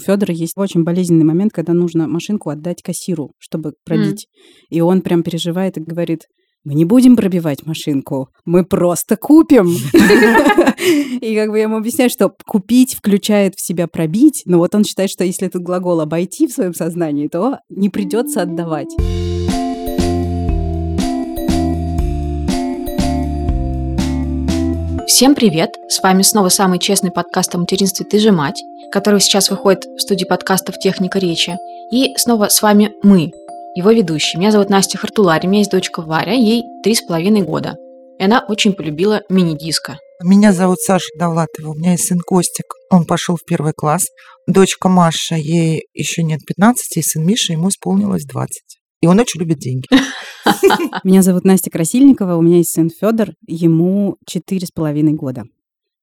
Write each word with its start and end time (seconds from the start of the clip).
Федора 0.00 0.34
есть 0.34 0.54
очень 0.56 0.82
болезненный 0.82 1.24
момент, 1.24 1.52
когда 1.52 1.72
нужно 1.72 2.08
машинку 2.08 2.50
отдать 2.50 2.82
кассиру, 2.82 3.32
чтобы 3.38 3.74
пробить. 3.84 4.26
Mm. 4.26 4.66
И 4.70 4.80
он 4.80 5.02
прям 5.02 5.22
переживает 5.22 5.76
и 5.76 5.80
говорит, 5.80 6.22
мы 6.64 6.74
не 6.74 6.84
будем 6.84 7.16
пробивать 7.16 7.64
машинку, 7.64 8.28
мы 8.44 8.64
просто 8.64 9.16
купим. 9.16 9.68
И 11.20 11.34
как 11.34 11.50
бы 11.50 11.56
я 11.56 11.64
ему 11.64 11.76
объясняю, 11.76 12.10
что 12.10 12.34
купить 12.46 12.94
включает 12.94 13.54
в 13.54 13.64
себя 13.64 13.86
пробить, 13.86 14.42
но 14.44 14.58
вот 14.58 14.74
он 14.74 14.84
считает, 14.84 15.10
что 15.10 15.24
если 15.24 15.46
этот 15.46 15.62
глагол 15.62 16.00
обойти 16.00 16.46
в 16.46 16.52
своем 16.52 16.74
сознании, 16.74 17.28
то 17.28 17.58
не 17.70 17.88
придется 17.88 18.42
отдавать. 18.42 18.94
Всем 25.10 25.34
привет! 25.34 25.74
С 25.88 26.00
вами 26.04 26.22
снова 26.22 26.50
самый 26.50 26.78
честный 26.78 27.10
подкаст 27.10 27.52
о 27.56 27.58
материнстве 27.58 28.06
«Ты 28.06 28.20
же 28.20 28.30
мать», 28.30 28.62
который 28.92 29.18
сейчас 29.18 29.50
выходит 29.50 29.84
в 29.84 29.98
студии 29.98 30.24
подкастов 30.24 30.78
«Техника 30.78 31.18
речи». 31.18 31.58
И 31.90 32.14
снова 32.16 32.48
с 32.48 32.62
вами 32.62 32.92
мы, 33.02 33.32
его 33.74 33.90
ведущие. 33.90 34.38
Меня 34.38 34.52
зовут 34.52 34.70
Настя 34.70 34.98
Хартулари, 34.98 35.48
у 35.48 35.50
меня 35.50 35.58
есть 35.58 35.72
дочка 35.72 36.00
Варя, 36.02 36.32
ей 36.32 36.62
три 36.84 36.94
с 36.94 37.02
половиной 37.02 37.42
года. 37.42 37.76
И 38.20 38.22
она 38.22 38.44
очень 38.46 38.72
полюбила 38.72 39.22
мини-диско. 39.28 39.98
Меня 40.22 40.52
зовут 40.52 40.78
Саша 40.78 41.08
Довлатова, 41.18 41.70
у 41.70 41.74
меня 41.74 41.90
есть 41.90 42.06
сын 42.06 42.20
Костик, 42.20 42.66
он 42.88 43.04
пошел 43.04 43.34
в 43.34 43.44
первый 43.44 43.72
класс. 43.72 44.06
Дочка 44.46 44.88
Маша, 44.88 45.34
ей 45.34 45.88
еще 45.92 46.22
нет 46.22 46.38
15, 46.46 46.98
и 46.98 47.02
сын 47.02 47.26
Миша, 47.26 47.54
ему 47.54 47.70
исполнилось 47.70 48.24
20. 48.26 48.79
И 49.00 49.06
он 49.06 49.18
очень 49.18 49.40
любит 49.40 49.58
деньги. 49.58 49.88
Меня 51.04 51.22
зовут 51.22 51.44
Настя 51.44 51.70
Красильникова, 51.70 52.36
у 52.36 52.42
меня 52.42 52.58
есть 52.58 52.72
сын 52.72 52.90
Федор, 52.90 53.30
ему 53.46 54.16
четыре 54.26 54.66
с 54.66 54.70
половиной 54.70 55.12
года. 55.12 55.44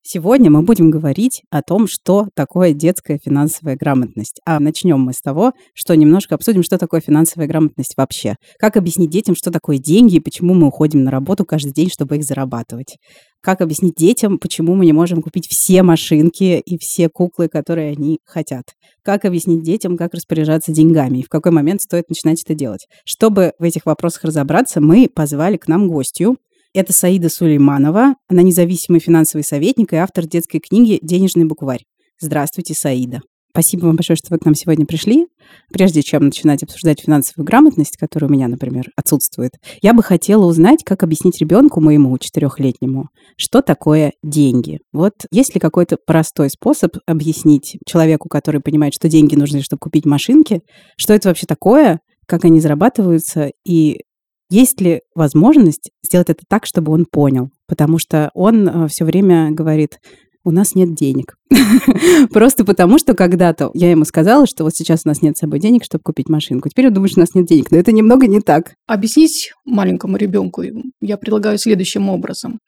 Сегодня 0.10 0.50
мы 0.50 0.62
будем 0.62 0.90
говорить 0.90 1.42
о 1.50 1.62
том, 1.62 1.86
что 1.86 2.30
такое 2.34 2.72
детская 2.72 3.20
финансовая 3.22 3.76
грамотность. 3.76 4.40
А 4.46 4.58
начнем 4.58 5.02
мы 5.02 5.12
с 5.12 5.20
того, 5.20 5.52
что 5.74 5.94
немножко 5.98 6.36
обсудим, 6.36 6.64
что 6.64 6.78
такое 6.78 7.02
финансовая 7.02 7.46
грамотность 7.46 7.96
вообще. 7.98 8.38
Как 8.58 8.78
объяснить 8.78 9.10
детям, 9.10 9.36
что 9.36 9.52
такое 9.52 9.80
деньги 9.80 10.16
и 10.16 10.20
почему 10.22 10.54
мы 10.54 10.68
уходим 10.68 11.04
на 11.04 11.12
работу 11.12 11.44
каждый 11.44 11.74
день, 11.74 11.90
чтобы 11.90 12.16
их 12.16 12.24
зарабатывать. 12.24 12.96
Как 13.42 13.60
объяснить 13.60 13.96
детям, 13.96 14.40
почему 14.40 14.76
мы 14.76 14.86
не 14.86 14.94
можем 14.94 15.22
купить 15.22 15.48
все 15.50 15.84
машинки 15.84 16.62
и 16.66 16.78
все 16.78 17.10
куклы, 17.10 17.50
которые 17.50 17.92
они 17.92 18.20
хотят. 18.24 18.64
Как 19.04 19.26
объяснить 19.26 19.62
детям, 19.62 19.98
как 19.98 20.14
распоряжаться 20.14 20.72
деньгами 20.72 21.18
и 21.18 21.24
в 21.24 21.28
какой 21.28 21.52
момент 21.52 21.82
стоит 21.82 22.08
начинать 22.08 22.42
это 22.44 22.56
делать. 22.56 22.88
Чтобы 23.04 23.52
в 23.60 23.64
этих 23.64 23.86
вопросах 23.86 24.24
разобраться, 24.24 24.80
мы 24.80 25.10
позвали 25.14 25.58
к 25.58 25.68
нам 25.68 25.90
гостью, 25.90 26.38
это 26.78 26.94
Саида 26.94 27.30
Сулейманова, 27.30 28.16
она 28.30 28.42
независимый 28.44 29.00
финансовый 29.00 29.42
советник 29.42 29.94
и 29.94 29.96
автор 29.96 30.28
детской 30.28 30.60
книги 30.60 31.00
«Денежный 31.02 31.46
букварь». 31.46 31.84
Здравствуйте, 32.20 32.76
Саида. 32.76 33.22
Спасибо 33.50 33.88
вам 33.88 33.96
большое, 33.96 34.16
что 34.16 34.28
вы 34.30 34.38
к 34.38 34.46
нам 34.46 34.54
сегодня 34.54 34.86
пришли. 34.86 35.26
Прежде 35.74 36.04
чем 36.04 36.26
начинать 36.26 36.62
обсуждать 36.62 37.02
финансовую 37.02 37.48
грамотность, 37.48 37.98
которая 37.98 38.30
у 38.30 38.32
меня, 38.32 38.48
например, 38.48 38.92
отсутствует, 38.96 39.54
я 39.82 39.96
бы 39.96 40.04
хотела 40.04 40.46
узнать, 40.46 40.84
как 40.84 41.02
объяснить 41.02 41.40
ребенку 41.40 41.82
моему 41.82 42.16
четырехлетнему, 42.20 43.10
что 43.38 43.64
такое 43.64 44.14
деньги. 44.22 44.78
Вот 44.94 45.14
есть 45.32 45.56
ли 45.56 45.60
какой-то 45.60 45.98
простой 45.98 46.52
способ 46.52 46.98
объяснить 47.08 47.80
человеку, 47.88 48.30
который 48.30 48.62
понимает, 48.62 48.94
что 48.94 49.10
деньги 49.10 49.34
нужны, 49.34 49.64
чтобы 49.64 49.80
купить 49.80 50.06
машинки, 50.06 50.62
что 50.96 51.16
это 51.16 51.30
вообще 51.30 51.48
такое, 51.48 52.02
как 52.28 52.46
они 52.46 52.60
зарабатываются 52.60 53.52
и 53.66 54.02
есть 54.50 54.80
ли 54.82 55.02
возможность 55.16 55.92
сделать 56.04 56.30
это 56.30 56.44
так, 56.48 56.66
чтобы 56.66 56.92
он 56.92 57.06
понял? 57.06 57.50
Потому 57.68 57.98
что 58.00 58.32
он 58.34 58.68
э, 58.68 58.88
все 58.88 59.06
время 59.06 59.52
говорит, 59.52 60.00
у 60.48 60.52
нас 60.52 60.76
нет 60.76 60.96
денег. 60.96 61.36
Просто 62.32 62.64
потому, 62.64 62.98
что 63.00 63.16
когда-то 63.16 63.70
я 63.74 63.92
ему 63.92 64.06
сказала, 64.06 64.48
что 64.48 64.64
вот 64.64 64.74
сейчас 64.74 65.02
у 65.04 65.10
нас 65.10 65.22
нет 65.22 65.36
с 65.36 65.42
собой 65.42 65.60
денег, 65.60 65.84
чтобы 65.84 66.04
купить 66.04 66.30
машинку. 66.30 66.70
Теперь 66.70 66.88
он 66.88 66.94
думает, 66.94 67.12
что 67.12 67.20
у 67.20 67.24
нас 67.24 67.36
нет 67.36 67.46
денег. 67.46 67.70
Но 67.70 67.78
это 67.78 67.92
немного 67.92 68.28
не 68.28 68.40
так. 68.40 68.74
Объяснить 68.88 69.52
маленькому 69.66 70.16
ребенку 70.16 70.64
я 71.02 71.18
предлагаю 71.18 71.58
следующим 71.58 72.08
образом. 72.08 72.60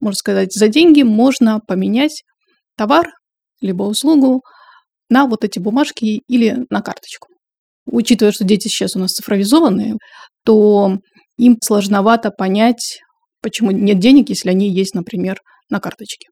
Можно 0.00 0.16
сказать, 0.16 0.54
за 0.54 0.68
деньги 0.68 1.02
можно 1.02 1.60
поменять 1.60 2.22
товар 2.74 3.10
либо 3.60 3.82
услугу 3.82 4.40
на 5.10 5.26
вот 5.26 5.44
эти 5.44 5.58
бумажки 5.58 6.22
или 6.28 6.64
на 6.70 6.80
карточку. 6.80 7.28
Учитывая, 7.84 8.32
что 8.32 8.44
дети 8.44 8.68
сейчас 8.68 8.96
у 8.96 8.98
нас 8.98 9.12
цифровизованные, 9.12 9.96
то 10.42 10.96
им 11.38 11.58
сложновато 11.62 12.30
понять, 12.30 13.00
почему 13.42 13.70
нет 13.70 13.98
денег, 13.98 14.28
если 14.28 14.50
они 14.50 14.68
есть, 14.70 14.94
например, 14.94 15.38
на 15.70 15.80
карточке. 15.80 16.28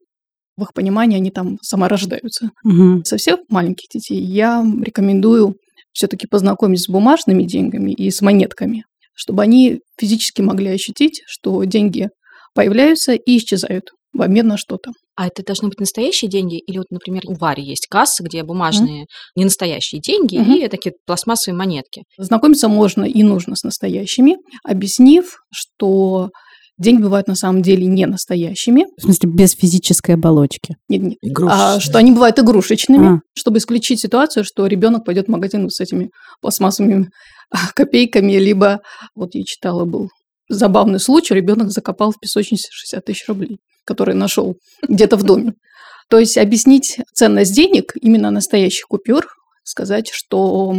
В 0.57 0.63
их 0.63 0.73
понимании 0.73 1.17
они 1.17 1.31
там 1.31 1.57
саморождаются. 1.61 2.49
Угу. 2.63 3.03
Совсем 3.03 3.39
маленьких 3.49 3.89
детей 3.89 4.21
я 4.21 4.63
рекомендую 4.81 5.55
все-таки 5.91 6.27
познакомить 6.27 6.81
с 6.81 6.89
бумажными 6.89 7.43
деньгами 7.43 7.91
и 7.91 8.09
с 8.09 8.21
монетками, 8.21 8.85
чтобы 9.13 9.43
они 9.43 9.79
физически 9.97 10.41
могли 10.41 10.69
ощутить, 10.69 11.21
что 11.25 11.63
деньги 11.63 12.09
появляются 12.53 13.13
и 13.13 13.37
исчезают 13.37 13.91
в 14.13 14.21
обмен 14.21 14.47
на 14.47 14.57
что-то. 14.57 14.91
А 15.15 15.27
это 15.27 15.43
должны 15.43 15.69
быть 15.69 15.79
настоящие 15.79 16.29
деньги? 16.29 16.57
Или 16.57 16.79
вот, 16.79 16.87
например, 16.89 17.23
у 17.25 17.35
Вари 17.35 17.63
есть 17.63 17.87
касса, 17.87 18.23
где 18.23 18.43
бумажные, 18.43 19.03
mm. 19.03 19.07
не 19.35 19.43
настоящие 19.45 20.01
деньги 20.01 20.37
mm-hmm. 20.37 20.65
и 20.65 20.67
такие 20.67 20.93
пластмассовые 21.05 21.57
монетки? 21.57 22.03
Знакомиться 22.17 22.67
можно 22.67 23.05
и 23.05 23.23
нужно 23.23 23.55
с 23.55 23.63
настоящими, 23.63 24.35
объяснив, 24.63 25.37
что 25.53 26.29
деньги 26.77 27.01
бывают 27.01 27.27
на 27.27 27.35
самом 27.35 27.61
деле 27.61 27.85
не 27.85 28.05
настоящими. 28.05 28.85
В 28.97 29.03
смысле, 29.03 29.29
без 29.29 29.53
физической 29.53 30.11
оболочки? 30.11 30.75
Нет, 30.89 31.01
нет. 31.01 31.17
А, 31.49 31.79
что 31.79 31.97
они 31.97 32.11
бывают 32.11 32.37
игрушечными, 32.39 33.17
а. 33.17 33.19
чтобы 33.37 33.59
исключить 33.59 34.01
ситуацию, 34.01 34.43
что 34.43 34.67
ребенок 34.67 35.05
пойдет 35.05 35.27
в 35.27 35.31
магазин 35.31 35.69
с 35.69 35.79
этими 35.79 36.09
пластмассовыми 36.41 37.07
копейками, 37.75 38.33
либо, 38.33 38.81
вот 39.15 39.29
я 39.33 39.43
читала, 39.43 39.85
был 39.85 40.09
забавный 40.49 40.99
случай, 40.99 41.33
ребенок 41.33 41.71
закопал 41.71 42.11
в 42.11 42.19
песочнице 42.19 42.69
60 42.71 43.05
тысяч 43.05 43.27
рублей 43.27 43.59
который 43.85 44.15
нашел 44.15 44.57
где-то 44.87 45.15
в 45.15 45.23
доме. 45.23 45.53
То 46.09 46.19
есть 46.19 46.37
объяснить 46.37 46.99
ценность 47.13 47.55
денег, 47.55 47.93
именно 48.01 48.31
настоящих 48.31 48.85
купюр, 48.85 49.27
сказать, 49.63 50.09
что 50.11 50.75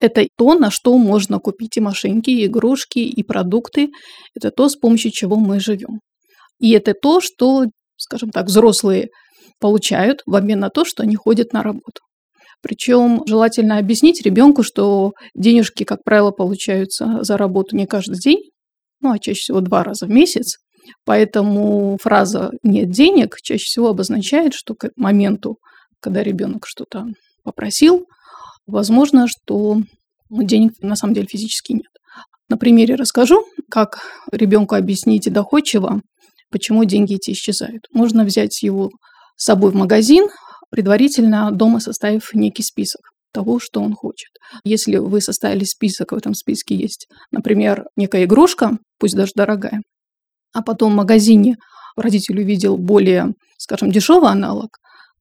это 0.00 0.26
то, 0.36 0.54
на 0.54 0.70
что 0.70 0.96
можно 0.98 1.38
купить 1.38 1.76
и 1.76 1.80
машинки, 1.80 2.30
и 2.30 2.46
игрушки, 2.46 2.98
и 2.98 3.22
продукты. 3.22 3.88
Это 4.34 4.50
то, 4.50 4.68
с 4.68 4.76
помощью 4.76 5.12
чего 5.12 5.36
мы 5.36 5.60
живем. 5.60 6.00
И 6.58 6.72
это 6.72 6.94
то, 6.94 7.20
что, 7.20 7.66
скажем 7.96 8.30
так, 8.30 8.46
взрослые 8.46 9.08
получают 9.60 10.22
в 10.26 10.34
обмен 10.34 10.60
на 10.60 10.70
то, 10.70 10.84
что 10.84 11.02
они 11.02 11.16
ходят 11.16 11.52
на 11.52 11.62
работу. 11.62 12.02
Причем 12.60 13.22
желательно 13.26 13.78
объяснить 13.78 14.20
ребенку, 14.22 14.62
что 14.62 15.12
денежки, 15.34 15.84
как 15.84 16.02
правило, 16.04 16.32
получаются 16.32 17.22
за 17.22 17.36
работу 17.36 17.76
не 17.76 17.86
каждый 17.86 18.18
день, 18.18 18.42
ну 19.00 19.12
а 19.12 19.18
чаще 19.18 19.40
всего 19.40 19.60
два 19.60 19.84
раза 19.84 20.06
в 20.06 20.10
месяц. 20.10 20.58
Поэтому 21.04 21.98
фраза 22.00 22.50
«нет 22.62 22.90
денег» 22.90 23.36
чаще 23.42 23.64
всего 23.64 23.88
обозначает, 23.88 24.54
что 24.54 24.74
к 24.74 24.90
моменту, 24.96 25.58
когда 26.00 26.22
ребенок 26.22 26.66
что-то 26.66 27.06
попросил, 27.44 28.06
возможно, 28.66 29.26
что 29.28 29.82
денег 30.30 30.72
на 30.80 30.96
самом 30.96 31.14
деле 31.14 31.26
физически 31.26 31.72
нет. 31.72 31.90
На 32.48 32.56
примере 32.56 32.94
расскажу, 32.94 33.44
как 33.70 34.00
ребенку 34.32 34.74
объяснить 34.74 35.30
доходчиво, 35.30 36.00
почему 36.50 36.84
деньги 36.84 37.16
эти 37.16 37.32
исчезают. 37.32 37.84
Можно 37.92 38.24
взять 38.24 38.62
его 38.62 38.90
с 39.36 39.44
собой 39.44 39.72
в 39.72 39.74
магазин, 39.74 40.28
предварительно 40.70 41.50
дома 41.50 41.80
составив 41.80 42.32
некий 42.32 42.62
список 42.62 43.02
того, 43.32 43.58
что 43.60 43.80
он 43.80 43.94
хочет. 43.94 44.30
Если 44.64 44.96
вы 44.96 45.20
составили 45.20 45.64
список, 45.64 46.12
в 46.12 46.16
этом 46.16 46.34
списке 46.34 46.74
есть, 46.74 47.08
например, 47.30 47.84
некая 47.96 48.24
игрушка, 48.24 48.78
пусть 48.98 49.14
даже 49.14 49.32
дорогая, 49.34 49.82
а 50.52 50.62
потом 50.62 50.92
в 50.92 50.96
магазине 50.96 51.56
родитель 51.96 52.40
увидел 52.40 52.76
более, 52.76 53.34
скажем, 53.58 53.90
дешевый 53.90 54.30
аналог, 54.30 54.78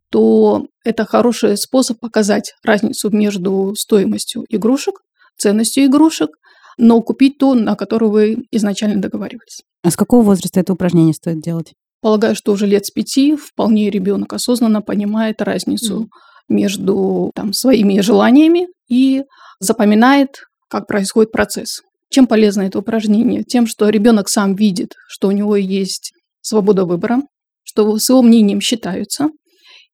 то 0.10 0.68
это 0.86 1.06
хороший 1.06 1.58
способ 1.58 2.00
показать 2.00 2.54
разницу 2.64 3.10
между 3.10 3.74
стоимостью 3.78 4.46
игрушек, 4.50 4.96
ценностью 5.38 5.86
игрушек, 5.86 6.30
но 6.78 7.02
купить 7.02 7.38
то, 7.38 7.54
на 7.56 7.76
которое 7.76 8.10
вы 8.10 8.38
изначально 8.52 9.02
договаривались. 9.02 9.62
А 9.84 9.92
с 9.92 9.96
какого 9.96 10.24
возраста 10.24 10.60
это 10.60 10.74
упражнение 10.74 11.14
стоит 11.14 11.42
делать? 11.42 11.74
Полагаю, 12.02 12.36
что 12.36 12.52
уже 12.52 12.68
лет 12.68 12.86
с 12.86 12.92
пяти 12.92 13.36
вполне 13.36 13.90
ребенок 13.90 14.32
осознанно 14.34 14.82
понимает 14.82 15.42
разницу 15.42 16.04
mm. 16.04 16.08
Между 16.50 17.32
там, 17.36 17.54
своими 17.54 18.00
желаниями 18.02 18.68
и 18.90 19.24
запоминает, 19.60 20.44
как 20.70 20.88
происходит 20.88 21.32
процесс. 21.32 21.82
Чем 22.10 22.28
полезно 22.28 22.62
это 22.62 22.80
упражнение? 22.80 23.44
Тем, 23.44 23.68
что 23.68 23.90
ребенок 23.90 24.30
сам 24.30 24.56
видит, 24.56 24.94
что 25.10 25.28
у 25.28 25.32
него 25.32 25.56
есть 25.56 26.14
свобода 26.42 26.86
выбора, 26.86 27.22
что 27.64 27.98
с 27.98 28.10
его 28.10 28.22
мнением 28.22 28.62
считаются, 28.62 29.30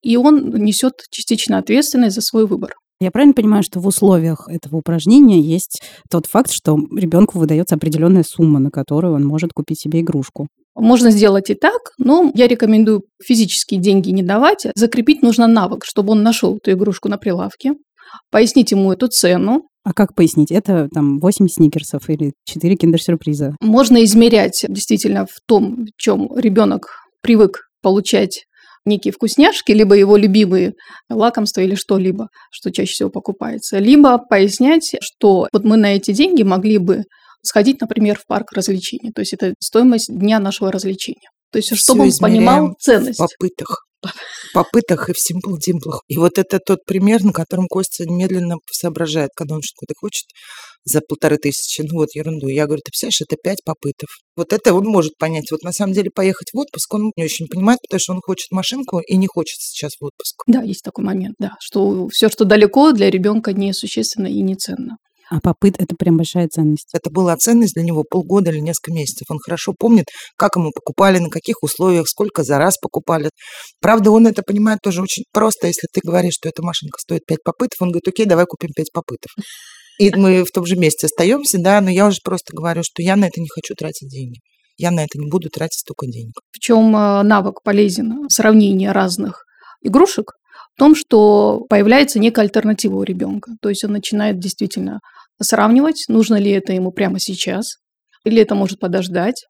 и 0.01 0.17
он 0.17 0.49
несет 0.49 0.93
частично 1.09 1.57
ответственность 1.57 2.15
за 2.15 2.21
свой 2.21 2.45
выбор. 2.45 2.73
Я 2.99 3.11
правильно 3.11 3.33
понимаю, 3.33 3.63
что 3.63 3.79
в 3.79 3.87
условиях 3.87 4.47
этого 4.47 4.77
упражнения 4.77 5.41
есть 5.41 5.81
тот 6.09 6.27
факт, 6.27 6.51
что 6.51 6.77
ребенку 6.95 7.39
выдается 7.39 7.75
определенная 7.75 8.23
сумма, 8.23 8.59
на 8.59 8.69
которую 8.69 9.15
он 9.15 9.25
может 9.25 9.51
купить 9.53 9.79
себе 9.79 10.01
игрушку? 10.01 10.47
Можно 10.75 11.11
сделать 11.11 11.49
и 11.49 11.53
так, 11.53 11.91
но 11.97 12.31
я 12.33 12.47
рекомендую 12.47 13.03
физические 13.23 13.79
деньги 13.79 14.09
не 14.09 14.23
давать. 14.23 14.65
Закрепить 14.75 15.21
нужно 15.21 15.47
навык, 15.47 15.83
чтобы 15.85 16.13
он 16.13 16.23
нашел 16.23 16.57
эту 16.57 16.71
игрушку 16.71 17.09
на 17.09 17.17
прилавке, 17.17 17.73
пояснить 18.31 18.71
ему 18.71 18.91
эту 18.91 19.07
цену. 19.07 19.67
А 19.83 19.93
как 19.93 20.15
пояснить? 20.15 20.51
Это 20.51 20.87
там 20.93 21.19
8 21.19 21.47
сникерсов 21.47 22.09
или 22.09 22.33
4 22.45 22.75
киндер-сюрприза? 22.75 23.55
Можно 23.59 24.03
измерять 24.03 24.65
действительно 24.67 25.25
в 25.25 25.39
том, 25.45 25.85
в 25.85 26.01
чем 26.01 26.29
ребенок 26.37 26.87
привык 27.21 27.67
получать 27.81 28.45
некие 28.85 29.11
вкусняшки, 29.11 29.71
либо 29.71 29.95
его 29.95 30.17
любимые 30.17 30.73
лакомства 31.09 31.61
или 31.61 31.75
что-либо, 31.75 32.29
что 32.51 32.71
чаще 32.71 32.91
всего 32.91 33.09
покупается. 33.09 33.79
Либо 33.79 34.17
пояснять, 34.17 34.95
что 35.01 35.47
вот 35.51 35.63
мы 35.63 35.77
на 35.77 35.95
эти 35.95 36.11
деньги 36.11 36.43
могли 36.43 36.77
бы 36.77 37.03
сходить, 37.43 37.81
например, 37.81 38.17
в 38.17 38.25
парк 38.25 38.51
развлечений. 38.53 39.11
То 39.11 39.21
есть 39.21 39.33
это 39.33 39.53
стоимость 39.59 40.07
дня 40.09 40.39
нашего 40.39 40.71
развлечения. 40.71 41.29
То 41.51 41.59
есть, 41.59 41.75
чтобы 41.77 42.03
он 42.03 42.11
понимал 42.19 42.75
ценность. 42.79 43.19
В 43.19 43.27
попытах. 43.27 43.85
попытах 44.53 45.09
и 45.09 45.13
в 45.13 45.19
симпл 45.19 45.55
димплах. 45.57 46.01
И 46.07 46.17
вот 46.17 46.37
это 46.37 46.59
тот 46.59 46.79
пример, 46.85 47.23
на 47.23 47.31
котором 47.31 47.67
Костя 47.67 48.05
медленно 48.07 48.55
соображает, 48.71 49.29
когда 49.35 49.55
он 49.55 49.61
что-то 49.61 49.93
хочет 49.95 50.25
за 50.85 50.99
полторы 51.01 51.37
тысячи, 51.37 51.81
ну 51.81 51.99
вот 51.99 52.13
ерунду. 52.13 52.47
Я 52.47 52.65
говорю, 52.65 52.81
ты 52.83 52.91
представляешь, 52.91 53.21
это 53.21 53.37
пять 53.41 53.63
попытов. 53.63 54.09
Вот 54.35 54.51
это 54.51 54.73
он 54.73 54.85
может 54.85 55.17
понять. 55.17 55.49
Вот 55.51 55.63
на 55.63 55.71
самом 55.71 55.93
деле 55.93 56.09
поехать 56.13 56.49
в 56.53 56.57
отпуск 56.57 56.93
он 56.93 57.11
не 57.15 57.23
очень 57.23 57.47
понимает, 57.47 57.79
потому 57.87 57.99
что 57.99 58.13
он 58.13 58.21
хочет 58.21 58.51
машинку 58.51 58.99
и 58.99 59.15
не 59.15 59.27
хочет 59.27 59.59
сейчас 59.59 59.93
в 59.99 60.03
отпуск. 60.03 60.43
Да, 60.47 60.61
есть 60.61 60.83
такой 60.83 61.05
момент, 61.05 61.35
да, 61.39 61.53
что 61.61 62.07
все, 62.09 62.29
что 62.29 62.45
далеко, 62.45 62.91
для 62.91 63.09
ребенка 63.09 63.53
несущественно 63.53 64.27
и 64.27 64.41
не 64.41 64.55
ценно. 64.55 64.97
А 65.29 65.39
попыт– 65.39 65.75
это 65.79 65.95
прям 65.95 66.17
большая 66.17 66.47
ценность. 66.47 66.89
Это 66.93 67.09
была 67.09 67.35
ценность 67.37 67.73
для 67.75 67.83
него 67.83 68.03
полгода 68.03 68.51
или 68.51 68.59
несколько 68.59 68.91
месяцев. 68.93 69.25
Он 69.29 69.39
хорошо 69.39 69.73
помнит, 69.77 70.05
как 70.37 70.55
ему 70.55 70.71
покупали, 70.71 71.19
на 71.19 71.29
каких 71.29 71.63
условиях, 71.63 72.07
сколько 72.07 72.43
за 72.43 72.57
раз 72.57 72.77
покупали. 72.77 73.29
Правда, 73.81 74.11
он 74.11 74.27
это 74.27 74.43
понимает 74.43 74.79
тоже 74.83 75.01
очень 75.01 75.23
просто. 75.31 75.67
Если 75.67 75.87
ты 75.91 76.01
говоришь, 76.03 76.33
что 76.35 76.49
эта 76.49 76.61
машинка 76.61 76.97
стоит 76.99 77.25
5 77.25 77.39
попытов, 77.43 77.81
он 77.81 77.89
говорит, 77.89 78.07
окей, 78.07 78.25
давай 78.25 78.45
купим 78.45 78.69
5 78.75 78.91
попытов. 78.93 79.31
И 79.99 80.11
мы 80.15 80.43
в 80.43 80.51
том 80.51 80.65
же 80.65 80.75
месте 80.75 81.05
остаемся, 81.05 81.57
да, 81.59 81.79
но 81.79 81.89
я 81.89 82.07
уже 82.07 82.17
просто 82.23 82.55
говорю, 82.55 82.81
что 82.83 83.01
я 83.01 83.15
на 83.15 83.25
это 83.25 83.39
не 83.39 83.47
хочу 83.47 83.75
тратить 83.75 84.09
деньги. 84.09 84.39
Я 84.77 84.89
на 84.89 85.03
это 85.03 85.19
не 85.19 85.29
буду 85.29 85.49
тратить 85.49 85.79
столько 85.79 86.07
денег. 86.07 86.33
В 86.51 86.59
чем 86.59 86.95
э, 86.95 87.21
навык 87.21 87.61
полезен? 87.63 88.27
Сравнение 88.29 88.91
разных 88.91 89.43
игрушек 89.83 90.31
том, 90.77 90.95
что 90.95 91.65
появляется 91.69 92.19
некая 92.19 92.41
альтернатива 92.41 92.97
у 92.97 93.03
ребенка. 93.03 93.51
То 93.61 93.69
есть 93.69 93.83
он 93.83 93.91
начинает 93.91 94.39
действительно 94.39 94.99
сравнивать, 95.41 96.05
нужно 96.07 96.35
ли 96.35 96.51
это 96.51 96.73
ему 96.73 96.91
прямо 96.91 97.19
сейчас, 97.19 97.77
или 98.23 98.41
это 98.41 98.55
может 98.55 98.79
подождать, 98.79 99.45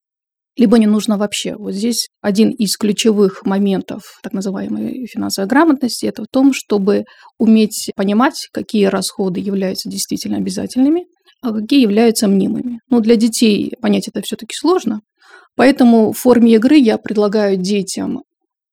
либо 0.56 0.78
не 0.78 0.86
нужно 0.86 1.18
вообще. 1.18 1.56
Вот 1.56 1.74
здесь 1.74 2.10
один 2.22 2.50
из 2.52 2.78
ключевых 2.78 3.46
моментов 3.46 4.20
так 4.22 4.34
называемой 4.34 5.08
финансовой 5.08 5.48
грамотности– 5.48 6.06
это 6.08 6.24
в 6.24 6.28
том, 6.31 6.54
чтобы 6.54 7.06
уметь 7.40 7.92
понимать, 7.96 8.48
какие 8.52 8.86
расходы 8.86 9.40
являются 9.40 9.90
действительно 9.90 10.38
обязательными, 10.38 11.06
а 11.42 11.52
какие 11.54 11.81
являются 11.81 12.28
мнимыми. 12.28 12.80
Но 12.90 13.00
для 13.00 13.16
детей 13.16 13.74
понять 13.81 14.08
это 14.08 14.22
все-таки 14.22 14.56
сложно, 14.56 15.02
поэтому 15.56 16.12
в 16.12 16.18
форме 16.18 16.54
игры 16.54 16.78
я 16.78 16.98
предлагаю 16.98 17.58
детям 17.58 18.24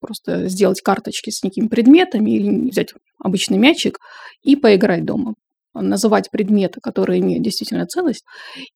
просто 0.01 0.49
сделать 0.49 0.81
карточки 0.81 1.31
с 1.31 1.43
некими 1.43 1.69
предметами 1.69 2.31
или 2.31 2.71
взять 2.71 2.89
обычный 3.19 3.59
мячик 3.59 3.99
и 4.43 4.57
поиграть 4.57 5.05
дома 5.05 5.35
называть 5.73 6.31
предметы, 6.31 6.81
которые 6.81 7.21
имеют 7.21 7.45
действительно 7.45 7.87
ценность, 7.87 8.25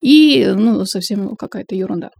и 0.01 0.47
ну, 0.47 0.85
совсем 0.85 1.35
какая-то 1.35 1.75
ерунда. 1.75 2.11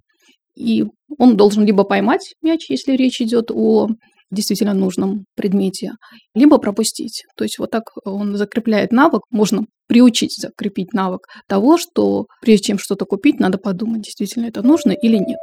И 0.57 0.85
он 1.19 1.37
должен 1.37 1.65
либо 1.65 1.85
поймать 1.85 2.35
мяч, 2.43 2.69
если 2.69 2.97
речь 2.97 3.21
идет 3.21 3.51
о 3.53 3.89
действительно 4.31 4.75
нужном 4.75 5.27
предмете, 5.37 5.93
либо 6.35 6.59
пропустить. 6.59 7.23
То 7.37 7.45
есть 7.45 7.59
вот 7.59 7.71
так 7.71 7.85
он 8.05 8.37
закрепляет 8.37 8.91
навык, 8.91 9.23
можно 9.31 9.65
приучить 9.87 10.35
закрепить 10.37 10.93
навык 10.93 11.27
того, 11.47 11.79
что 11.79 12.27
прежде 12.41 12.69
чем 12.69 12.79
что-то 12.79 13.05
купить, 13.05 13.39
надо 13.39 13.59
подумать, 13.59 14.03
действительно 14.03 14.47
это 14.47 14.63
нужно 14.63 14.93
или 14.93 15.17
нет. 15.17 15.39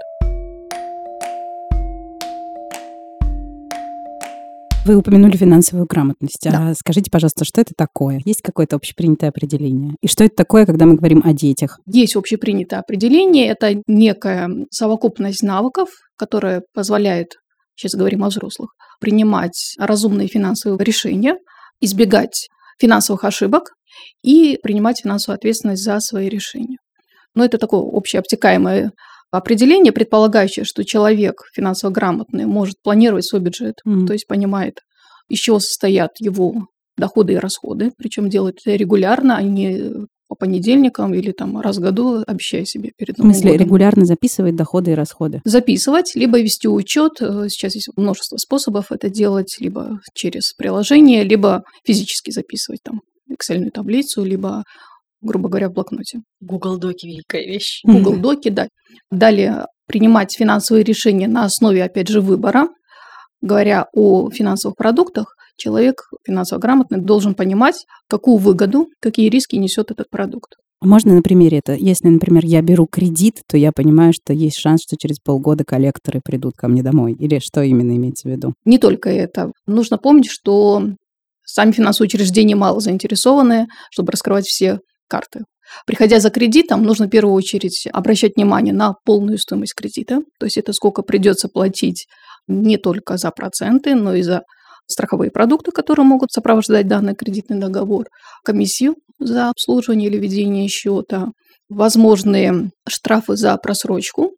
Вы 4.83 4.95
упомянули 4.95 5.38
финансовую 5.38 5.86
грамотность. 5.86 6.39
Да. 6.44 6.69
А 6.69 6.74
скажите, 6.74 7.12
пожалуйста, 7.12 7.45
что 7.45 7.62
это 7.62 7.74
такое? 7.78 8.19
Есть 8.25 8.42
какое-то 8.42 8.75
общепринятое 8.75 9.30
определение? 9.30 9.94
И 10.01 10.07
что 10.07 10.24
это 10.24 10.36
такое, 10.36 10.66
когда 10.66 10.88
мы 10.88 10.95
говорим 10.95 11.22
о 11.24 11.33
детях? 11.33 11.80
Есть 11.86 12.16
общепринятое 12.16 12.80
определение. 12.80 13.48
Это 13.48 13.80
некая 13.86 14.50
совокупность 14.72 15.44
навыков, 15.44 15.89
которая 16.18 16.63
позволяет, 16.74 17.36
сейчас 17.75 17.94
говорим 17.94 18.24
о 18.24 18.30
взрослых, 18.30 18.72
принимать 19.00 19.75
разумные 19.78 20.28
финансовые 20.28 20.84
решения, 20.84 21.36
избегать 21.80 22.48
финансовых 22.80 23.24
ошибок 23.24 23.74
и 24.24 24.57
принимать 24.63 25.01
финансовую 25.04 25.36
ответственность 25.36 25.84
за 25.84 26.00
свои 26.00 26.27
решения. 26.27 26.77
Но 27.36 27.45
это 27.45 27.60
такое 27.60 27.81
общеобтекаемое 27.81 28.92
определение, 29.31 29.92
предполагающее, 29.92 30.66
что 30.66 30.83
человек 30.83 31.44
финансово 31.54 31.92
грамотный 31.92 32.45
может 32.45 32.75
планировать 32.83 33.25
свой 33.25 33.42
бюджет, 33.42 33.75
mm. 33.88 34.06
то 34.06 34.13
есть 34.13 34.28
понимает, 34.28 34.81
из 35.30 35.39
чего 35.39 35.60
состоят 35.60 36.12
его 36.19 36.68
доходы 36.98 37.33
и 37.33 37.38
расходы, 37.38 37.92
причем 37.98 38.30
делает 38.30 38.57
это 38.63 38.75
регулярно, 38.75 39.38
а 39.38 39.42
не 39.42 40.07
по 40.31 40.36
понедельникам 40.36 41.13
или 41.13 41.33
там 41.33 41.60
раз 41.60 41.78
в 41.78 41.81
году, 41.81 42.24
обещая 42.25 42.63
себе 42.63 42.92
перед 42.98 43.18
Новым 43.18 43.31
В 43.31 43.36
смысле, 43.36 43.51
годом. 43.51 43.66
регулярно 43.66 44.06
записывать 44.06 44.56
доходы 44.56 44.92
и 44.92 44.94
расходы? 44.94 45.42
Записывать, 45.44 46.16
либо 46.16 46.39
вести 46.39 46.69
учет. 46.69 47.22
Э, 47.22 47.48
сейчас 47.50 47.75
есть 47.75 47.89
множество 47.98 48.38
способов 48.38 48.94
это 48.94 49.10
делать, 49.10 49.57
либо 49.60 50.00
через 50.13 50.54
приложение, 50.54 51.25
либо 51.25 51.63
физически 51.86 52.31
записывать 52.31 52.80
там 52.81 53.01
excel 53.30 53.69
таблицу, 53.72 54.24
либо 54.24 54.63
грубо 55.21 55.50
говоря, 55.50 55.69
в 55.69 55.73
блокноте. 55.73 56.21
Google 56.39 56.77
Доки– 56.77 57.06
великая 57.07 57.45
вещь. 57.45 57.81
Google 57.83 58.18
Доки, 58.18 58.50
да. 58.50 58.68
Далее 59.09 59.65
принимать 59.88 60.33
финансовые 60.35 60.83
решения 60.83 61.27
на 61.27 61.45
основе, 61.45 61.83
опять 61.83 62.07
же, 62.07 62.21
выбора. 62.21 62.69
Говоря 63.41 63.88
о 63.94 64.29
финансовых 64.29 64.77
продуктах, 64.77 65.35
человек 65.57 66.03
финансово 66.25 66.59
грамотный 66.59 67.01
должен 67.01 67.33
понимать, 67.33 67.85
какую 68.07 68.38
выгоду, 68.38 68.88
какие 69.00 69.29
риски 69.29 69.56
несет 69.56 69.91
этот 69.91 70.09
продукт. 70.09 70.56
Можно 70.81 71.13
на 71.13 71.21
примере 71.21 71.59
это? 71.59 71.74
Если, 71.74 72.07
например, 72.07 72.44
я 72.44 72.62
беру 72.62 72.88
кредит, 72.88 73.41
то 73.47 73.56
я 73.56 73.71
понимаю, 73.71 74.13
что 74.13 74.33
есть 74.33 74.57
шанс, 74.57 74.81
что 74.81 74.97
через 74.97 75.19
полгода 75.19 75.63
коллекторы 75.63 76.21
придут 76.24 76.56
ко 76.56 76.67
мне 76.67 76.81
домой. 76.81 77.13
Или 77.13 77.38
что 77.39 77.62
именно 77.62 77.95
имеется 77.95 78.27
в 78.27 78.31
виду? 78.31 78.53
Не 78.65 78.79
только 78.79 79.09
это. 79.12 79.51
Нужно 79.67 80.00
помнить, 80.00 80.29
что 80.29 80.83
сами 81.45 81.71
финансовые 81.71 82.07
учреждения 82.07 82.56
мало 82.56 82.79
заинтересованы, 82.79 83.67
чтобы 83.91 84.12
раскрывать 84.12 84.45
все 84.45 84.79
карты. 85.12 85.41
Приходя 85.86 86.20
за 86.20 86.30
кредитом, 86.30 86.84
нужно 86.84 87.08
в 87.08 87.10
первую 87.10 87.36
очередь 87.36 87.88
обращать 87.91 88.36
внимание 88.36 88.74
на 88.74 88.94
полную 89.06 89.38
стоимость 89.38 89.75
кредита, 89.75 90.20
то 90.39 90.46
есть 90.46 90.58
это 90.58 90.74
сколько 90.74 91.01
придется 91.01 91.50
платить 91.50 92.08
не 92.48 92.77
только 92.77 93.18
за 93.18 93.32
проценты, 93.32 93.96
но 93.96 94.15
и 94.15 94.22
за 94.22 94.44
страховые 94.88 95.32
продукты, 95.32 95.72
которые 95.72 96.06
могут 96.06 96.32
сопровождать 96.32 96.88
данный 96.88 97.15
кредитный 97.15 97.60
договор, 97.60 98.06
комиссию 98.44 98.96
за 99.20 99.50
обслуживание 99.50 100.10
или 100.10 100.18
ведение 100.18 100.68
счета, 100.68 101.27
возможные 101.70 102.72
штрафы 102.89 103.36
за 103.36 103.56
просрочку, 103.58 104.32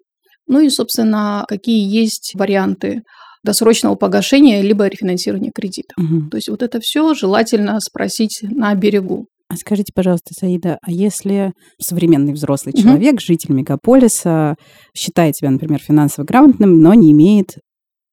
ну 0.48 0.60
и, 0.60 0.70
собственно, 0.70 1.46
какие 1.48 1.88
есть 2.02 2.34
варианты 2.36 3.02
досрочного 3.44 3.96
погашения 3.96 4.62
либо 4.62 4.88
рефинансирования 4.88 5.52
кредита. 5.54 5.94
Угу. 5.98 6.30
То 6.30 6.38
есть 6.38 6.50
вот 6.50 6.64
это 6.64 6.80
все 6.80 7.14
желательно 7.14 7.80
спросить 7.80 8.40
на 8.44 8.74
берегу. 8.76 9.28
А 9.54 9.56
скажите, 9.56 9.92
пожалуйста, 9.94 10.34
Саида, 10.34 10.80
а 10.82 10.90
если 10.90 11.54
современный 11.80 12.34
взрослый 12.34 12.74
человек, 12.74 13.22
житель 13.22 13.54
мегаполиса, 13.54 14.56
считает 14.98 15.36
себя, 15.36 15.52
например, 15.52 15.80
финансово 15.80 16.26
грамотным, 16.26 16.82
но 16.82 16.96
не 16.96 17.12
имеет 17.12 17.60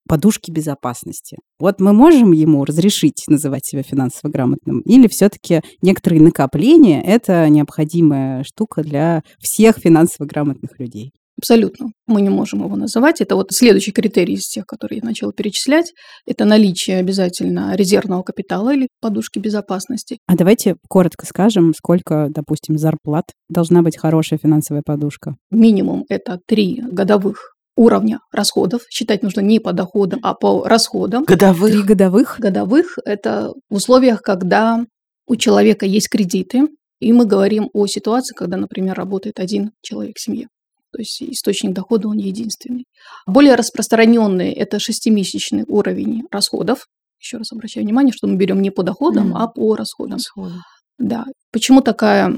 подушки 0.06 0.50
безопасности. 0.50 1.38
Вот 1.58 1.80
мы 1.80 1.94
можем 1.94 2.32
ему 2.32 2.66
разрешить 2.66 3.24
называть 3.26 3.64
себя 3.64 3.82
финансово 3.82 4.30
грамотным? 4.30 4.80
Или 4.80 5.08
все-таки 5.08 5.62
некоторые 5.80 6.20
накопления– 6.20 7.00
это 7.06 7.48
необходимая 7.48 8.44
штука 8.44 8.82
для 8.82 9.22
всех 9.38 9.78
финансово 9.78 10.26
грамотных 10.26 10.78
людей? 10.78 11.12
Абсолютно. 11.40 11.86
Мы 12.06 12.20
не 12.20 12.28
можем 12.28 12.62
его 12.62 12.76
называть. 12.76 13.22
Это 13.22 13.34
вот 13.34 13.50
следующий 13.50 13.92
критерий 13.92 14.34
из 14.34 14.46
тех, 14.46 14.66
которые 14.66 14.98
я 14.98 15.08
начала 15.08 15.32
перечислять. 15.32 15.94
Это 16.26 16.44
наличие 16.44 16.98
обязательно 16.98 17.74
резервного 17.76 18.22
капитала 18.22 18.74
или 18.74 18.88
подушки 19.00 19.38
безопасности. 19.38 20.18
А 20.26 20.36
давайте 20.36 20.76
коротко 20.88 21.24
скажем, 21.24 21.72
сколько, 21.74 22.28
допустим, 22.28 22.76
зарплат 22.76 23.24
должна 23.48 23.80
быть 23.80 23.96
хорошая 23.96 24.38
финансовая 24.38 24.82
подушка. 24.84 25.36
Минимум 25.50 26.04
это 26.10 26.38
три 26.46 26.82
годовых 26.82 27.54
уровня 27.74 28.20
расходов. 28.32 28.82
Считать 28.90 29.22
нужно 29.22 29.40
не 29.40 29.60
по 29.60 29.72
доходам, 29.72 30.20
а 30.22 30.34
по 30.34 30.64
расходам. 30.64 31.24
Годовых? 31.24 31.72
Три 31.72 31.82
годовых? 31.82 32.36
Годовых– 32.38 32.98
это 33.06 33.54
в 33.70 33.76
условиях, 33.76 34.20
когда 34.20 34.84
у 35.26 35.36
человека 35.36 35.86
есть 35.86 36.10
кредиты, 36.10 36.68
и 36.98 37.14
мы 37.14 37.24
говорим 37.24 37.70
о 37.72 37.86
ситуации, 37.86 38.34
когда, 38.34 38.58
например, 38.58 38.94
работает 38.94 39.40
один 39.40 39.70
человек 39.80 40.16
в 40.18 40.20
семье. 40.20 40.48
То 40.92 40.98
есть 40.98 41.22
источник 41.22 41.72
дохода 41.72 42.08
он 42.08 42.18
единственный. 42.18 42.84
Более 43.26 43.54
распространенный– 43.54 44.52
это 44.52 44.78
шестимесячный 44.78 45.64
уровень 45.68 46.22
расходов. 46.30 46.86
Еще 47.20 47.36
раз 47.36 47.52
обращаю 47.52 47.84
внимание, 47.84 48.12
что 48.12 48.26
мы 48.26 48.36
берем 48.36 48.60
не 48.60 48.70
по 48.70 48.82
доходам, 48.82 49.34
mm. 49.34 49.38
а 49.38 49.46
по 49.46 49.76
расходам. 49.76 50.14
Расходы. 50.14 50.54
Да. 50.98 51.24
Почему 51.52 51.80
такая 51.80 52.34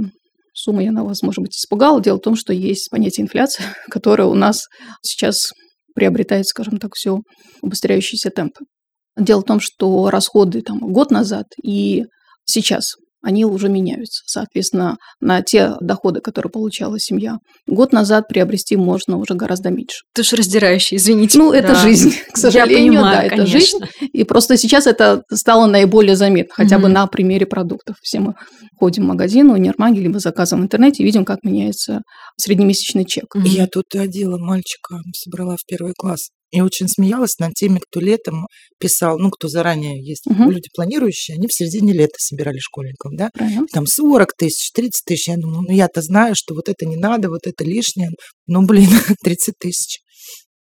сумма, 0.54 0.82
я 0.82 0.92
на 0.92 1.04
вас, 1.04 1.23
может 1.23 1.40
быть, 1.40 1.56
испугала? 1.56 2.00
Дело 2.00 2.18
в 2.18 2.23
том, 2.23 2.37
что 2.37 2.52
есть 2.52 2.90
понятие 2.90 3.25
инфляция, 3.25 3.75
которое 3.90 4.25
у 4.25 4.35
нас 4.35 4.66
сейчас 5.02 5.52
приобретает, 5.94 6.47
скажем 6.47 6.78
так, 6.78 6.94
все 6.94 7.21
убыстряющиеся 7.62 8.30
темпы. 8.30 8.64
Дело 9.16 9.40
в 9.40 9.44
том, 9.44 9.61
что 9.61 10.11
расходы 10.11 10.62
там 10.62 10.78
год 10.78 11.11
назад 11.11 11.47
и 11.62 12.04
сейчас 12.44 12.94
они 13.23 13.45
уже 13.45 13.69
меняются. 13.69 14.23
Соответственно, 14.26 14.97
на 15.21 15.43
те 15.43 15.76
доходы, 15.81 16.21
которые 16.21 16.50
получала 16.50 16.99
семья 16.99 17.38
год 17.67 17.93
назад, 17.93 18.29
приобрести 18.29 18.76
можно 18.76 19.17
уже 19.17 19.35
гораздо 19.35 19.71
меньше. 19.71 20.02
Ты 20.14 20.23
же 20.23 20.37
раздирающий, 20.37 20.97
извините. 20.97 21.38
Ну, 21.38 21.52
это 21.52 21.69
да. 21.69 21.75
жизнь, 21.76 22.14
к 22.33 22.37
сожалению, 22.37 22.93
Я 22.93 22.99
понимаю, 22.99 23.17
да, 23.17 23.23
это 23.23 23.37
конечно. 23.37 23.59
жизнь. 23.59 23.79
И 24.12 24.25
просто 24.25 24.57
сейчас 24.57 24.87
это 24.87 25.23
стало 25.33 25.67
наиболее 25.67 26.17
заметно, 26.17 26.55
хотя 26.55 26.76
угу. 26.76 26.85
бы 26.85 26.88
на 26.88 27.07
примере 27.07 27.47
продуктов. 27.47 27.97
Все 28.02 28.21
мы 28.21 28.35
ходим 28.79 29.05
в 29.05 29.07
магазин, 29.07 29.50
у 29.50 29.57
Нермаги, 29.57 30.00
либо 30.00 30.19
заказываем 30.19 30.64
в 30.64 30.67
интернете, 30.67 31.05
видим, 31.05 31.25
как 31.25 31.45
меняется 31.45 32.02
среднемесячный 32.37 33.05
чек. 33.05 33.35
Я 33.45 33.67
тут 33.67 33.95
одела 33.95 34.38
мальчика, 34.38 34.97
собрала 35.14 35.57
в 35.57 35.64
первый 35.67 35.95
класс. 35.97 36.31
И 36.52 36.61
очень 36.61 36.87
смеялась 36.87 37.38
над 37.38 37.54
теми, 37.54 37.78
кто 37.78 37.99
летом 37.99 38.47
писал, 38.78 39.18
ну, 39.18 39.30
кто 39.30 39.49
заранее 39.49 40.04
есть, 40.04 40.26
угу. 40.26 40.50
люди 40.50 40.68
планирующие, 40.75 41.37
они 41.37 41.49
в 41.49 41.54
середине 41.54 41.94
лета 41.94 42.16
собирали 42.18 42.59
школьников, 42.59 43.12
да? 43.16 43.30
Правильно. 43.32 43.66
Там 43.73 43.87
40 43.87 44.35
тысяч, 44.37 44.71
30 44.73 45.04
тысяч. 45.06 45.28
Я 45.28 45.37
думаю, 45.37 45.62
ну, 45.62 45.75
я-то 45.75 46.02
знаю, 46.02 46.35
что 46.37 46.54
вот 46.54 46.68
это 46.68 46.85
не 46.85 46.97
надо, 46.97 47.30
вот 47.30 47.47
это 47.47 47.64
лишнее. 47.64 48.11
Ну, 48.47 48.66
блин, 48.66 48.88
30 49.25 49.54
тысяч. 49.59 50.00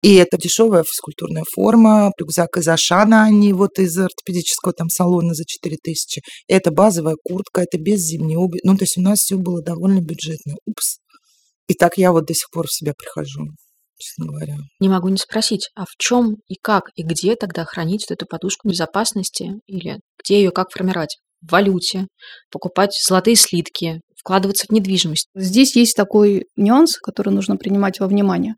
И 0.02 0.14
это 0.14 0.38
дешевая 0.38 0.82
физкультурная 0.82 1.44
форма, 1.54 2.10
рюкзак 2.18 2.56
из 2.56 2.66
Ашана, 2.66 3.24
а 3.24 3.30
не 3.30 3.52
вот 3.52 3.78
из 3.78 3.96
ортопедического 3.96 4.72
там 4.72 4.88
салона 4.88 5.34
за 5.34 5.44
4 5.44 5.76
тысячи. 5.80 6.22
Это 6.48 6.70
базовая 6.70 7.16
куртка, 7.22 7.60
это 7.60 7.78
без 7.78 8.00
зимней 8.00 8.36
обуви. 8.36 8.60
Ну, 8.64 8.76
то 8.76 8.84
есть 8.84 8.96
у 8.96 9.02
нас 9.02 9.18
все 9.18 9.36
было 9.36 9.62
довольно 9.62 10.00
бюджетно. 10.00 10.54
Упс. 10.66 10.96
И 11.68 11.74
так 11.74 11.98
я 11.98 12.12
вот 12.12 12.24
до 12.24 12.34
сих 12.34 12.50
пор 12.50 12.66
в 12.66 12.74
себя 12.74 12.94
прихожу 12.96 13.46
честно 14.02 14.26
говоря. 14.26 14.56
Не 14.80 14.88
могу 14.88 15.08
не 15.08 15.16
спросить, 15.16 15.70
а 15.74 15.84
в 15.84 15.94
чем 15.98 16.36
и 16.48 16.54
как 16.60 16.84
и 16.96 17.02
где 17.02 17.36
тогда 17.36 17.64
хранить 17.64 18.10
эту 18.10 18.26
подушку 18.26 18.68
безопасности 18.68 19.54
или 19.66 20.00
где 20.22 20.36
ее 20.36 20.50
как 20.50 20.70
формировать? 20.70 21.18
В 21.40 21.52
валюте, 21.52 22.06
покупать 22.50 22.92
золотые 23.08 23.36
слитки, 23.36 24.00
вкладываться 24.16 24.66
в 24.68 24.72
недвижимость. 24.72 25.26
Здесь 25.34 25.74
есть 25.74 25.96
такой 25.96 26.46
нюанс, 26.56 26.96
который 26.98 27.32
нужно 27.32 27.56
принимать 27.56 27.98
во 27.98 28.06
внимание. 28.06 28.54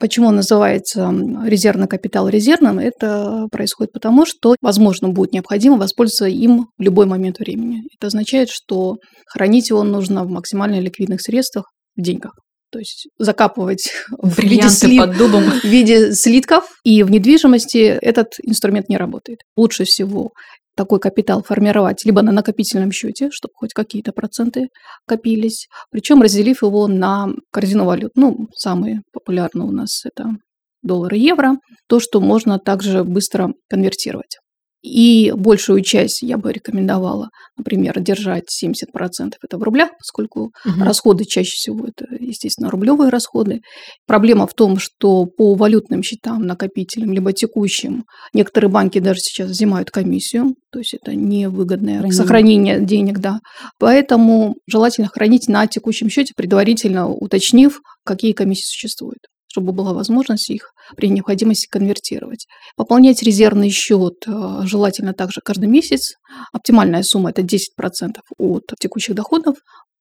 Почему 0.00 0.28
он 0.28 0.36
называется 0.36 1.12
резервный 1.44 1.88
капитал 1.88 2.28
резервным? 2.28 2.78
Это 2.78 3.46
происходит 3.50 3.92
потому, 3.92 4.26
что, 4.26 4.54
возможно, 4.60 5.08
будет 5.08 5.32
необходимо 5.32 5.76
воспользоваться 5.76 6.26
им 6.26 6.68
в 6.78 6.82
любой 6.82 7.06
момент 7.06 7.40
времени. 7.40 7.82
Это 7.96 8.06
означает, 8.06 8.48
что 8.48 8.96
хранить 9.26 9.70
его 9.70 9.82
нужно 9.82 10.24
в 10.24 10.28
максимально 10.28 10.78
ликвидных 10.78 11.20
средствах, 11.20 11.66
в 11.96 12.02
деньгах. 12.02 12.32
То 12.70 12.78
есть 12.78 13.08
закапывать 13.18 13.90
в 14.18 14.38
виде, 14.38 14.68
слит, 14.68 15.00
под 15.00 15.16
дубом. 15.16 15.44
в 15.62 15.64
виде 15.64 16.12
слитков. 16.12 16.64
И 16.84 17.02
в 17.02 17.10
недвижимости 17.10 17.78
этот 17.78 18.34
инструмент 18.42 18.88
не 18.88 18.96
работает. 18.96 19.40
Лучше 19.56 19.84
всего 19.84 20.32
такой 20.76 21.00
капитал 21.00 21.42
формировать 21.42 22.04
либо 22.04 22.22
на 22.22 22.30
накопительном 22.30 22.92
счете, 22.92 23.30
чтобы 23.32 23.52
хоть 23.54 23.74
какие-то 23.74 24.12
проценты 24.12 24.68
копились, 25.06 25.66
причем 25.90 26.22
разделив 26.22 26.62
его 26.62 26.86
на 26.86 27.30
корзину 27.50 27.84
валют. 27.84 28.12
Ну, 28.14 28.46
самые 28.54 29.02
популярные 29.12 29.66
у 29.66 29.72
нас 29.72 30.04
это 30.04 30.36
доллары 30.82 31.18
и 31.18 31.22
евро, 31.22 31.56
то, 31.88 31.98
что 31.98 32.20
можно 32.20 32.60
также 32.60 33.02
быстро 33.02 33.52
конвертировать. 33.68 34.38
И 34.82 35.32
большую 35.34 35.82
часть 35.82 36.22
я 36.22 36.38
бы 36.38 36.52
рекомендовала, 36.52 37.30
например, 37.56 37.98
держать 37.98 38.44
70% 38.64 39.32
это 39.42 39.58
в 39.58 39.62
рублях, 39.62 39.90
поскольку 39.98 40.52
угу. 40.64 40.84
расходы 40.84 41.24
чаще 41.24 41.50
всего 41.56 41.86
это, 41.86 42.06
естественно, 42.20 42.70
рублевые 42.70 43.10
расходы. 43.10 43.60
Проблема 44.06 44.46
в 44.46 44.54
том, 44.54 44.78
что 44.78 45.26
по 45.26 45.54
валютным 45.54 46.02
счетам, 46.02 46.46
накопителям, 46.46 47.12
либо 47.12 47.32
текущим, 47.32 48.04
некоторые 48.32 48.70
банки 48.70 49.00
даже 49.00 49.18
сейчас 49.20 49.50
взимают 49.50 49.90
комиссию, 49.90 50.54
то 50.70 50.78
есть 50.78 50.94
это 50.94 51.14
невыгодное 51.14 51.98
Хранение. 51.98 52.12
сохранение 52.12 52.80
денег, 52.80 53.18
да. 53.18 53.40
Поэтому 53.80 54.56
желательно 54.68 55.08
хранить 55.08 55.48
на 55.48 55.66
текущем 55.66 56.08
счете, 56.08 56.34
предварительно 56.36 57.08
уточнив, 57.08 57.80
какие 58.04 58.32
комиссии 58.32 58.66
существуют 58.66 59.18
чтобы 59.48 59.72
была 59.72 59.92
возможность 59.92 60.50
их 60.50 60.72
при 60.96 61.08
необходимости 61.08 61.66
конвертировать. 61.68 62.46
Пополнять 62.76 63.22
резервный 63.22 63.70
счет 63.70 64.14
э, 64.26 64.60
желательно 64.64 65.14
также 65.14 65.40
каждый 65.42 65.68
месяц. 65.68 66.14
Оптимальная 66.52 67.02
сумма– 67.02 67.30
это 67.36 67.42
10% 67.42 68.18
от 68.38 68.62
текущих 68.78 69.14
доходов. 69.14 69.56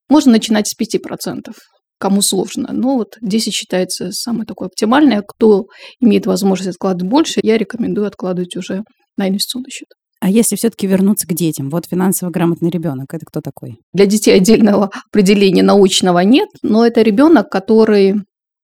Можно 0.09 0.33
начинать 0.33 0.67
с 0.67 0.75
5%, 0.79 1.51
кому 1.97 2.21
сложно. 2.21 2.69
Но 2.71 2.97
вот 2.97 3.17
10 3.21 3.53
считается 3.53 4.11
самое 4.11 4.45
такое 4.45 4.67
оптимальное. 4.67 5.23
Кто 5.25 5.65
имеет 5.99 6.25
возможность 6.25 6.75
откладывать 6.75 7.09
больше, 7.09 7.39
я 7.41 7.57
рекомендую 7.57 8.07
откладывать 8.07 8.55
уже 8.55 8.83
на 9.17 9.29
инвестиционный 9.29 9.71
счет. 9.71 9.87
А 10.19 10.29
если 10.29 10.55
все-таки 10.55 10.87
вернуться 10.87 11.27
к 11.27 11.33
детям, 11.33 11.69
вот 11.69 11.85
финансово 11.85 12.31
грамотный 12.31 12.71
ребенок, 12.71 13.13
это 13.13 13.25
кто 13.25 13.39
такой? 13.39 13.77
Для 13.93 14.07
детей 14.07 14.35
отдельного 14.35 14.89
определения 15.11 15.61
научного 15.61 16.19
нет, 16.19 16.49
но 16.63 16.85
это 16.85 17.03
ребенок, 17.03 17.49
который 17.49 18.15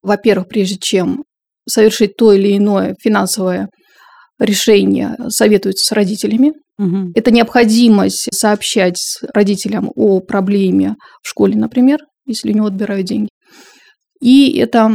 во-первых, 0.04 0.48
прежде 0.48 0.78
чем 0.78 1.24
совершить 1.68 2.16
то 2.18 2.34
или 2.34 2.56
иное 2.58 2.96
финансовое 3.02 3.70
решение, 4.38 5.16
советуется 5.30 5.86
с 5.86 5.92
родителями. 5.92 6.54
Угу. 6.78 7.14
Это 7.16 7.32
необходимость 7.32 8.34
сообщать 8.34 9.00
родителям 9.34 9.92
о 9.96 10.20
проблеме 10.20 10.96
в 11.24 11.30
школе, 11.30 11.56
например, 11.56 12.00
если 12.26 12.52
у 12.52 12.56
него 12.56 12.68
отбирают 12.68 13.08
деньги. 13.08 13.30
И 14.22 14.58
это 14.58 14.92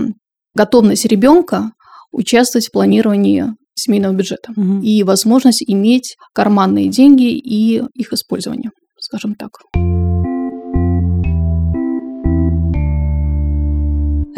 готовность 0.54 1.06
ребенка 1.06 1.70
участвовать 2.12 2.68
в 2.68 2.72
планировании 2.72 3.46
семейного 3.74 4.12
бюджета 4.12 4.52
угу. 4.56 4.80
и 4.82 5.02
возможность 5.04 5.62
иметь 5.66 6.16
карманные 6.34 6.88
деньги 6.88 7.30
и 7.30 7.82
их 7.94 8.12
использование, 8.12 8.70
скажем 8.98 9.34
так. 9.34 9.50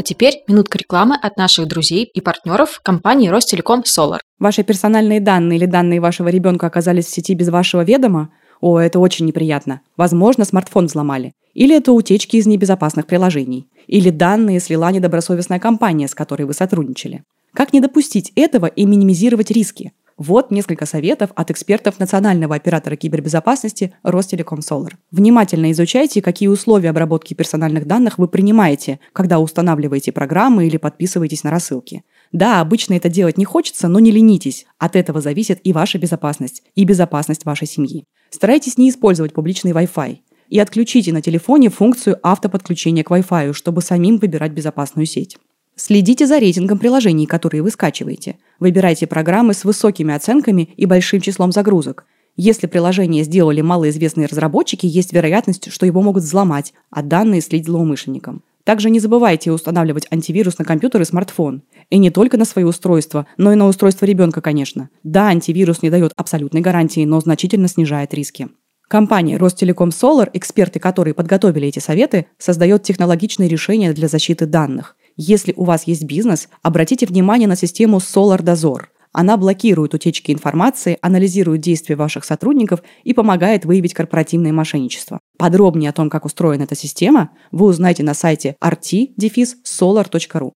А 0.00 0.02
теперь 0.02 0.45
минутка 0.49 0.78
рекламы 0.78 1.14
от 1.14 1.37
наших 1.37 1.69
друзей 1.69 2.04
и 2.04 2.23
партнеров 2.23 2.80
компании 2.83 3.28
Ростелеком 3.28 3.83
Solar. 3.83 4.21
Ваши 4.38 4.62
персональные 4.62 5.21
данные 5.21 5.59
или 5.59 5.66
данные 5.66 6.00
вашего 6.00 6.28
ребенка 6.28 6.66
оказались 6.66 7.04
в 7.04 7.11
сети 7.11 7.35
без 7.35 7.50
вашего 7.50 7.85
ведома? 7.85 8.30
О, 8.62 8.78
это 8.78 8.99
очень 8.99 9.26
неприятно. 9.26 9.83
Возможно, 9.99 10.47
смартфон 10.47 10.87
взломали. 10.87 11.35
Или 11.52 11.76
это 11.76 11.92
утечки 11.92 12.37
из 12.37 12.47
небезопасных 12.47 13.07
приложений. 13.07 13.66
Или 13.88 14.09
данные 14.09 14.61
слила 14.61 14.90
недобросовестная 14.90 15.59
компания, 15.59 16.09
с 16.09 16.14
которой 16.14 16.45
вы 16.45 16.54
сотрудничали. 16.54 17.23
Как 17.52 17.75
не 17.75 17.80
допустить 17.83 18.33
этого 18.37 18.64
и 18.64 18.87
минимизировать 18.87 19.50
риски? 19.50 19.92
Вот 20.20 20.50
несколько 20.50 20.84
советов 20.84 21.30
от 21.34 21.50
экспертов 21.50 21.98
национального 21.98 22.54
оператора 22.54 22.94
кибербезопасности 22.94 23.94
Ростелеком 24.02 24.58
Solar. 24.58 24.92
Внимательно 25.10 25.72
изучайте, 25.72 26.20
какие 26.20 26.50
условия 26.50 26.90
обработки 26.90 27.32
персональных 27.32 27.86
данных 27.86 28.18
вы 28.18 28.28
принимаете, 28.28 29.00
когда 29.14 29.38
устанавливаете 29.38 30.12
программы 30.12 30.66
или 30.66 30.76
подписываетесь 30.76 31.42
на 31.42 31.50
рассылки. 31.50 32.04
Да, 32.32 32.60
обычно 32.60 32.92
это 32.92 33.08
делать 33.08 33.38
не 33.38 33.46
хочется, 33.46 33.88
но 33.88 33.98
не 33.98 34.10
ленитесь. 34.10 34.66
От 34.76 34.94
этого 34.94 35.22
зависит 35.22 35.58
и 35.64 35.72
ваша 35.72 35.96
безопасность, 35.96 36.64
и 36.74 36.84
безопасность 36.84 37.46
вашей 37.46 37.66
семьи. 37.66 38.04
Старайтесь 38.28 38.76
не 38.76 38.90
использовать 38.90 39.32
публичный 39.32 39.72
Wi-Fi 39.72 40.18
и 40.50 40.58
отключите 40.58 41.14
на 41.14 41.22
телефоне 41.22 41.70
функцию 41.70 42.18
автоподключения 42.22 43.04
к 43.04 43.10
Wi-Fi, 43.10 43.54
чтобы 43.54 43.80
самим 43.80 44.18
выбирать 44.18 44.52
безопасную 44.52 45.06
сеть. 45.06 45.38
Следите 45.82 46.26
за 46.26 46.38
рейтингом 46.38 46.78
приложений, 46.78 47.25
которые 47.25 47.62
вы 47.62 47.70
скачиваете. 47.70 48.37
Выбирайте 48.58 49.06
программы 49.06 49.54
с 49.54 49.64
высокими 49.64 50.14
оценками 50.14 50.68
и 50.76 50.84
большим 50.84 51.22
числом 51.22 51.52
загрузок. 51.52 52.04
Если 52.37 52.66
приложение 52.66 53.25
сделали 53.25 53.62
малоизвестные 53.62 54.26
разработчики, 54.26 54.84
есть 54.84 55.14
вероятность, 55.14 55.72
что 55.72 55.87
его 55.87 56.02
могут 56.02 56.22
взломать, 56.22 56.75
а 56.90 57.00
данные 57.00 57.40
слить 57.40 57.64
злоумышленникам. 57.64 58.42
Также 58.64 58.90
не 58.90 59.00
забывайте 59.00 59.52
устанавливать 59.52 60.06
антивирус 60.10 60.58
на 60.58 60.66
компьютер 60.66 61.00
и 61.00 61.06
смартфон. 61.06 61.62
И 61.88 61.96
не 61.96 62.10
только 62.10 62.37
на 62.37 62.44
свои 62.44 62.66
устройства, 62.66 63.26
но 63.38 63.50
и 63.50 63.56
на 63.56 63.66
устройство 63.66 64.04
ребенка, 64.04 64.42
конечно. 64.42 64.90
Да, 65.02 65.28
антивирус 65.28 65.80
не 65.80 65.88
дает 65.88 66.12
абсолютной 66.14 66.60
гарантии, 66.60 67.06
но 67.06 67.20
значительно 67.20 67.68
снижает 67.68 68.12
риски. 68.12 68.49
Компания 68.87 69.38
Ростелеком 69.38 69.90
Solar, 69.90 70.28
эксперты 70.34 70.78
которые 70.78 71.14
подготовили 71.14 71.68
эти 71.68 71.78
советы, 71.78 72.26
создает 72.37 72.82
технологичные 72.82 73.49
решения 73.49 73.94
для 73.94 74.08
защиты 74.08 74.44
данных. 74.44 74.96
Если 75.22 75.52
у 75.54 75.64
вас 75.64 75.86
есть 75.86 76.04
бизнес, 76.04 76.48
обратите 76.62 77.04
внимание 77.04 77.46
на 77.46 77.54
систему 77.54 77.98
Solar 77.98 78.40
Dozor. 78.40 78.84
Она 79.12 79.36
блокирует 79.36 79.92
утечки 79.92 80.32
информации, 80.32 80.96
анализирует 81.02 81.60
действия 81.60 81.94
ваших 81.94 82.24
сотрудников 82.24 82.82
и 83.04 83.12
помогает 83.12 83.66
выявить 83.66 83.92
корпоративное 83.92 84.54
мошенничество. 84.54 85.20
Подробнее 85.36 85.90
о 85.90 85.92
том, 85.92 86.08
как 86.08 86.24
устроена 86.24 86.62
эта 86.62 86.74
система, 86.74 87.32
вы 87.52 87.66
узнаете 87.66 88.02
на 88.02 88.14
сайте 88.14 88.56
rt-solar.ru. 88.64 90.52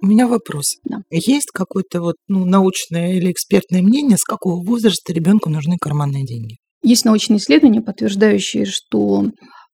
У 0.00 0.06
меня 0.06 0.26
вопрос. 0.26 0.78
Да. 0.84 1.02
Есть 1.10 1.50
какое-то 1.52 2.00
вот 2.00 2.16
ну, 2.28 2.46
научное 2.46 3.12
или 3.12 3.30
экспертное 3.30 3.82
мнение, 3.82 4.16
с 4.16 4.24
какого 4.24 4.64
возраста 4.64 5.12
ребенку 5.12 5.50
нужны 5.50 5.76
карманные 5.78 6.24
деньги? 6.24 6.56
Есть 6.82 7.04
научные 7.04 7.36
исследования, 7.36 7.82
подтверждающие, 7.82 8.64
что 8.64 9.26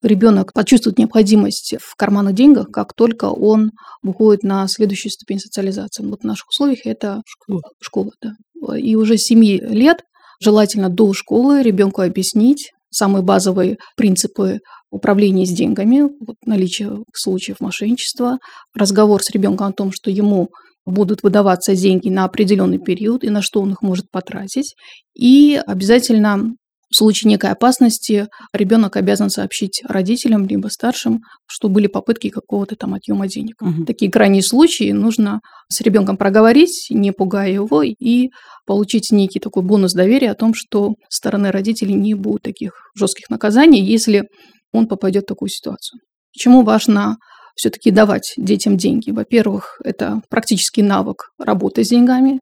ребенок 0.02 0.52
почувствует 0.52 0.99
необходимость 0.99 1.76
в 1.80 1.95
карманных 1.97 2.35
деньгах, 2.35 2.71
как 2.71 2.95
только 2.95 3.26
он 3.26 3.73
выходит 4.02 4.42
на 4.42 4.66
следующую 4.69 5.12
ступень 5.12 5.38
социализации. 5.38 6.04
Вот 6.04 6.21
в 6.23 6.26
наших 6.26 6.49
условиях 6.49 6.80
это 6.85 7.23
Школа. 7.26 7.62
школа. 7.80 8.11
Да. 8.23 8.78
И 8.78 8.95
уже 8.95 9.19
с 9.19 9.25
7 9.25 9.42
лет 9.42 10.02
желательно 10.40 10.88
до 10.88 11.12
школы 11.12 11.62
ребенку 11.62 12.02
объяснить 12.02 12.73
самые 12.90 13.23
базовые 13.23 13.76
принципы 13.97 14.59
управления 14.90 15.47
с 15.47 15.50
деньгами, 15.50 16.02
вот 16.02 16.37
наличие 16.45 17.04
случаев 17.14 17.61
мошенничества, 17.61 18.38
разговор 18.75 19.23
с 19.23 19.30
ребенком 19.30 19.69
о 19.69 19.73
том, 19.73 19.92
что 19.92 20.11
ему 20.11 20.49
будут 20.85 21.23
выдаваться 21.23 21.76
деньги 21.76 22.09
на 22.09 22.25
определенный 22.25 22.78
период 22.78 23.23
и 23.23 23.30
на 23.30 23.42
что 23.42 23.61
он 23.61 23.73
их 23.73 23.83
может 23.83 24.11
потратить. 24.11 24.75
И 25.14 25.61
обязательно 25.64 26.54
в 26.91 26.97
случае 26.97 27.31
некой 27.31 27.51
опасности 27.51 28.29
ребенок 28.53 28.97
обязан 28.97 29.31
сообщить 29.31 29.83
родителям, 29.87 30.47
либо 30.47 30.69
старшим, 30.69 31.23
что 31.47 31.69
были 31.69 31.87
попытки 31.87 32.31
какого-то 32.31 32.75
там 32.75 32.95
отъема 32.95 33.29
денег. 33.29 33.55
Мгм. 33.61 33.87
Такие 33.87 34.11
крайние 34.11 34.43
случаи 34.43 34.91
нужно 34.91 35.41
с 35.69 35.81
ребенком 35.81 36.17
проговорить, 36.17 36.89
не 36.91 37.13
пугая 37.13 37.51
его, 37.51 37.83
и 37.83 38.31
получить 38.67 39.13
некий 39.13 39.39
такой 39.39 39.63
бонус 39.63 39.93
доверия 39.93 40.33
о 40.33 40.35
том, 40.35 40.53
что 40.53 40.95
со 41.09 41.19
стороны 41.19 41.53
родителей 41.53 41.95
не 41.95 42.15
будет 42.15 42.43
таких 42.43 42.73
жестких 42.97 43.31
наказаний, 43.31 43.85
если 43.85 44.29
он 44.73 44.89
попадет 44.89 45.25
в 45.25 45.29
такую 45.29 45.49
ситуацию. 45.49 46.01
Почему 46.33 46.63
важно 46.63 47.17
все-таки 47.55 47.91
давать 47.91 48.33
детям 48.37 48.77
деньги? 48.77 49.11
Во-первых, 49.11 49.81
это 49.85 50.23
практический 50.29 50.83
навык 50.83 51.31
работы 51.39 51.85
с 51.85 51.89
деньгами. 51.89 52.41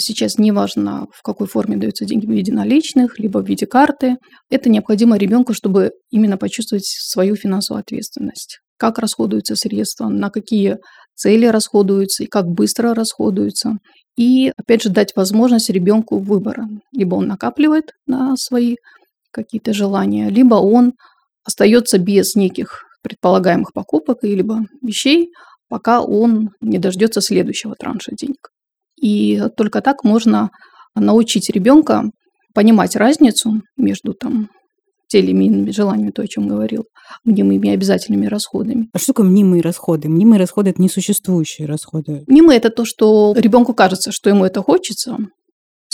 Сейчас 0.00 0.38
не 0.38 0.52
важно, 0.52 1.08
в 1.12 1.22
какой 1.22 1.48
форме 1.48 1.76
даются 1.76 2.04
деньги 2.04 2.24
в 2.24 2.30
виде 2.30 2.52
наличных, 2.52 3.18
либо 3.18 3.38
в 3.38 3.48
виде 3.48 3.66
карты. 3.66 4.16
Это 4.48 4.70
необходимо 4.70 5.16
ребенку, 5.18 5.54
чтобы 5.54 5.90
именно 6.10 6.36
почувствовать 6.36 6.86
свою 6.86 7.34
финансовую 7.34 7.80
ответственность. 7.80 8.60
Как 8.76 9.00
расходуются 9.00 9.56
средства, 9.56 10.08
на 10.08 10.30
какие 10.30 10.76
цели 11.16 11.46
расходуются 11.46 12.22
и 12.22 12.26
как 12.26 12.46
быстро 12.46 12.94
расходуются. 12.94 13.78
И, 14.16 14.52
опять 14.56 14.82
же, 14.82 14.90
дать 14.90 15.16
возможность 15.16 15.68
ребенку 15.68 16.18
выбора. 16.18 16.68
Либо 16.92 17.16
он 17.16 17.26
накапливает 17.26 17.90
на 18.06 18.36
свои 18.36 18.76
какие-то 19.32 19.72
желания, 19.72 20.28
либо 20.28 20.54
он 20.54 20.92
остается 21.44 21.98
без 21.98 22.36
неких 22.36 22.84
предполагаемых 23.02 23.72
покупок 23.72 24.22
и 24.22 24.44
вещей, 24.80 25.30
пока 25.68 26.02
он 26.02 26.50
не 26.60 26.78
дождется 26.78 27.20
следующего 27.20 27.74
транша 27.74 28.12
денег. 28.14 28.50
И 29.00 29.40
только 29.56 29.80
так 29.80 30.04
можно 30.04 30.50
научить 30.94 31.50
ребенка 31.50 32.04
понимать 32.54 32.96
разницу 32.96 33.60
между 33.76 34.14
там 34.14 34.48
телеминными 35.08 35.70
желаниями, 35.70 36.10
то, 36.10 36.22
о 36.22 36.26
чем 36.26 36.48
говорил, 36.48 36.84
мнимыми 37.24 37.68
и 37.68 37.70
обязательными 37.70 38.26
расходами. 38.26 38.88
А 38.92 38.98
что 38.98 39.08
такое 39.14 39.26
мнимые 39.26 39.62
расходы? 39.62 40.08
Мнимые 40.08 40.38
расходы– 40.38 40.70
это 40.70 40.82
несуществующие 40.82 41.66
расходы. 41.66 42.24
Мнимые– 42.26 42.56
это 42.58 42.68
то, 42.70 42.84
что 42.84 43.34
ребенку 43.36 43.72
кажется, 43.74 44.12
что 44.12 44.28
ему 44.28 44.44
это 44.44 44.62
хочется. 44.62 45.16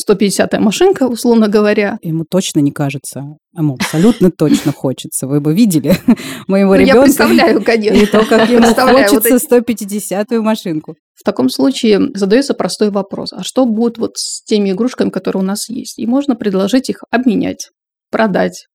150-я 0.09 0.59
машинка, 0.59 1.05
условно 1.07 1.47
говоря. 1.47 1.99
Ему 2.03 2.25
точно 2.29 2.59
не 2.59 2.73
кажется. 2.73 3.37
Ему 3.57 3.75
абсолютно 3.75 4.33
точно 4.33 4.73
хочется. 4.73 5.29
Вы 5.29 5.41
бы 5.41 5.55
видели 5.55 5.95
моего 6.49 6.75
Ну, 6.75 6.81
я 6.81 6.87
ребенка. 6.87 7.03
представляю, 7.05 7.63
конечно. 7.63 7.97
И 8.03 8.07
то, 8.07 8.25
как 8.27 8.51
ему 8.51 8.67
хочется 8.75 9.37
эти- 9.37 10.13
150-ю 10.13 10.43
машинку. 10.43 10.97
В 11.15 11.23
таком 11.25 11.49
случае 11.49 12.11
задается 12.15 12.55
простой 12.55 12.91
вопрос. 12.91 13.33
А 13.33 13.43
что 13.43 13.67
будет 13.67 13.99
вот 13.99 14.17
с 14.17 14.43
теми 14.43 14.73
игрушками, 14.73 15.11
которые 15.11 15.43
у 15.43 15.47
нас 15.47 15.69
есть? 15.69 15.99
И 15.99 16.07
можно 16.07 16.35
предложить 16.35 16.91
их 16.91 17.05
обменять, 17.11 17.71
продать. 18.11 18.67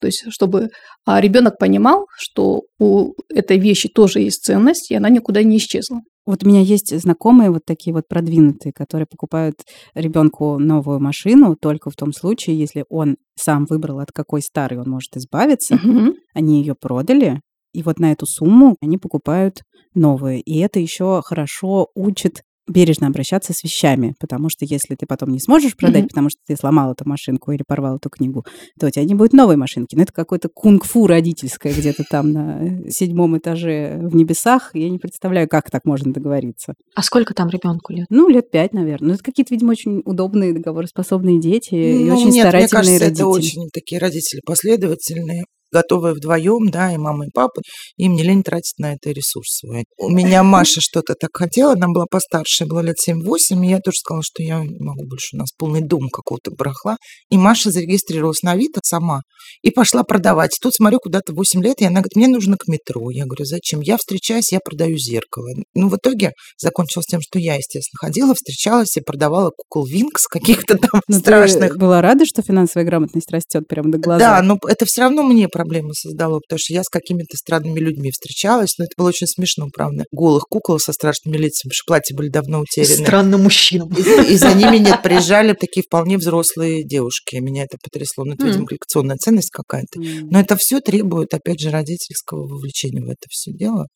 То 0.00 0.08
есть, 0.08 0.24
чтобы 0.28 0.68
а, 1.06 1.20
ребенок 1.20 1.58
понимал, 1.58 2.06
что 2.18 2.62
у 2.78 3.14
этой 3.34 3.58
вещи 3.58 3.88
тоже 3.88 4.20
есть 4.20 4.44
ценность, 4.44 4.90
и 4.90 4.94
она 4.94 5.08
никуда 5.08 5.42
не 5.42 5.56
исчезла. 5.56 6.00
Вот 6.26 6.42
у 6.42 6.48
меня 6.48 6.60
есть 6.60 6.94
знакомые 7.00 7.50
вот 7.50 7.62
такие 7.64 7.94
вот 7.94 8.08
продвинутые, 8.08 8.72
которые 8.72 9.06
покупают 9.06 9.54
ребенку 9.94 10.58
новую 10.58 10.98
машину 10.98 11.56
только 11.56 11.88
в 11.88 11.94
том 11.94 12.12
случае, 12.12 12.58
если 12.58 12.84
он 12.88 13.16
сам 13.36 13.64
выбрал, 13.64 14.00
от 14.00 14.10
какой 14.12 14.42
старой 14.42 14.78
он 14.80 14.90
может 14.90 15.16
избавиться. 15.16 15.76
Мгм. 15.76 16.14
Они 16.34 16.60
ее 16.60 16.74
продали, 16.74 17.40
и 17.76 17.82
вот 17.82 17.98
на 17.98 18.12
эту 18.12 18.26
сумму 18.26 18.76
они 18.80 18.96
покупают 18.98 19.62
новую. 19.94 20.42
И 20.42 20.58
это 20.58 20.80
еще 20.80 21.20
хорошо 21.24 21.88
учит 21.94 22.42
бережно 22.68 23.06
обращаться 23.06 23.52
с 23.52 23.62
вещами, 23.62 24.16
потому 24.18 24.48
что 24.48 24.64
если 24.64 24.96
ты 24.96 25.06
потом 25.06 25.30
не 25.30 25.38
сможешь 25.38 25.76
продать, 25.76 26.00
Мгм. 26.02 26.08
потому 26.08 26.30
что 26.30 26.40
ты 26.48 26.56
сломал 26.56 26.90
эту 26.90 27.08
машинку 27.08 27.52
или 27.52 27.62
порвал 27.64 27.98
эту 27.98 28.10
книгу, 28.10 28.44
то 28.80 28.88
у 28.88 28.90
тебя 28.90 29.04
не 29.04 29.14
будет 29.14 29.34
новой 29.34 29.54
машинки. 29.56 29.94
Ну, 29.94 30.02
это 30.02 30.12
какое-то 30.12 30.48
кунг-фу 30.48 31.06
родительское 31.06 31.72
где-то 31.72 32.02
там 32.10 32.32
на 32.32 32.90
седьмом 32.90 33.38
этаже 33.38 34.00
в 34.02 34.16
небесах. 34.16 34.72
Я 34.74 34.90
не 34.90 34.98
представляю, 34.98 35.48
как 35.48 35.70
так 35.70 35.84
можно 35.84 36.12
договориться. 36.12 36.74
А 36.96 37.02
сколько 37.04 37.34
там 37.34 37.50
ребенку 37.50 37.92
лет? 37.92 38.06
Ну, 38.10 38.28
лет 38.28 38.50
пять, 38.50 38.72
наверное. 38.72 39.10
Ну, 39.10 39.14
это 39.14 39.22
какие-то, 39.22 39.54
видимо, 39.54 39.70
очень 39.70 40.02
удобные, 40.04 40.52
договороспособные 40.52 41.38
дети 41.38 41.74
и 41.76 42.04
Ну, 42.06 42.14
очень 42.16 42.24
нет, 42.30 42.32
мне 42.32 42.42
старательные 42.42 42.68
кажется, 42.68 43.04
родители. 43.04 43.12
это 43.12 43.26
очень 43.28 43.68
такие 43.72 44.00
родители 44.00 44.40
последовательные, 44.44 45.44
готовые 45.72 46.14
вдвоем, 46.14 46.68
да, 46.70 46.92
и 46.92 46.96
мама, 46.96 47.26
и 47.26 47.30
папа, 47.32 47.60
им 47.96 48.14
не 48.14 48.22
лень 48.22 48.42
тратить 48.42 48.78
на 48.78 48.94
это 48.94 49.10
ресурс 49.10 49.58
свой. 49.58 49.84
У 49.98 50.10
меня 50.10 50.42
Маша 50.42 50.80
что-то 50.80 51.14
так 51.14 51.30
хотела, 51.32 51.72
она 51.72 51.88
была 51.88 52.06
постарше, 52.10 52.66
была 52.66 52.82
лет 52.82 52.96
7-8, 53.06 53.64
и 53.64 53.68
я 53.68 53.80
тоже 53.80 53.98
сказала, 53.98 54.22
что 54.22 54.42
я 54.42 54.60
не 54.60 54.78
могу 54.80 55.06
больше, 55.06 55.36
у 55.36 55.38
нас 55.38 55.48
полный 55.56 55.80
дом 55.82 56.08
какого-то 56.08 56.50
барахла. 56.50 56.96
И 57.30 57.36
Маша 57.38 57.70
зарегистрировалась 57.70 58.42
на 58.42 58.52
Авито 58.52 58.80
сама 58.84 59.20
и 59.62 59.70
пошла 59.70 60.02
продавать. 60.02 60.56
Тут 60.60 60.74
смотрю, 60.74 60.98
куда-то 60.98 61.32
8 61.32 61.62
лет, 61.62 61.80
и 61.80 61.84
она 61.84 62.00
говорит, 62.00 62.16
мне 62.16 62.28
нужно 62.28 62.56
к 62.56 62.68
метро. 62.68 63.10
Я 63.10 63.24
говорю, 63.24 63.44
зачем? 63.44 63.80
Я 63.80 63.96
встречаюсь, 63.96 64.52
я 64.52 64.60
продаю 64.64 64.96
зеркало. 64.98 65.48
Ну, 65.74 65.88
в 65.88 65.96
итоге 65.96 66.32
закончилось 66.58 67.06
тем, 67.06 67.20
что 67.20 67.38
я, 67.38 67.54
естественно, 67.54 67.98
ходила, 68.00 68.34
встречалась 68.34 68.96
и 68.96 69.00
продавала 69.00 69.50
кукол 69.56 69.86
Винкс 69.86 70.26
каких-то 70.26 70.76
там 70.78 71.00
Ну, 71.08 71.14
ты 71.16 71.20
страшных. 71.20 71.76
была 71.76 72.00
рада, 72.00 72.24
что 72.26 72.42
финансовая 72.42 72.86
грамотность 72.86 73.30
растет 73.30 73.66
прямо 73.68 73.90
до 73.90 73.98
глаз? 73.98 74.18
Да, 74.18 74.42
но 74.42 74.58
это 74.66 74.84
все 74.86 75.02
равно 75.02 75.22
мне 75.22 75.48
проблемы 75.56 75.94
создало, 75.94 76.40
потому 76.40 76.58
что 76.58 76.74
я 76.74 76.82
с 76.82 76.88
какими-то 76.88 77.36
странными 77.36 77.78
людьми 77.80 78.10
встречалась, 78.10 78.76
но 78.78 78.84
это 78.84 78.92
было 78.96 79.08
очень 79.08 79.26
смешно, 79.26 79.66
правда. 79.74 80.04
Голых 80.12 80.44
кукол 80.50 80.78
со 80.78 80.92
страшными 80.92 81.36
лицами, 81.36 81.70
потому 81.70 81.72
что 81.74 81.84
платья 81.86 82.14
были 82.16 82.28
давно 82.28 82.60
утеряны. 82.60 83.04
Странным 83.06 83.42
мужчинам. 83.44 83.88
И, 83.96 84.02
за- 84.02 84.22
и 84.22 84.36
за 84.36 84.54
ними 84.54 84.76
нет, 84.76 85.00
приезжали 85.02 85.54
такие 85.54 85.82
вполне 85.82 86.18
взрослые 86.18 86.84
девушки. 86.84 87.36
Меня 87.36 87.64
это 87.64 87.78
потрясло. 87.82 88.24
Ну, 88.24 88.34
это, 88.34 88.44
видимо, 88.44 88.62
М. 88.62 88.66
коллекционная 88.66 89.16
ценность 89.16 89.50
какая-то. 89.50 90.00
М. 90.00 90.28
Но 90.30 90.40
это 90.40 90.56
все 90.56 90.80
требует, 90.80 91.32
опять 91.32 91.60
же, 91.60 91.70
родительского 91.70 92.46
вовлечения 92.46 93.00
в 93.02 93.08
это 93.08 93.26
все 93.30 93.52
дело. 93.52 93.86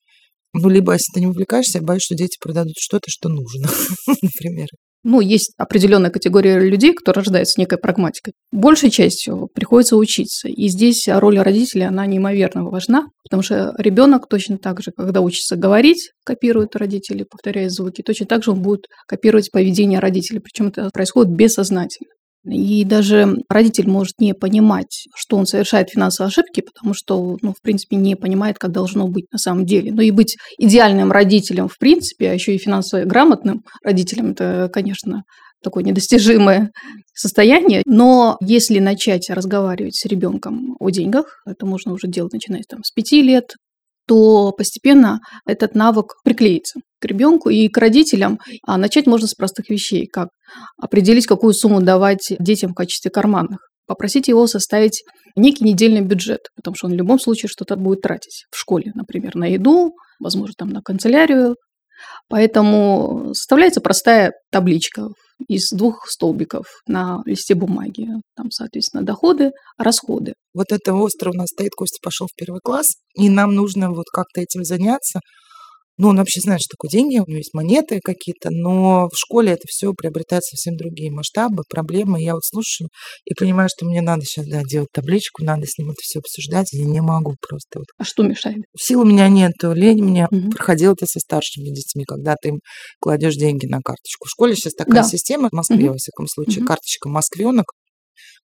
Ну, 0.54 0.68
либо, 0.68 0.92
если 0.94 1.12
ты 1.14 1.20
не 1.20 1.26
увлекаешься, 1.28 1.78
я 1.78 1.84
боюсь, 1.84 2.02
что 2.02 2.14
дети 2.14 2.36
продадут 2.42 2.74
что-то, 2.78 3.04
что 3.08 3.28
нужно, 3.28 3.68
например. 4.22 4.66
Ну, 5.02 5.20
есть 5.20 5.54
определенная 5.56 6.10
категория 6.10 6.58
людей, 6.58 6.92
кто 6.92 7.12
рождается 7.12 7.58
некой 7.58 7.78
прагматикой. 7.78 8.34
Большей 8.52 8.90
частью 8.90 9.48
приходится 9.54 9.96
учиться. 9.96 10.48
И 10.48 10.68
здесь 10.68 11.08
роль 11.08 11.38
родителя, 11.38 11.88
она 11.88 12.04
неимоверно 12.04 12.64
важна, 12.64 13.06
потому 13.24 13.42
что 13.42 13.74
ребенок 13.78 14.28
точно 14.28 14.58
так 14.58 14.82
же, 14.82 14.92
когда 14.94 15.22
учится 15.22 15.56
говорить, 15.56 16.10
копирует 16.24 16.76
родителей, 16.76 17.24
повторяет 17.24 17.72
звуки, 17.72 18.02
точно 18.02 18.26
так 18.26 18.44
же 18.44 18.50
он 18.50 18.60
будет 18.60 18.86
копировать 19.06 19.50
поведение 19.50 20.00
родителей. 20.00 20.40
Причем 20.40 20.68
это 20.68 20.90
происходит 20.92 21.32
бессознательно. 21.32 22.10
И 22.44 22.84
даже 22.84 23.36
родитель 23.48 23.88
может 23.88 24.18
не 24.18 24.34
понимать, 24.34 25.06
что 25.14 25.36
он 25.36 25.46
совершает 25.46 25.90
финансовые 25.90 26.28
ошибки, 26.28 26.62
потому 26.62 26.94
что, 26.94 27.36
ну, 27.42 27.52
в 27.52 27.60
принципе, 27.62 27.96
не 27.96 28.16
понимает, 28.16 28.58
как 28.58 28.72
должно 28.72 29.08
быть 29.08 29.26
на 29.30 29.38
самом 29.38 29.66
деле. 29.66 29.92
Но 29.92 30.00
и 30.00 30.10
быть 30.10 30.36
идеальным 30.58 31.12
родителем, 31.12 31.68
в 31.68 31.78
принципе, 31.78 32.30
а 32.30 32.34
еще 32.34 32.54
и 32.54 32.58
финансово 32.58 33.04
грамотным 33.04 33.62
родителем, 33.84 34.30
это, 34.30 34.70
конечно, 34.72 35.24
такое 35.62 35.84
недостижимое 35.84 36.70
состояние. 37.12 37.82
Но 37.84 38.38
если 38.40 38.78
начать 38.78 39.28
разговаривать 39.28 39.96
с 39.96 40.06
ребенком 40.06 40.76
о 40.80 40.88
деньгах, 40.90 41.42
это 41.46 41.66
можно 41.66 41.92
уже 41.92 42.08
делать, 42.08 42.32
начиная 42.32 42.62
там, 42.68 42.82
с 42.82 42.90
пяти 42.90 43.20
лет, 43.20 43.54
то 44.06 44.52
постепенно 44.52 45.20
этот 45.46 45.74
навык 45.74 46.14
приклеится 46.24 46.80
к 47.00 47.04
ребенку 47.04 47.48
и 47.48 47.68
к 47.68 47.76
родителям. 47.78 48.38
А 48.66 48.76
начать 48.76 49.06
можно 49.06 49.26
с 49.26 49.34
простых 49.34 49.70
вещей, 49.70 50.06
как 50.06 50.28
определить, 50.76 51.26
какую 51.26 51.54
сумму 51.54 51.80
давать 51.80 52.32
детям 52.38 52.72
в 52.72 52.74
качестве 52.74 53.10
карманных. 53.10 53.60
Попросить 53.86 54.28
его 54.28 54.46
составить 54.46 55.02
некий 55.36 55.64
недельный 55.64 56.02
бюджет, 56.02 56.40
потому 56.54 56.76
что 56.76 56.86
он 56.86 56.92
в 56.92 56.96
любом 56.96 57.18
случае 57.18 57.48
что-то 57.48 57.76
будет 57.76 58.02
тратить 58.02 58.44
в 58.50 58.58
школе, 58.58 58.92
например, 58.94 59.34
на 59.34 59.46
еду, 59.46 59.94
возможно, 60.20 60.54
там 60.56 60.68
на 60.68 60.80
канцелярию, 60.80 61.56
Поэтому 62.28 63.30
составляется 63.34 63.80
простая 63.80 64.32
табличка 64.50 65.08
из 65.48 65.70
двух 65.70 66.06
столбиков 66.08 66.66
на 66.86 67.22
листе 67.24 67.54
бумаги. 67.54 68.08
Там, 68.36 68.50
соответственно, 68.50 69.02
доходы, 69.02 69.52
расходы. 69.78 70.34
Вот 70.54 70.66
это 70.70 70.94
остров 70.94 71.34
у 71.34 71.38
нас 71.38 71.48
стоит, 71.48 71.72
Костя 71.74 71.98
пошел 72.02 72.26
в 72.26 72.34
первый 72.36 72.60
класс, 72.62 72.96
и 73.14 73.28
нам 73.28 73.54
нужно 73.54 73.90
вот 73.90 74.06
как-то 74.12 74.40
этим 74.40 74.64
заняться. 74.64 75.20
Ну, 76.00 76.08
он 76.08 76.16
вообще 76.16 76.40
знает, 76.40 76.62
что 76.62 76.76
такое 76.78 76.88
деньги, 76.88 77.18
у 77.18 77.26
него 77.26 77.36
есть 77.36 77.52
монеты 77.52 78.00
какие-то, 78.02 78.48
но 78.50 79.08
в 79.12 79.18
школе 79.18 79.52
это 79.52 79.64
все 79.66 79.92
приобретает 79.92 80.42
совсем 80.44 80.74
другие 80.74 81.10
масштабы, 81.10 81.62
проблемы. 81.68 82.22
Я 82.22 82.32
вот 82.32 82.42
слушаю 82.42 82.88
и 83.26 83.34
понимаю, 83.34 83.68
что 83.70 83.84
мне 83.84 84.00
надо 84.00 84.22
сейчас 84.24 84.46
да, 84.46 84.62
делать 84.62 84.88
табличку, 84.94 85.44
надо 85.44 85.66
с 85.66 85.76
ним 85.76 85.90
это 85.90 85.98
все 86.00 86.20
обсуждать, 86.20 86.72
я 86.72 86.86
не 86.86 87.02
могу 87.02 87.34
просто. 87.46 87.80
Вот. 87.80 87.86
А 87.98 88.04
что 88.04 88.22
мешает? 88.22 88.62
Сил 88.78 89.02
у 89.02 89.04
меня 89.04 89.28
нет, 89.28 89.52
лень 89.62 90.02
мне. 90.02 90.26
Угу. 90.30 90.52
Проходил 90.52 90.94
это 90.94 91.04
со 91.04 91.20
старшими 91.20 91.66
детьми, 91.66 92.04
когда 92.06 92.34
ты 92.40 92.48
им 92.48 92.60
кладешь 92.98 93.34
деньги 93.34 93.66
на 93.66 93.80
карточку. 93.84 94.26
В 94.26 94.30
школе 94.30 94.56
сейчас 94.56 94.72
такая 94.72 95.02
да. 95.02 95.08
система, 95.08 95.50
в 95.50 95.52
Москве, 95.52 95.84
угу. 95.84 95.92
во 95.92 95.96
всяком 95.98 96.26
случае, 96.28 96.60
угу. 96.60 96.68
карточка 96.68 97.10
Москвенок, 97.10 97.66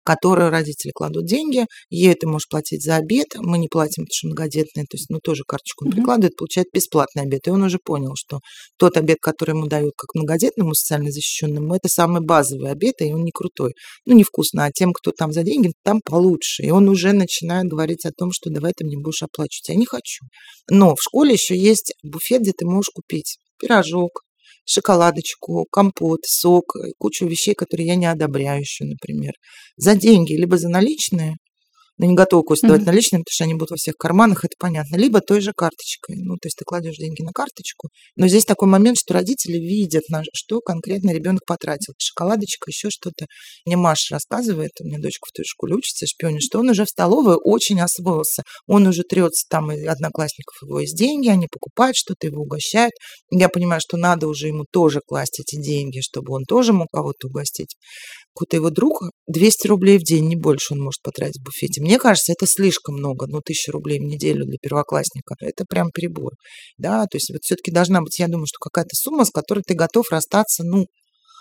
которую 0.07 0.51
родители 0.51 0.93
кладут 0.95 1.27
деньги, 1.27 1.67
ей 1.91 2.15
ты 2.15 2.29
можешь 2.29 2.49
платить 2.49 2.85
за 2.85 2.95
обед, 2.97 3.27
мы 3.39 3.59
не 3.59 3.67
платим, 3.67 4.05
потому 4.05 4.13
что 4.13 4.29
многодетные, 4.29 4.85
то 4.85 4.95
есть, 4.95 5.11
ну, 5.11 5.19
тоже 5.19 5.43
карточку 5.47 5.85
он 5.85 5.91
mm-hmm. 5.91 5.95
прикладывает, 5.97 6.37
получает 6.37 6.69
бесплатный 6.73 7.25
обед. 7.25 7.49
И 7.49 7.51
он 7.51 7.65
уже 7.65 7.79
понял, 7.85 8.13
что 8.15 8.39
тот 8.79 8.97
обед, 8.97 9.19
который 9.21 9.51
ему 9.51 9.67
дают 9.67 9.95
как 9.97 10.15
многодетному 10.15 10.75
социально 10.75 11.11
защищенному, 11.11 11.75
это 11.75 11.89
самый 11.89 12.23
базовый 12.23 12.71
обед, 12.71 12.95
и 13.01 13.13
он 13.13 13.25
не 13.25 13.33
крутой. 13.33 13.73
Ну, 14.07 14.15
не 14.15 14.23
вкусно, 14.23 14.67
а 14.67 14.71
тем, 14.71 14.93
кто 14.93 15.11
там 15.11 15.33
за 15.33 15.43
деньги, 15.43 15.73
там 15.83 16.01
получше. 16.05 16.63
И 16.63 16.71
он 16.71 16.89
уже 16.89 17.13
начинает 17.13 17.67
говорить 17.67 18.05
о 18.07 18.13
том, 18.17 18.31
что 18.33 18.49
давай 18.49 18.73
ты 18.77 18.85
мне 18.85 18.97
будешь 18.97 19.23
оплачивать. 19.23 19.69
Я 19.71 19.75
не 19.75 19.87
хочу. 19.87 20.25
Но 20.71 20.95
в 20.95 21.03
школе 21.03 21.33
еще 21.33 21.57
есть 21.57 21.93
буфет, 22.05 22.43
где 22.43 22.53
ты 22.53 22.65
можешь 22.65 22.91
купить 22.95 23.39
пирожок, 23.59 24.23
шоколадочку, 24.67 25.67
компот, 25.71 26.21
сок, 26.25 26.75
кучу 26.99 27.27
вещей, 27.27 27.55
которые 27.55 27.87
я 27.87 27.97
не 27.97 28.07
одобряю 28.07 28.61
еще, 28.61 28.85
например, 28.85 29.33
за 29.77 29.95
деньги, 29.95 30.35
либо 30.35 30.59
за 30.59 30.69
наличные, 30.69 31.37
но 31.99 32.07
не 32.07 32.15
готовы 32.15 32.43
Костя 32.43 32.67
mm-hmm. 32.67 32.85
наличными, 32.85 33.23
потому 33.23 33.33
что 33.33 33.45
они 33.45 33.55
будут 33.55 33.71
во 33.71 33.77
всех 33.77 33.95
карманах, 33.97 34.45
это 34.45 34.55
понятно. 34.59 34.97
Либо 34.97 35.21
той 35.21 35.41
же 35.41 35.53
карточкой. 35.53 36.17
Ну, 36.19 36.35
то 36.37 36.47
есть 36.47 36.57
ты 36.57 36.65
кладешь 36.65 36.97
деньги 36.97 37.23
на 37.23 37.33
карточку. 37.33 37.89
Но 38.17 38.29
здесь 38.29 38.45
такой 38.45 38.69
момент, 38.69 38.99
что 38.99 39.15
родители 39.15 39.59
видят, 39.59 40.05
на 40.09 40.23
что 40.33 40.61
конкретно 40.61 41.11
ребенок 41.11 41.43
потратил. 41.47 41.95
Шоколадочка, 41.99 42.71
еще 42.71 42.91
что-то. 42.91 43.27
Мне 43.65 43.77
Маша 43.77 44.15
рассказывает, 44.15 44.73
у 44.81 44.85
меня 44.85 44.99
дочка 44.99 45.27
в 45.29 45.33
той 45.33 45.45
школе 45.45 45.75
учится, 45.75 46.07
шпионе, 46.07 46.41
что 46.41 46.61
он 46.61 46.71
уже 46.71 46.85
в 46.85 46.89
столовой 46.89 47.37
очень 47.43 47.81
освоился. 47.81 48.43
Он 48.67 48.87
уже 48.87 49.03
трется 49.03 49.47
там 49.49 49.73
и 49.73 49.85
одноклассников 49.85 50.55
его 50.63 50.81
есть 50.81 50.97
деньги, 50.97 51.29
они 51.29 51.47
покупают 51.51 51.97
что-то, 51.97 52.27
его 52.27 52.43
угощают. 52.43 52.93
Я 53.31 53.49
понимаю, 53.49 53.81
что 53.81 53.97
надо 53.97 54.29
уже 54.29 54.49
ему 54.49 54.65
тоже 54.71 55.01
класть 55.07 55.41
эти 55.41 55.61
деньги, 55.61 56.01
чтобы 56.01 56.35
он 56.35 56.45
тоже 56.45 56.73
мог 56.73 56.89
кого-то 56.93 57.29
угостить 57.29 57.75
какой-то 58.37 58.57
его 58.57 58.71
друг 58.71 59.01
200 59.29 59.67
рублей 59.67 59.99
в 59.99 60.03
день, 60.03 60.29
не 60.29 60.37
больше 60.37 60.75
он 60.75 60.81
может 60.81 61.01
потратить 61.03 61.41
в 61.41 61.45
буфете. 61.45 61.81
Мне 61.87 61.99
кажется, 61.99 62.33
это 62.33 62.47
слишком 62.47 62.97
много, 62.97 63.27
ну, 63.29 63.39
1000 63.39 63.71
рублей 63.71 64.01
в 64.01 64.03
неделю 64.03 64.45
для 64.45 64.59
первоклассника. 64.61 65.37
Это 65.41 65.65
прям 65.65 65.91
перебор. 65.95 66.33
Да, 66.79 67.05
то 67.05 67.17
есть 67.17 67.31
вот 67.31 67.43
все-таки 67.43 67.71
должна 67.71 68.01
быть, 68.01 68.19
я 68.19 68.27
думаю, 68.27 68.47
что 68.47 68.59
какая-то 68.59 68.97
сумма, 68.97 69.25
с 69.25 69.31
которой 69.31 69.63
ты 69.65 69.75
готов 69.75 70.11
расстаться, 70.11 70.65
ну, 70.65 70.87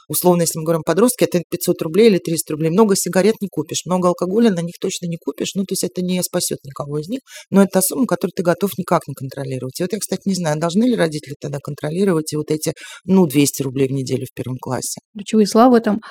условно, 0.07 0.41
если 0.41 0.59
мы 0.59 0.65
говорим 0.65 0.83
подростки, 0.85 1.23
это 1.23 1.41
500 1.49 1.81
рублей 1.81 2.09
или 2.09 2.19
300 2.19 2.53
рублей. 2.53 2.69
Много 2.69 2.95
сигарет 2.95 3.41
не 3.41 3.47
купишь, 3.49 3.85
много 3.85 4.09
алкоголя 4.09 4.51
на 4.51 4.59
них 4.59 4.75
точно 4.79 5.07
не 5.07 5.17
купишь. 5.17 5.55
Ну, 5.55 5.63
то 5.63 5.73
есть 5.73 5.83
это 5.83 6.03
не 6.03 6.21
спасет 6.21 6.59
никого 6.63 6.99
из 6.99 7.07
них, 7.07 7.21
но 7.49 7.63
это 7.63 7.71
та 7.73 7.81
сумма, 7.81 8.05
которую 8.05 8.33
ты 8.35 8.43
готов 8.43 8.77
никак 8.77 9.07
не 9.07 9.15
контролировать. 9.15 9.79
И 9.79 9.83
вот 9.83 9.93
я, 9.93 9.97
кстати, 9.99 10.21
не 10.25 10.35
знаю, 10.35 10.59
должны 10.59 10.83
ли 10.83 10.95
родители 10.95 11.33
тогда 11.39 11.57
контролировать 11.59 12.31
и 12.33 12.35
вот 12.35 12.51
эти, 12.51 12.73
ну, 13.03 13.25
200 13.25 13.63
рублей 13.63 13.87
в 13.87 13.91
неделю 13.91 14.27
в 14.29 14.33
первом 14.35 14.57
классе. 14.57 14.99
Ключевые 15.17 15.47
слова 15.47 15.71
в 15.71 15.73
этом 15.73 16.01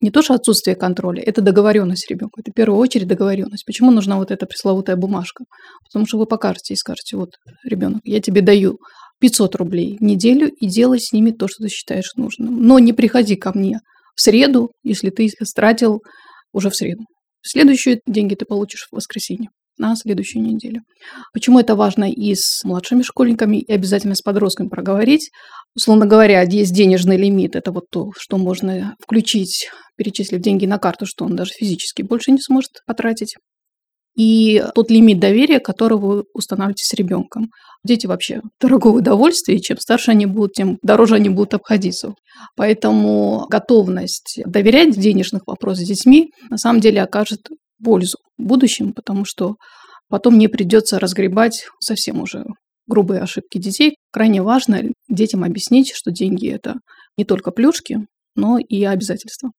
не 0.00 0.10
то, 0.10 0.22
что 0.22 0.34
отсутствие 0.34 0.76
контроля, 0.76 1.22
это 1.22 1.42
договоренность 1.42 2.10
ребенка. 2.10 2.40
Это 2.40 2.50
в 2.50 2.54
первую 2.54 2.78
очередь 2.78 3.06
договоренность. 3.06 3.64
Почему 3.66 3.90
нужна 3.90 4.16
вот 4.16 4.30
эта 4.30 4.46
пресловутая 4.46 4.96
бумажка? 4.96 5.44
Потому 5.84 6.06
что 6.06 6.18
вы 6.18 6.26
покажете 6.26 6.74
и 6.74 6.76
скажете, 6.76 7.16
вот, 7.16 7.30
ребенок, 7.64 8.00
я 8.04 8.20
тебе 8.20 8.40
даю 8.40 8.78
500 9.20 9.54
рублей 9.56 9.98
в 9.98 10.02
неделю 10.02 10.48
и 10.48 10.66
делай 10.66 10.98
с 11.00 11.12
ними 11.12 11.30
то, 11.30 11.48
что 11.48 11.64
ты 11.64 11.68
считаешь 11.68 12.14
нужным. 12.16 12.62
Но 12.62 12.78
не 12.78 12.92
приходи 12.92 13.36
ко 13.36 13.52
мне 13.56 13.80
в 14.16 14.22
среду, 14.22 14.70
если 14.82 15.10
ты 15.10 15.28
стратил 15.42 16.02
уже 16.52 16.70
в 16.70 16.76
среду. 16.76 17.04
Следующие 17.42 18.00
деньги 18.06 18.34
ты 18.34 18.44
получишь 18.44 18.88
в 18.90 18.96
воскресенье 18.96 19.50
на 19.80 19.96
следующую 19.96 20.44
неделю. 20.44 20.82
Почему 21.32 21.58
это 21.58 21.74
важно 21.74 22.10
и 22.10 22.34
с 22.34 22.62
младшими 22.64 23.02
школьниками, 23.02 23.56
и 23.56 23.72
обязательно 23.72 24.14
с 24.14 24.22
подростками 24.22 24.68
проговорить. 24.68 25.30
Условно 25.74 26.06
говоря, 26.06 26.42
есть 26.42 26.72
денежный 26.72 27.16
лимит, 27.16 27.56
это 27.56 27.72
вот 27.72 27.84
то, 27.90 28.10
что 28.16 28.36
можно 28.36 28.94
включить, 29.00 29.70
перечислив 29.96 30.40
деньги 30.40 30.66
на 30.66 30.78
карту, 30.78 31.06
что 31.06 31.24
он 31.24 31.34
даже 31.34 31.52
физически 31.52 32.02
больше 32.02 32.30
не 32.30 32.40
сможет 32.40 32.82
потратить. 32.86 33.36
И 34.16 34.62
тот 34.74 34.90
лимит 34.90 35.20
доверия, 35.20 35.60
который 35.60 35.96
вы 35.96 36.24
устанавливаете 36.34 36.84
с 36.84 36.92
ребенком. 36.94 37.50
Дети 37.84 38.06
вообще 38.06 38.42
дорогого 38.60 38.98
удовольствия, 38.98 39.56
и 39.56 39.62
чем 39.62 39.78
старше 39.78 40.10
они 40.10 40.26
будут, 40.26 40.54
тем 40.54 40.78
дороже 40.82 41.14
они 41.14 41.28
будут 41.30 41.54
обходиться. 41.54 42.14
Поэтому 42.56 43.46
готовность 43.48 44.40
доверять 44.44 44.98
денежных 44.98 45.42
вопросах 45.46 45.84
с 45.84 45.88
детьми 45.88 46.32
на 46.50 46.58
самом 46.58 46.80
деле 46.80 47.02
окажет 47.02 47.48
пользу 47.82 48.18
в 48.38 48.42
будущем, 48.42 48.92
потому 48.92 49.24
что 49.24 49.56
потом 50.08 50.38
не 50.38 50.48
придется 50.48 50.98
разгребать 50.98 51.66
совсем 51.80 52.20
уже 52.20 52.44
грубые 52.86 53.22
ошибки 53.22 53.58
детей. 53.58 53.96
Крайне 54.12 54.42
важно 54.42 54.82
детям 55.08 55.44
объяснить, 55.44 55.92
что 55.94 56.10
деньги– 56.10 56.48
это 56.52 56.74
не 57.16 57.24
только 57.24 57.52
плюшки, 57.52 58.06
но 58.34 58.58
и 58.58 58.84
обязательства. 58.84 59.50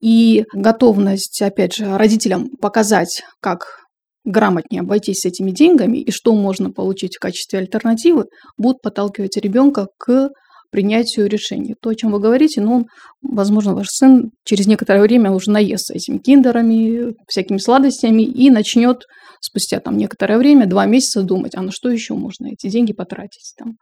И 0.00 0.44
готовность, 0.52 1.40
опять 1.40 1.74
же, 1.74 1.96
родителям 1.96 2.50
показать, 2.60 3.22
как 3.40 3.78
грамотнее 4.24 4.80
обойтись 4.80 5.20
с 5.20 5.24
этими 5.24 5.50
деньгами 5.50 5.98
и 5.98 6.10
что 6.10 6.34
можно 6.34 6.70
получить 6.70 7.16
в 7.16 7.20
качестве 7.20 7.60
альтернативы, 7.60 8.24
будут 8.56 8.82
подталкивать 8.82 9.36
ребенка 9.36 9.86
к 9.98 10.30
принятию 10.74 11.28
решений. 11.28 11.76
То, 11.80 11.90
о 11.90 11.94
чем 11.94 12.10
вы 12.10 12.18
говорите, 12.18 12.60
ну, 12.60 12.86
возможно, 13.22 13.74
ваш 13.74 13.86
сын 13.90 14.32
через 14.44 14.66
некоторое 14.66 15.02
время 15.02 15.30
уже 15.30 15.52
наестся 15.52 15.94
этими 15.94 16.18
киндерами, 16.18 17.14
всякими 17.28 17.58
сладостями 17.58 18.22
и 18.22 18.50
начнет 18.50 19.04
спустя 19.40 19.78
там 19.78 19.96
некоторое 19.96 20.36
время, 20.36 20.66
два 20.66 20.86
месяца 20.86 21.22
думать, 21.22 21.54
а 21.54 21.62
на 21.62 21.70
что 21.70 21.90
еще 21.90 22.14
можно 22.14 22.48
эти 22.48 22.68
деньги 22.68 22.92
потратить 22.92 23.54
там. 23.56 23.74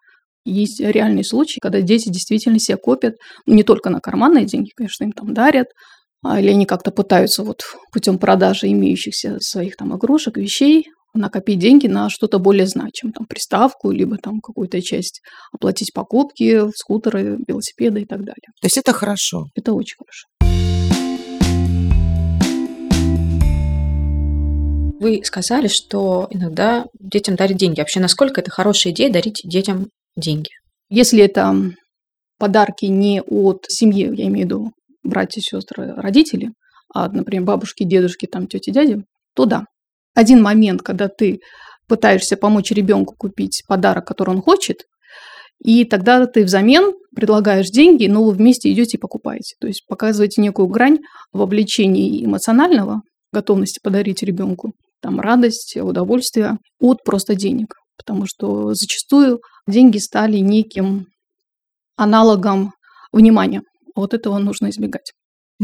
Есть 0.45 0.81
реальные 0.81 1.25
случаи, 1.25 1.61
когда 1.61 1.81
дети 1.81 2.11
действительно 2.11 2.59
себя 2.59 2.77
копят, 2.77 3.15
ну, 3.47 3.55
не 3.55 3.63
только 3.63 3.89
на 3.89 4.01
карманные 4.01 4.45
деньги, 4.45 4.69
конечно, 4.77 5.05
им 5.05 5.13
там 5.13 5.33
дарят, 5.33 5.69
а, 6.23 6.39
или 6.39 6.51
они 6.51 6.67
как-то 6.67 6.91
пытаются 6.91 7.43
вот 7.43 7.63
путем 7.91 8.19
продажи 8.19 8.67
имеющихся 8.67 9.39
своих 9.41 9.77
там 9.77 9.97
игрушек, 9.97 10.37
вещей 10.37 10.89
накопить 11.15 11.59
деньги 11.59 11.87
на 11.87 12.09
что-то 12.11 12.39
более 12.39 12.67
значимое, 12.67 13.13
там 13.13 13.27
приставку, 13.27 13.91
либо 13.91 14.17
там 14.17 14.41
какую-то 14.41 14.81
часть 14.81 15.23
оплатить 15.53 15.93
покупки, 15.93 16.71
скутеры, 16.75 17.39
велосипеды 17.47 18.03
и 18.03 18.07
так 18.07 18.21
далее. 18.21 18.49
То 18.61 18.67
есть 18.67 18.79
это 18.79 18.93
хорошо? 18.93 19.47
Это 19.55 19.73
очень 19.73 19.97
хорошо. 19.99 20.27
Вы 25.01 25.21
сказали, 25.25 25.67
что 25.67 26.29
иногда 26.31 26.87
детям 27.01 27.35
дарят 27.35 27.57
деньги. 27.57 27.81
Вообще, 27.81 27.99
насколько 27.99 28.41
это 28.41 28.53
хорошая 28.53 28.93
идея 28.93 29.13
дарить 29.13 29.41
детям 29.43 29.89
деньги? 30.17 30.51
Если 30.91 31.25
это 31.25 31.57
подарки 32.39 32.85
не 32.85 33.21
от 33.21 33.65
семьи, 33.69 34.05
я 34.05 34.27
имею 34.27 34.47
в 34.47 34.51
виду 34.51 34.73
братья, 35.03 35.41
сестры, 35.41 35.93
родители, 35.97 36.51
а, 36.95 37.09
например, 37.09 37.45
бабушки, 37.45 37.85
дедушки, 37.85 38.27
там, 38.27 38.47
тети, 38.47 38.71
дяди, 38.71 39.03
то 39.35 39.45
да, 39.45 39.65
один 40.15 40.43
момент, 40.43 40.83
когда 40.83 41.09
ты 41.09 41.41
пытаешься 41.89 42.37
помочь 42.37 42.71
ребенку 42.71 43.15
купить 43.17 43.63
подарок, 43.67 44.07
который 44.07 44.31
он 44.31 44.43
хочет, 44.43 44.85
и 45.63 45.85
тогда 45.85 46.27
ты 46.27 46.45
взамен 46.45 46.93
предлагаешь 47.15 47.69
деньги, 47.69 48.07
но 48.07 48.25
вы 48.25 48.33
вместе 48.33 48.73
идете 48.73 48.97
и 48.97 49.01
покупаете. 49.01 49.55
То 49.61 49.69
есть 49.69 49.87
показываете 49.87 50.41
некую 50.41 50.67
грань 50.67 50.99
вовлечения 51.33 52.25
эмоционального, 52.25 53.03
готовности 53.33 53.79
подарить 53.83 54.23
ребенку, 54.23 54.73
там 55.01 55.21
радость, 55.21 55.77
удовольствие 55.77 56.59
от 56.81 57.05
просто 57.05 57.35
денег. 57.35 57.75
Потому 57.97 58.27
что 58.27 58.75
зачастую 58.75 59.41
деньги 59.69 59.99
стали 59.99 60.39
неким 60.39 61.07
аналогом 61.97 62.73
внимания. 63.13 63.63
Вот 63.95 64.15
этого 64.15 64.39
нужно 64.39 64.71
избегать. 64.71 65.13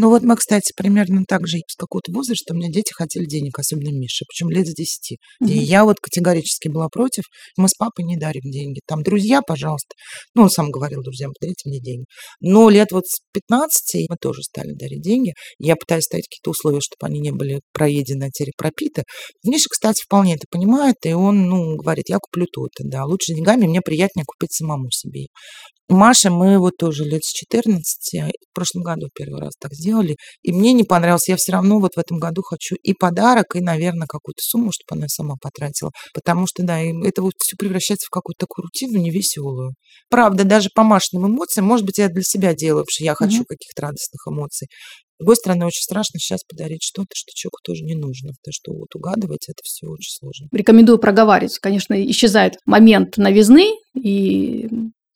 Ну 0.01 0.11
вот 0.11 0.23
мы, 0.23 0.37
кстати, 0.37 0.73
примерно 0.77 1.25
так 1.27 1.49
же 1.49 1.59
с 1.67 1.75
какого-то 1.75 2.13
возраста 2.13 2.55
у 2.55 2.57
меня 2.57 2.69
дети 2.71 2.93
хотели 2.93 3.25
денег, 3.25 3.59
особенно 3.59 3.91
Миша, 3.91 4.25
причем 4.29 4.49
лет 4.49 4.69
с 4.69 4.73
10. 4.73 5.19
Мгм. 5.41 5.51
И 5.51 5.59
я 5.59 5.83
вот 5.83 5.97
категорически 6.01 6.69
была 6.69 6.87
против. 6.89 7.25
Мы 7.57 7.69
с 7.69 7.75
папой 7.77 8.05
не 8.05 8.17
дарим 8.17 8.49
деньги. 8.49 8.79
Там 8.87 9.03
друзья, 9.03 9.43
пожалуйста. 9.43 9.97
Ну, 10.37 10.43
он 10.43 10.51
сам 10.51 10.71
говорил 10.71 11.03
друзьям, 11.03 11.33
подарите 11.37 11.69
мне 11.69 11.81
деньги. 11.81 12.05
Но 12.41 12.71
лет 12.71 12.93
вот 12.93 13.09
с 13.09 13.19
15 13.33 14.09
мы 14.09 14.17
тоже 14.21 14.45
стали 14.45 14.73
дарить 14.75 15.03
деньги. 15.03 15.33
Я 15.59 15.75
пытаюсь 15.75 16.05
ставить 16.05 16.29
какие-то 16.29 16.51
условия, 16.51 16.81
чтобы 16.81 17.11
они 17.11 17.19
не 17.19 17.33
были 17.33 17.59
проедены, 17.73 18.27
а 18.27 18.31
теперь 18.31 18.53
пропиты. 18.57 19.03
Миша, 19.45 19.67
кстати, 19.69 20.05
вполне 20.05 20.35
это 20.35 20.47
понимает, 20.49 20.95
и 21.07 21.13
он, 21.13 21.49
ну, 21.49 21.75
говорит, 21.75 22.05
я 22.09 22.19
куплю 22.19 22.47
то-то, 22.47 22.85
да. 22.85 23.05
Лучше 23.05 23.35
деньгами 23.35 23.67
мне 23.67 23.81
приятнее 23.81 24.25
купить 24.25 24.53
самому 24.53 24.93
себе. 24.93 25.27
Маша, 25.89 26.31
мы 26.31 26.59
вот 26.59 26.77
тоже 26.79 27.05
лет 27.05 27.25
с 27.25 27.33
14, 27.33 28.13
в 28.51 28.55
прошлом 28.55 28.83
году 28.83 29.09
первый 29.15 29.41
раз 29.41 29.55
так 29.59 29.73
сделали, 29.73 30.17
и 30.43 30.53
мне 30.53 30.73
не 30.75 30.85
понравилось. 30.85 31.29
Я 31.29 31.37
все 31.37 31.53
равно 31.53 31.79
вот 31.81 31.93
в 31.97 31.99
этом 31.99 32.19
году 32.19 32.43
хочу 32.43 32.75
и 32.83 32.93
подарок, 32.93 33.57
и, 33.57 33.61
наверное, 33.61 34.07
какую-то 34.07 34.43
сумму, 34.43 34.71
чтобы 34.73 34.99
она 35.01 35.09
сама 35.09 35.37
потратила. 35.41 35.91
Потому 36.13 36.47
что, 36.47 36.63
да, 36.63 36.79
это 36.81 37.23
вот 37.23 37.33
все 37.39 37.57
превращается 37.57 38.07
в 38.07 38.11
какую-то 38.11 38.41
такую 38.41 38.65
рутину 38.65 38.99
невеселую. 38.99 39.73
Правда, 40.11 40.45
даже 40.45 40.69
по 40.75 40.83
Машиным 40.83 41.29
эмоциям, 41.29 41.67
может 41.67 41.87
быть, 41.87 41.99
я 41.99 42.09
для 42.09 42.23
себя 42.23 42.55
делаю, 42.55 42.83
потому 42.85 42.93
что 42.93 43.05
я 43.05 43.15
хочу 43.15 43.37
Мгм. 43.39 43.45
каких-то 43.49 43.83
радостных 43.83 44.21
эмоций. 44.29 44.69
С 45.17 45.19
другой 45.21 45.37
стороны, 45.37 45.67
очень 45.67 45.83
страшно 45.83 46.21
сейчас 46.21 46.41
подарить 46.49 46.83
что-то, 46.83 47.09
что 47.15 47.33
человеку 47.35 47.59
тоже 47.65 47.83
не 47.83 47.95
нужно, 47.95 48.33
потому 48.41 48.53
что 48.53 48.73
вот 48.73 48.95
угадывать 48.95 49.49
это 49.49 49.61
все 49.65 49.87
очень 49.87 50.13
сложно. 50.13 50.49
Рекомендую 50.53 50.99
проговаривать. 50.99 51.59
Конечно, 51.59 51.95
исчезает 52.11 52.57
момент 52.67 53.17
новизны 53.17 53.73
и 53.95 54.69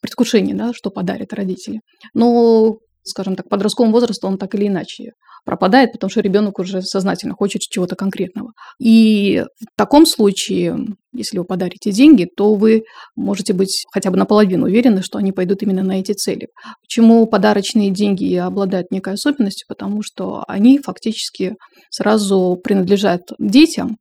предвкушения, 0.03 0.55
да, 0.55 0.75
что 0.75 0.91
подарят 0.91 1.33
родители. 1.33 1.81
Но, 2.13 2.79
скажем 3.05 3.37
так, 3.37 3.49
подростковым 3.49 3.93
возрасту 3.93 4.27
он 4.29 4.39
так 4.39 4.55
или 4.55 4.69
иначе 4.69 5.13
пропадает, 5.45 5.93
потому 5.93 6.09
что 6.11 6.21
ребенок 6.21 6.59
уже 6.61 6.83
сознательно 6.83 7.35
хочет 7.35 7.63
чего-то 7.63 7.97
конкретного. 7.97 8.53
И 8.81 9.45
в 9.61 9.77
таком 9.77 10.07
случае, 10.07 10.77
если 11.13 11.39
вы 11.39 11.45
подарите 11.45 11.91
деньги, 11.91 12.29
то 12.37 12.55
вы 12.55 12.85
можете 13.17 13.53
быть 13.53 13.85
хотя 13.93 14.11
бы 14.11 14.17
наполовину 14.17 14.67
уверены, 14.67 15.03
что 15.03 15.19
они 15.19 15.33
пойдут 15.33 15.63
именно 15.63 15.83
на 15.83 15.99
эти 15.99 16.13
цели. 16.13 16.47
Почему 16.81 17.27
подарочные 17.27 17.91
деньги 17.91 18.35
обладают 18.37 18.93
некой 18.93 19.15
особенностью? 19.15 19.67
Потому 19.69 20.03
что 20.03 20.45
они 20.47 20.79
фактически 20.79 21.55
сразу 21.91 22.59
принадлежат 22.63 23.23
детям, 23.39 23.97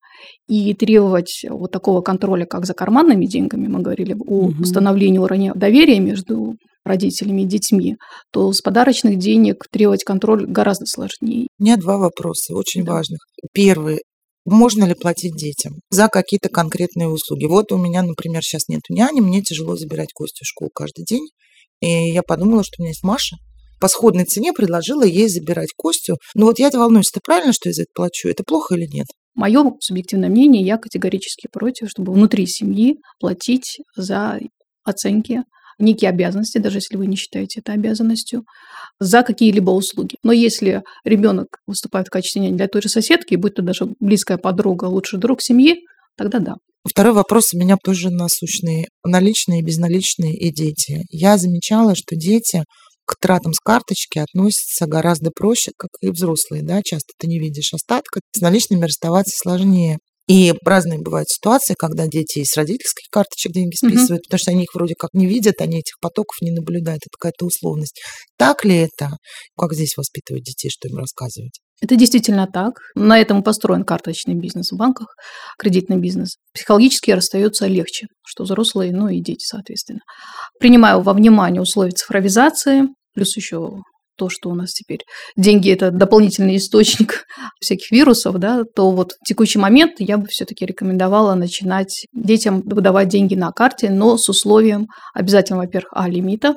и 0.47 0.73
требовать 0.75 1.45
вот 1.49 1.71
такого 1.71 2.01
контроля, 2.01 2.45
как 2.45 2.65
за 2.65 2.73
карманными 2.75 3.25
деньгами, 3.25 3.67
мы 3.67 3.81
говорили, 3.81 4.15
о 4.27 4.49
Мгм. 4.49 4.61
установлении 4.61 5.17
уровня 5.17 5.53
доверия 5.55 5.99
между 5.99 6.57
родителями 6.91 7.41
и 7.43 7.45
детьми, 7.45 7.95
то 8.31 8.51
с 8.51 8.61
подарочных 8.61 9.17
денег 9.17 9.65
требовать 9.71 10.03
контроль 10.03 10.45
гораздо 10.45 10.85
сложнее. 10.85 11.47
У 11.59 11.63
меня 11.63 11.77
два 11.77 11.97
вопроса 11.97 12.53
очень 12.55 12.83
Да. 12.83 12.93
важных. 12.93 13.19
Первый. 13.53 14.01
Можно 14.45 14.85
ли 14.85 14.95
платить 14.95 15.35
детям 15.35 15.73
за 15.89 16.07
какие-то 16.07 16.49
конкретные 16.49 17.07
услуги? 17.07 17.45
Вот 17.45 17.71
у 17.71 17.77
меня, 17.77 18.01
например, 18.01 18.41
сейчас 18.43 18.67
нет 18.67 18.81
няни, 18.89 19.21
мне 19.21 19.41
тяжело 19.41 19.75
забирать 19.75 20.09
Костю 20.13 20.43
в 20.43 20.47
школу 20.47 20.71
каждый 20.73 21.05
день. 21.05 21.27
И 21.81 21.87
я 22.11 22.23
подумала, 22.23 22.63
что 22.63 22.75
у 22.79 22.81
меня 22.81 22.89
есть 22.91 23.03
Маша. 23.03 23.37
По 23.79 23.87
сходной 23.87 24.25
цене 24.25 24.51
предложила 24.53 25.03
ей 25.03 25.27
забирать 25.27 25.69
Костю. 25.77 26.15
Но 26.35 26.45
вот 26.47 26.59
я 26.59 26.69
волнуюсь, 26.71 27.09
это 27.11 27.19
правильно, 27.23 27.53
что 27.53 27.69
я 27.69 27.73
за 27.73 27.83
это 27.83 27.91
плачу? 27.93 28.29
Это 28.29 28.43
плохо 28.45 28.75
или 28.75 28.87
нет? 28.91 29.07
Мое 29.35 29.63
субъективное 29.79 30.29
мнение, 30.29 30.63
я 30.63 30.77
категорически 30.77 31.47
против, 31.51 31.89
чтобы 31.89 32.11
внутри 32.13 32.45
семьи 32.47 32.97
платить 33.19 33.79
за 33.95 34.39
оценки, 34.83 35.43
некие 35.79 36.09
обязанности, 36.09 36.57
даже 36.57 36.77
если 36.77 36.97
вы 36.97 37.07
не 37.07 37.15
считаете 37.15 37.59
это 37.59 37.73
обязанностью, 37.73 38.43
за 38.99 39.23
какие-либо 39.23 39.71
услуги. 39.71 40.15
Но 40.23 40.31
если 40.31 40.83
ребенок 41.03 41.47
выступает 41.67 42.07
в 42.07 42.11
качестве 42.11 42.41
няни 42.41 42.57
для 42.57 42.67
той 42.67 42.81
же 42.81 42.89
соседки, 42.89 43.35
будь 43.35 43.55
то 43.55 43.61
даже 43.61 43.87
близкая 43.99 44.37
подруга, 44.37 44.85
лучший 44.85 45.19
друг 45.19 45.41
семьи, 45.41 45.81
тогда 46.17 46.39
да. 46.39 46.55
Второй 46.83 47.13
вопрос 47.13 47.53
у 47.53 47.59
меня 47.59 47.77
тоже 47.81 48.09
насущный. 48.09 48.87
Наличные, 49.05 49.61
безналичные 49.61 50.35
и 50.35 50.51
дети. 50.51 51.03
Я 51.11 51.37
замечала, 51.37 51.95
что 51.95 52.15
дети 52.15 52.63
к 53.05 53.15
тратам 53.19 53.53
с 53.53 53.59
карточки 53.59 54.19
относятся 54.19 54.87
гораздо 54.87 55.31
проще, 55.31 55.71
как 55.77 55.89
и 56.01 56.09
взрослые. 56.09 56.63
Да? 56.63 56.81
Часто 56.83 57.13
ты 57.19 57.27
не 57.27 57.39
видишь 57.39 57.73
остатка. 57.73 58.21
С 58.31 58.41
наличными 58.41 58.85
расставаться 58.85 59.35
сложнее. 59.37 59.99
И 60.31 60.53
разные 60.63 60.97
бывают 60.97 61.27
ситуации, 61.27 61.75
когда 61.77 62.07
дети 62.07 62.39
и 62.39 62.45
с 62.45 62.55
родительских 62.55 63.09
карточек 63.11 63.51
деньги 63.51 63.75
списывают, 63.75 64.23
потому 64.23 64.39
что 64.39 64.51
они 64.51 64.63
их 64.63 64.73
вроде 64.73 64.95
как 64.97 65.09
не 65.11 65.25
видят, 65.25 65.55
они 65.59 65.79
этих 65.79 65.99
потоков 65.99 66.37
не 66.41 66.51
наблюдают. 66.51 67.01
Это 67.01 67.17
какая-то 67.19 67.45
условность. 67.45 68.01
Так 68.37 68.63
ли 68.63 68.77
это? 68.77 69.17
Как 69.57 69.73
здесь 69.73 69.97
воспитывать 69.97 70.43
детей, 70.43 70.69
что 70.69 70.87
им 70.87 70.95
рассказывать? 70.95 71.59
Это 71.81 71.97
действительно 71.97 72.47
так. 72.47 72.75
На 72.95 73.19
этом 73.19 73.43
построен 73.43 73.83
карточный 73.83 74.35
бизнес 74.35 74.71
в 74.71 74.77
банках, 74.77 75.07
кредитный 75.59 75.97
бизнес. 75.97 76.37
Психологически 76.53 77.11
расстается 77.11 77.67
легче, 77.67 78.07
что 78.25 78.45
взрослые, 78.45 78.93
ну 78.93 79.09
и 79.09 79.19
дети, 79.19 79.43
соответственно. 79.43 79.99
Принимаю 80.61 81.01
во 81.01 81.11
внимание 81.11 81.61
условия 81.61 81.91
цифровизации, 81.91 82.83
плюс 83.13 83.35
еще 83.35 83.81
то, 84.21 84.29
что 84.29 84.51
у 84.51 84.53
нас 84.53 84.71
теперь 84.71 84.99
деньги– 85.35 85.71
это 85.71 85.89
дополнительный 85.89 86.57
источник 86.57 87.25
всяких 87.59 87.89
вирусов, 87.89 88.37
да, 88.37 88.63
то 88.75 88.91
вот 88.91 89.13
в 89.13 89.27
текущий 89.27 89.57
момент 89.57 89.93
я 89.97 90.19
бы 90.19 90.27
все-таки 90.27 90.63
рекомендовала 90.63 91.33
начинать 91.33 92.05
детям 92.13 92.61
выдавать 92.61 93.07
деньги 93.07 93.33
на 93.33 93.51
карте, 93.51 93.89
но 93.89 94.17
с 94.17 94.29
условием 94.29 94.85
обязательно, 95.15 95.57
во-первых, 95.57 95.91
а, 95.95 96.07
лимита, 96.07 96.53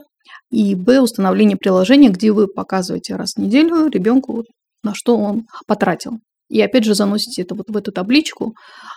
и, 0.50 0.74
б, 0.74 1.00
установление 1.00 1.56
приложения, 1.56 2.10
где 2.10 2.32
вы 2.32 2.48
показываете 2.48 3.16
раз 3.16 3.32
в 3.32 3.38
неделю 3.38 3.88
ребенку, 3.88 4.44
на 4.82 4.94
что 4.94 5.16
он 5.16 5.46
потратил. 5.66 6.18
И 6.48 6.60
опять 6.60 6.84
же 6.84 6.94
заносите 6.94 7.42
это 7.42 7.54
вот 7.54 7.68
в 7.68 7.76
эту 7.76 7.90
табличку. 7.92 8.54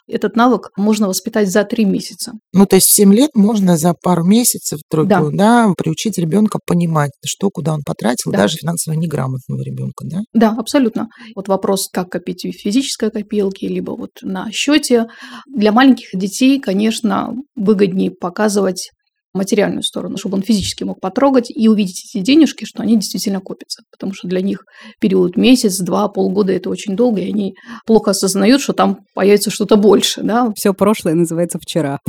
Этот 0.07 0.36
навык 0.36 0.69
можно 0.77 1.07
воспитать 1.07 1.49
за 1.49 1.63
три 1.63 1.86
месяца. 1.86 2.33
Ну, 2.53 2.65
то 2.65 2.75
есть 2.75 2.88
в 2.88 2.95
7 2.95 3.13
лет 3.13 3.31
можно 3.36 3.77
за 3.77 3.93
пару 3.93 4.23
месяцев, 4.25 4.79
тройку, 4.89 5.31
да. 5.31 5.73
приучить 5.77 6.17
ребенка 6.17 6.60
понимать, 6.65 7.12
что, 7.25 7.49
куда 7.49 7.73
он 7.73 7.81
потратил, 7.86 8.31
Да. 8.31 8.39
даже 8.39 8.57
финансово 8.57 8.93
неграмотного 8.95 9.62
ребенка, 9.63 10.05
да? 10.05 10.19
Да, 10.33 10.55
абсолютно. 10.57 11.07
Вот 11.36 11.47
вопрос, 11.47 11.89
как 11.91 12.10
копить 12.10 12.43
в 12.45 12.51
физической 12.51 13.12
копилке, 13.12 13.67
либо 13.67 13.91
вот 13.91 14.12
на 14.21 14.51
счете. 14.51 15.07
Для 15.47 15.71
маленьких 15.71 16.10
детей, 16.13 16.60
конечно, 16.60 17.33
выгоднее 17.55 18.12
показывать 18.12 18.91
материальную 19.38 19.84
сторону, 19.84 20.17
чтобы 20.17 20.36
он 20.36 20.43
физически 20.43 20.84
мог 20.84 21.00
потрогать 21.00 21.50
и 21.50 21.67
увидеть 21.67 22.04
эти 22.13 22.23
денежки, 22.23 22.65
что 22.65 22.84
они 22.84 22.95
действительно 22.95 23.39
копятся. 23.39 23.84
Потому 23.91 24.13
что 24.13 24.28
для 24.28 24.41
них 24.41 24.63
период 25.00 25.38
месяц, 25.38 25.80
два, 25.80 26.08
полгода– 26.08 26.52
это 26.54 26.69
очень 26.69 26.95
долго, 26.95 27.21
и 27.21 27.30
они 27.30 27.54
плохо 27.86 28.12
осознают, 28.12 28.62
что 28.62 28.73
там 28.73 29.00
появится 29.13 29.50
что-то 29.50 29.76
больше. 29.76 30.21
Да? 30.23 30.52
Все 30.56 30.73
прошлое 30.73 31.13
называется 31.13 31.60
вчера. 31.60 32.00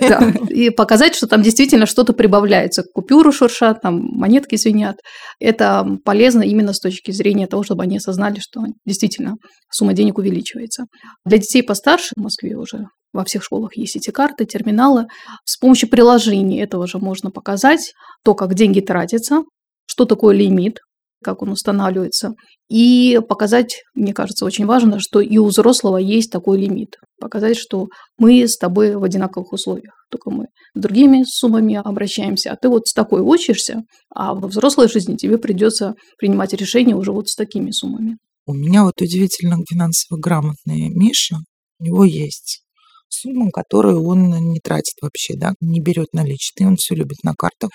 Да. 0.00 0.32
И 0.50 0.70
показать, 0.70 1.14
что 1.14 1.26
там 1.26 1.42
действительно 1.42 1.86
что-то 1.86 2.12
прибавляется. 2.12 2.82
Купюры 2.94 3.32
шуршат, 3.32 3.82
там 3.82 4.00
монетки 4.00 4.56
звенят. 4.56 4.96
Это 5.40 5.86
полезно 6.04 6.42
именно 6.42 6.72
с 6.72 6.80
точки 6.80 7.10
зрения 7.10 7.46
того, 7.46 7.62
чтобы 7.62 7.82
они 7.82 7.98
осознали, 7.98 8.38
что 8.40 8.62
действительно 8.84 9.34
сумма 9.70 9.92
денег 9.92 10.18
увеличивается. 10.18 10.84
Для 11.24 11.38
детей 11.38 11.62
постарше 11.62 12.12
в 12.16 12.20
Москве 12.20 12.56
уже 12.56 12.86
во 13.12 13.24
всех 13.24 13.42
школах 13.42 13.76
есть 13.76 13.96
эти 13.96 14.10
карты, 14.10 14.44
терминалы. 14.44 15.06
С 15.44 15.56
помощью 15.58 15.88
приложений 15.88 16.60
этого 16.60 16.86
же 16.86 16.98
можно 16.98 17.30
показать 17.30 17.92
то, 18.24 18.34
как 18.34 18.54
деньги 18.54 18.80
тратятся, 18.80 19.42
что 19.86 20.04
такое 20.04 20.36
лимит, 20.36 20.78
как 21.22 21.42
он 21.42 21.50
устанавливается, 21.50 22.34
и 22.68 23.20
показать, 23.28 23.82
мне 23.94 24.12
кажется, 24.12 24.44
очень 24.44 24.66
важно, 24.66 25.00
что 25.00 25.20
и 25.20 25.38
у 25.38 25.46
взрослого 25.46 25.96
есть 25.96 26.30
такой 26.30 26.58
лимит. 26.58 26.96
Показать, 27.20 27.56
что 27.56 27.88
мы 28.18 28.46
с 28.46 28.56
тобой 28.56 28.94
в 28.96 29.02
одинаковых 29.02 29.52
условиях, 29.52 29.94
только 30.10 30.30
мы 30.30 30.46
другими 30.74 31.24
суммами 31.26 31.80
обращаемся, 31.82 32.52
а 32.52 32.56
ты 32.56 32.68
вот 32.68 32.86
с 32.86 32.92
такой 32.92 33.20
учишься, 33.20 33.82
а 34.14 34.34
во 34.34 34.48
взрослой 34.48 34.88
жизни 34.88 35.16
тебе 35.16 35.38
придется 35.38 35.94
принимать 36.18 36.52
решения 36.52 36.94
уже 36.94 37.10
вот 37.10 37.28
с 37.28 37.34
такими 37.34 37.70
суммами. 37.70 38.18
У 38.46 38.54
меня 38.54 38.84
вот 38.84 39.00
удивительно 39.00 39.56
финансово 39.68 40.18
грамотный 40.18 40.88
Миша, 40.90 41.36
у 41.80 41.84
него 41.84 42.04
есть 42.04 42.62
сумма, 43.08 43.50
которую 43.50 44.04
он 44.04 44.30
не 44.52 44.60
тратит 44.60 44.94
вообще, 45.02 45.34
да, 45.36 45.52
не 45.60 45.80
берет 45.80 46.12
наличные, 46.12 46.68
он 46.68 46.76
все 46.76 46.94
любит 46.94 47.18
на 47.24 47.34
картах. 47.34 47.70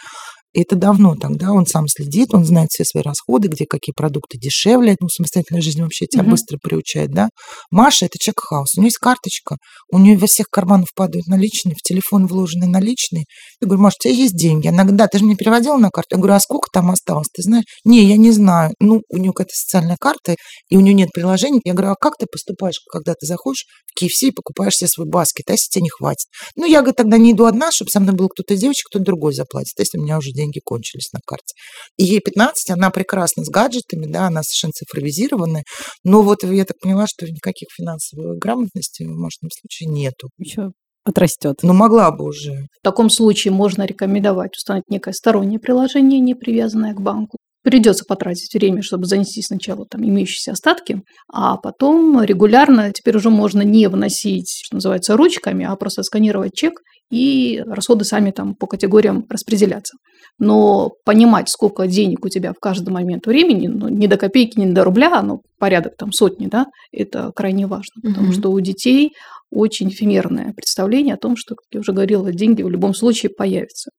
И 0.53 0.61
это 0.61 0.75
давно 0.75 1.15
тогда, 1.15 1.51
он 1.51 1.65
сам 1.65 1.87
следит, 1.87 2.33
он 2.33 2.45
знает 2.45 2.69
все 2.71 2.85
свои 2.85 3.03
расходы, 3.03 3.47
где 3.47 3.65
какие 3.65 3.93
продукты 3.93 4.37
дешевле, 4.37 4.95
ну, 4.99 5.09
самостоятельная 5.09 5.61
жизнь 5.61 5.81
вообще 5.81 6.05
тебя 6.05 6.23
Мгм. 6.23 6.31
быстро 6.31 6.57
приучает, 6.61 7.11
да. 7.11 7.29
Маша– 7.71 8.05
это 8.07 8.17
чек-хаус, 8.19 8.75
у 8.77 8.81
нее 8.81 8.87
есть 8.87 8.97
карточка, 8.97 9.57
у 9.91 9.97
нее 9.97 10.17
во 10.17 10.27
всех 10.27 10.47
карманах 10.51 10.87
падают 10.95 11.27
наличные, 11.27 11.75
в 11.75 11.81
телефон 11.81 12.27
вложены 12.27 12.67
наличные. 12.67 13.25
Я 13.61 13.67
говорю, 13.67 13.81
Маша, 13.83 13.95
у 13.99 14.03
тебя 14.03 14.13
есть 14.13 14.35
деньги? 14.35 14.67
Она 14.67 14.83
говорит, 14.83 14.97
да, 14.97 15.07
ты 15.07 15.17
же 15.17 15.25
мне 15.25 15.35
переводила 15.35 15.77
на 15.77 15.89
карту. 15.89 16.15
Я 16.15 16.17
говорю, 16.17 16.33
а 16.35 16.39
сколько 16.39 16.67
там 16.71 16.91
осталось, 16.91 17.27
ты 17.33 17.41
знаешь? 17.41 17.65
Не, 17.83 18.03
я 18.05 18.17
не 18.17 18.31
знаю. 18.31 18.73
Ну, 18.79 19.01
у 19.09 19.17
нее 19.17 19.31
какая-то 19.31 19.55
социальная 19.55 19.97
карта, 19.99 20.35
и 20.69 20.77
у 20.77 20.81
нее 20.81 20.93
нет 20.93 21.09
приложений. 21.13 21.61
Я 21.65 21.73
говорю, 21.73 21.91
а 21.93 21.95
как 21.99 22.17
ты 22.17 22.27
поступаешь, 22.31 22.79
когда 22.91 23.13
ты 23.13 23.25
заходишь 23.25 23.65
в 23.87 24.03
KFC 24.03 24.27
и 24.27 24.31
покупаешь 24.31 24.75
себе 24.75 24.87
свой 24.87 25.07
баскет, 25.07 25.45
а 25.49 25.53
если 25.53 25.67
тебе 25.69 25.83
не 25.83 25.89
хватит? 25.89 26.27
Ну, 26.55 26.65
я, 26.65 26.79
говорю, 26.81 26.93
тогда 26.95 27.17
не 27.17 27.31
иду 27.31 27.45
одна, 27.45 27.71
чтобы 27.71 27.89
со 27.89 27.99
мной 27.99 28.13
был 28.15 28.29
кто-то 28.29 28.55
девочек, 28.55 28.87
кто-то 28.89 29.05
другой 29.05 29.33
заплатит, 29.33 29.73
если 29.79 29.97
у 29.97 30.01
меня 30.03 30.17
уже 30.17 30.31
денег 30.31 30.42
деньги 30.43 30.59
кончились 30.63 31.11
на 31.13 31.19
карте. 31.25 31.55
И 31.97 32.03
ей 32.03 32.19
15, 32.19 32.71
она 32.71 32.89
прекрасна 32.89 33.43
с 33.43 33.49
гаджетами, 33.49 34.05
да, 34.05 34.27
она 34.27 34.43
совершенно 34.43 34.73
цифровизированная, 34.73 35.63
но 36.03 36.21
вот 36.21 36.43
я 36.43 36.65
так 36.65 36.79
поняла, 36.79 37.07
что 37.07 37.25
никаких 37.25 37.69
финансовой 37.75 38.37
грамотности 38.37 39.03
в 39.03 39.15
машинном 39.15 39.51
случае 39.51 39.89
нету. 39.89 40.29
Еще 40.37 40.71
отрастет. 41.05 41.59
Ну, 41.63 41.73
могла 41.73 42.11
бы 42.11 42.25
уже. 42.25 42.67
В 42.79 42.83
таком 42.83 43.09
случае 43.09 43.51
можно 43.51 43.83
рекомендовать 43.85 44.55
установить 44.55 44.89
некое 44.89 45.13
стороннее 45.13 45.59
приложение, 45.59 46.19
не 46.19 46.35
привязанное 46.35 46.93
к 46.93 47.01
банку. 47.01 47.37
Придется 47.63 48.03
потратить 48.05 48.53
время, 48.53 48.81
чтобы 48.81 49.05
занести 49.05 49.41
сначала 49.41 49.85
там 49.89 50.03
имеющиеся 50.03 50.51
остатки, 50.51 51.01
а 51.31 51.55
потом 51.57 52.21
регулярно 52.21 52.91
теперь 52.91 53.15
уже 53.15 53.29
можно 53.29 53.61
не 53.61 53.87
вносить, 53.87 54.61
что 54.65 54.75
называется, 54.75 55.15
ручками, 55.15 55.65
а 55.65 55.75
просто 55.77 56.03
сканировать 56.03 56.53
чек 56.53 56.73
и 57.09 57.63
расходы 57.65 58.05
сами 58.05 58.31
там 58.31 58.55
по 58.55 58.67
категориям 58.67 59.25
распределяться. 59.29 59.97
Но 60.39 60.91
понимать, 61.05 61.47
сколько 61.47 61.87
денег 61.87 62.25
у 62.25 62.29
тебя 62.29 62.51
в 62.53 62.59
каждый 62.59 62.89
момент 62.89 63.27
времени, 63.27 63.67
ну, 63.67 63.87
не 63.87 64.07
до 64.07 64.17
копейки, 64.17 64.59
не 64.59 64.71
до 64.73 64.83
рубля, 64.83 65.21
но 65.21 65.39
порядок 65.59 65.93
там 65.97 66.11
сотни, 66.11 66.47
да, 66.47 66.65
это 66.91 67.31
крайне 67.35 67.67
важно, 67.67 68.01
потому 68.01 68.31
mm-hmm. 68.31 68.39
что 68.39 68.51
у 68.51 68.59
детей 68.59 69.11
очень 69.51 69.89
эфемерное 69.89 70.53
представление 70.53 71.13
о 71.13 71.19
том, 71.19 71.37
что, 71.37 71.55
как 71.55 71.65
я 71.71 71.79
уже 71.79 71.93
говорила, 71.93 72.31
деньги 72.31 72.63
в 72.63 72.69
любом 72.69 72.93
случае 72.93 73.29
появятся. 73.29 73.91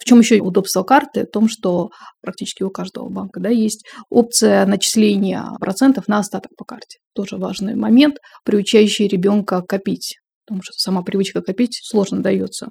В 0.00 0.04
чем 0.06 0.20
еще 0.20 0.40
удобство 0.40 0.82
карты? 0.82 1.26
В 1.26 1.30
том, 1.30 1.48
что 1.48 1.90
практически 2.22 2.62
у 2.62 2.70
каждого 2.70 3.10
банка 3.10 3.38
да, 3.38 3.50
есть 3.50 3.84
опция 4.08 4.64
начисления 4.64 5.44
процентов 5.60 6.08
на 6.08 6.18
остаток 6.18 6.52
по 6.56 6.64
карте. 6.64 6.98
Тоже 7.14 7.36
важный 7.36 7.74
момент, 7.76 8.16
приучающий 8.44 9.06
ребенка 9.06 9.60
копить. 9.60 10.16
Потому 10.46 10.62
что 10.62 10.72
сама 10.72 11.02
привычка 11.02 11.42
копить 11.42 11.78
сложно 11.84 12.22
дается 12.22 12.68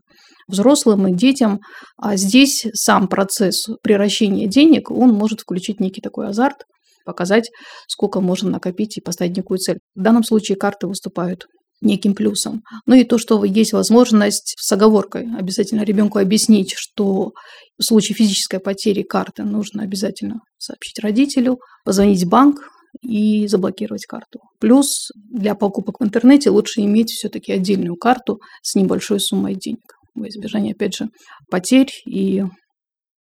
взрослым 0.47 1.07
и 1.07 1.13
детям. 1.15 1.59
А 1.97 2.17
здесь 2.17 2.65
сам 2.73 3.07
процесс 3.07 3.67
превращения 3.83 4.47
денег, 4.47 4.89
он 4.89 5.13
может 5.13 5.41
включить 5.41 5.79
некий 5.79 6.01
такой 6.01 6.27
азарт, 6.27 6.63
показать, 7.05 7.51
сколько 7.87 8.21
можно 8.21 8.49
накопить 8.49 8.97
и 8.97 9.01
поставить 9.01 9.37
некую 9.37 9.59
цель. 9.59 9.77
В 9.95 10.01
данном 10.01 10.23
случае 10.23 10.57
карты 10.57 10.87
выступают 10.87 11.45
неким 11.81 12.13
плюсом. 12.13 12.63
Ну 12.85 12.95
и 12.95 13.03
то, 13.03 13.17
что 13.17 13.43
есть 13.43 13.73
возможность 13.73 14.55
с 14.57 14.71
оговоркой 14.71 15.27
обязательно 15.37 15.83
ребенку 15.83 16.19
объяснить, 16.19 16.73
что 16.75 17.31
в 17.77 17.83
случае 17.83 18.15
физической 18.15 18.59
потери 18.59 19.01
карты 19.01 19.43
нужно 19.43 19.83
обязательно 19.83 20.41
сообщить 20.57 20.99
родителю, 20.99 21.59
позвонить 21.85 22.23
в 22.23 22.29
банк 22.29 22.59
и 23.01 23.47
заблокировать 23.47 24.05
карту. 24.05 24.39
Плюс 24.59 25.09
для 25.15 25.55
покупок 25.55 25.99
в 25.99 26.03
интернете 26.03 26.49
лучше 26.49 26.81
иметь 26.81 27.11
все-таки 27.11 27.51
отдельную 27.51 27.95
карту 27.95 28.39
с 28.61 28.75
небольшой 28.75 29.19
суммой 29.19 29.55
денег 29.55 29.93
во 30.15 30.27
избежание, 30.27 30.73
опять 30.73 30.95
же, 30.95 31.09
потерь 31.49 31.91
и 32.05 32.43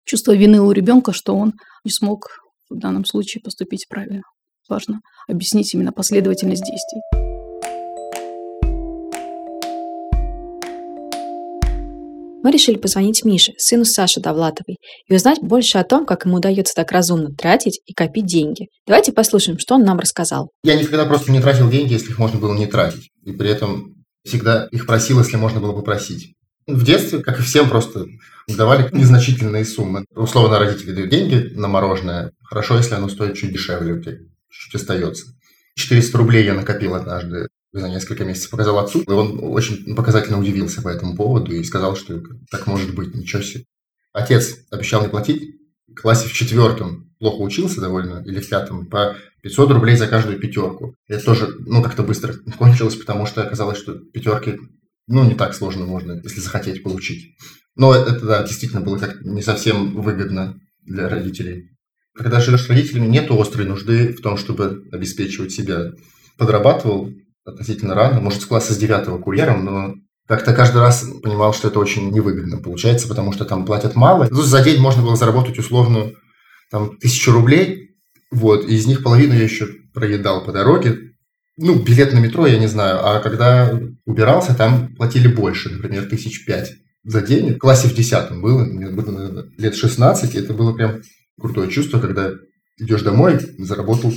чувство 0.06 0.36
вины 0.36 0.62
у 0.62 0.72
ребенка, 0.72 1.12
что 1.12 1.36
он 1.36 1.54
не 1.84 1.92
смог 1.92 2.30
в 2.70 2.78
данном 2.78 3.06
случае 3.06 3.42
поступить 3.44 3.88
правильно. 3.88 4.24
Важно 4.68 5.02
объяснить 5.28 5.74
именно 5.74 5.92
последовательность 5.92 6.64
действий. 6.64 7.27
Мы 12.48 12.54
решили 12.54 12.78
позвонить 12.78 13.26
Мише, 13.26 13.52
сыну 13.58 13.84
Саши 13.84 14.22
Довлатовой, 14.22 14.78
и 15.06 15.14
узнать 15.14 15.40
больше 15.42 15.80
о 15.80 15.84
том, 15.84 16.06
как 16.06 16.24
ему 16.24 16.38
удается 16.38 16.74
так 16.74 16.94
разумно 16.94 17.30
тратить 17.36 17.82
и 17.86 17.94
копить 17.94 18.26
деньги. 18.26 18.70
Давайте 18.86 19.12
послушаем, 19.12 19.60
что 19.60 19.76
он 19.76 19.84
нам 19.84 20.00
рассказал. 20.00 20.52
Я 20.64 20.80
никогда 20.80 21.06
просто 21.06 21.34
не 21.34 21.42
тратил 21.42 21.70
деньги, 21.70 21.92
если 21.92 22.12
их 22.12 22.20
можно 22.20 22.40
было 22.40 22.58
не 22.58 22.66
тратить. 22.66 23.10
И 23.26 23.34
при 23.34 23.50
этом 23.50 23.96
всегда 24.24 24.70
их 24.72 24.88
просил, 24.88 25.20
если 25.20 25.36
можно 25.36 25.60
было 25.60 25.74
попросить. 25.74 26.36
В 26.68 26.86
детстве, 26.86 27.20
как 27.20 27.38
и 27.38 27.44
всем, 27.44 27.68
просто 27.68 28.06
давали 28.48 28.88
незначительные 28.94 29.66
суммы. 29.66 30.06
Условно, 30.16 30.58
родители 30.58 30.94
дают 30.94 31.10
деньги 31.10 31.50
на 31.54 31.68
мороженое. 31.68 32.32
Хорошо, 32.46 32.78
если 32.78 32.96
оно 32.96 33.10
стоит 33.10 33.36
чуть 33.36 33.52
дешевле, 33.52 34.02
чуть 34.02 34.76
остается. 34.76 35.26
400 35.76 36.18
рублей 36.18 36.46
я 36.46 36.54
накопил 36.54 36.96
однажды 36.96 37.50
за 37.72 37.90
несколько 37.90 38.26
месяцев 38.26 38.50
показал 38.50 38.80
отцу, 38.80 39.02
и 39.02 39.12
он 39.12 39.40
очень 39.42 39.96
показательно 39.96 40.40
удивился 40.40 40.82
по 40.82 40.90
этому 40.90 41.16
поводу 41.16 41.54
и 41.54 41.64
сказал, 41.64 41.96
что 41.96 42.22
так 42.50 42.68
может 42.68 42.96
быть, 42.96 43.14
ничего 43.14 43.42
себе. 43.42 43.66
Отец 44.14 44.56
обещал 44.72 45.04
не 45.04 45.10
платить, 45.10 45.58
в 45.88 46.02
классе 46.02 46.28
в 46.28 46.34
четвертом 46.34 47.14
плохо 47.20 47.42
учился 47.42 47.82
довольно, 47.82 48.24
или 48.26 48.40
в 48.40 48.50
пятом, 48.50 48.86
по 48.88 49.16
500 49.42 49.72
рублей 49.72 49.96
за 49.96 50.08
каждую 50.08 50.40
пятерку. 50.40 50.96
Это 51.08 51.24
тоже, 51.24 51.56
ну, 51.60 51.82
как-то 51.82 52.04
быстро 52.04 52.34
кончилось, 52.58 52.96
потому 52.96 53.26
что 53.26 53.44
оказалось, 53.44 53.78
что 53.78 53.94
пятерки, 53.94 54.60
ну, 55.08 55.24
не 55.24 55.36
так 55.36 55.54
сложно 55.54 55.86
можно, 55.86 56.20
если 56.24 56.40
захотеть 56.40 56.84
получить. 56.84 57.36
Но 57.76 57.94
это, 57.94 58.26
да, 58.26 58.44
действительно 58.44 58.82
было 58.82 58.98
как 58.98 59.22
не 59.22 59.42
совсем 59.42 60.02
выгодно 60.02 60.60
для 60.84 61.08
родителей. 61.10 61.70
Когда 62.16 62.40
живешь 62.40 62.64
с 62.64 62.70
родителями, 62.70 63.06
нет 63.06 63.30
острой 63.30 63.68
нужды 63.68 64.14
в 64.14 64.22
том, 64.22 64.38
чтобы 64.38 64.84
обеспечивать 64.92 65.52
себя. 65.52 65.92
Подрабатывал, 66.38 67.12
относительно 67.48 67.96
рано, 67.96 68.20
может, 68.20 68.42
с 68.42 68.46
класса 68.46 68.74
с 68.74 68.78
девятого 68.78 69.18
курьером, 69.20 69.66
но 69.66 69.96
как-то 70.28 70.54
каждый 70.54 70.82
раз 70.82 71.06
понимал, 71.24 71.54
что 71.54 71.70
это 71.70 71.80
очень 71.80 72.12
невыгодно 72.12 72.58
получается, 72.58 73.08
потому 73.08 73.32
что 73.32 73.46
там 73.46 73.66
платят 73.66 73.96
мало. 73.96 74.28
Ну, 74.30 74.42
за 74.42 74.62
день 74.62 74.80
можно 74.82 75.02
было 75.02 75.16
заработать 75.16 75.58
условно 75.58 76.12
там 76.70 76.98
тысячу 76.98 77.32
рублей, 77.32 77.96
вот, 78.30 78.68
и 78.68 78.76
из 78.76 78.86
них 78.86 79.02
половину 79.02 79.34
я 79.34 79.44
еще 79.44 79.68
проедал 79.94 80.44
по 80.44 80.52
дороге. 80.52 81.14
Ну, 81.56 81.82
билет 81.82 82.14
на 82.14 82.20
метро 82.20 82.46
я 82.46 82.60
не 82.60 82.68
знаю, 82.68 83.00
а 83.02 83.20
когда 83.22 83.80
убирался, 84.06 84.54
там 84.54 84.94
платили 84.96 85.28
больше, 85.28 85.70
например, 85.70 86.08
тысяч 86.10 86.46
пять 86.46 86.74
за 87.06 87.22
день. 87.22 87.54
В 87.54 87.58
классе 87.58 87.88
в 87.88 87.96
десятом 87.96 88.42
было, 88.42 88.66
мне 88.66 88.90
было 88.90 89.12
наверное, 89.12 89.46
лет 89.58 89.76
16, 89.76 90.36
и 90.36 90.40
это 90.40 90.54
было 90.54 90.74
прям 90.74 91.02
крутое 91.40 91.72
чувство, 91.72 92.00
когда 92.00 92.34
идешь 92.78 93.02
домой, 93.02 93.40
заработал 93.58 94.14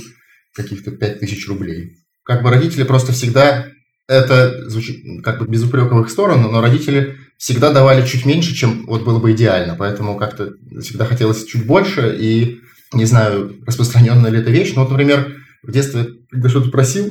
каких-то 0.53 0.91
пять 0.91 1.21
тысяч 1.21 1.47
рублей 1.47 2.01
как 2.23 2.43
бы 2.43 2.49
родители 2.49 2.83
просто 2.83 3.11
всегда, 3.13 3.67
это 4.07 4.69
звучит 4.69 5.23
как 5.23 5.39
бы 5.39 5.47
без 5.47 5.63
упрека 5.63 5.97
их 5.99 6.09
сторону, 6.09 6.51
но 6.51 6.61
родители 6.61 7.17
всегда 7.37 7.71
давали 7.71 8.05
чуть 8.05 8.25
меньше, 8.25 8.53
чем 8.53 8.85
вот 8.85 9.03
было 9.03 9.19
бы 9.19 9.31
идеально, 9.31 9.75
поэтому 9.75 10.17
как-то 10.17 10.53
всегда 10.81 11.05
хотелось 11.05 11.45
чуть 11.45 11.65
больше, 11.65 12.15
и 12.19 12.59
не 12.93 13.05
знаю, 13.05 13.55
распространенная 13.65 14.29
ли 14.29 14.39
эта 14.39 14.51
вещь, 14.51 14.73
но 14.75 14.81
вот, 14.81 14.91
например, 14.91 15.37
в 15.63 15.71
детстве, 15.71 16.07
когда 16.29 16.49
что-то 16.49 16.69
просил 16.69 17.09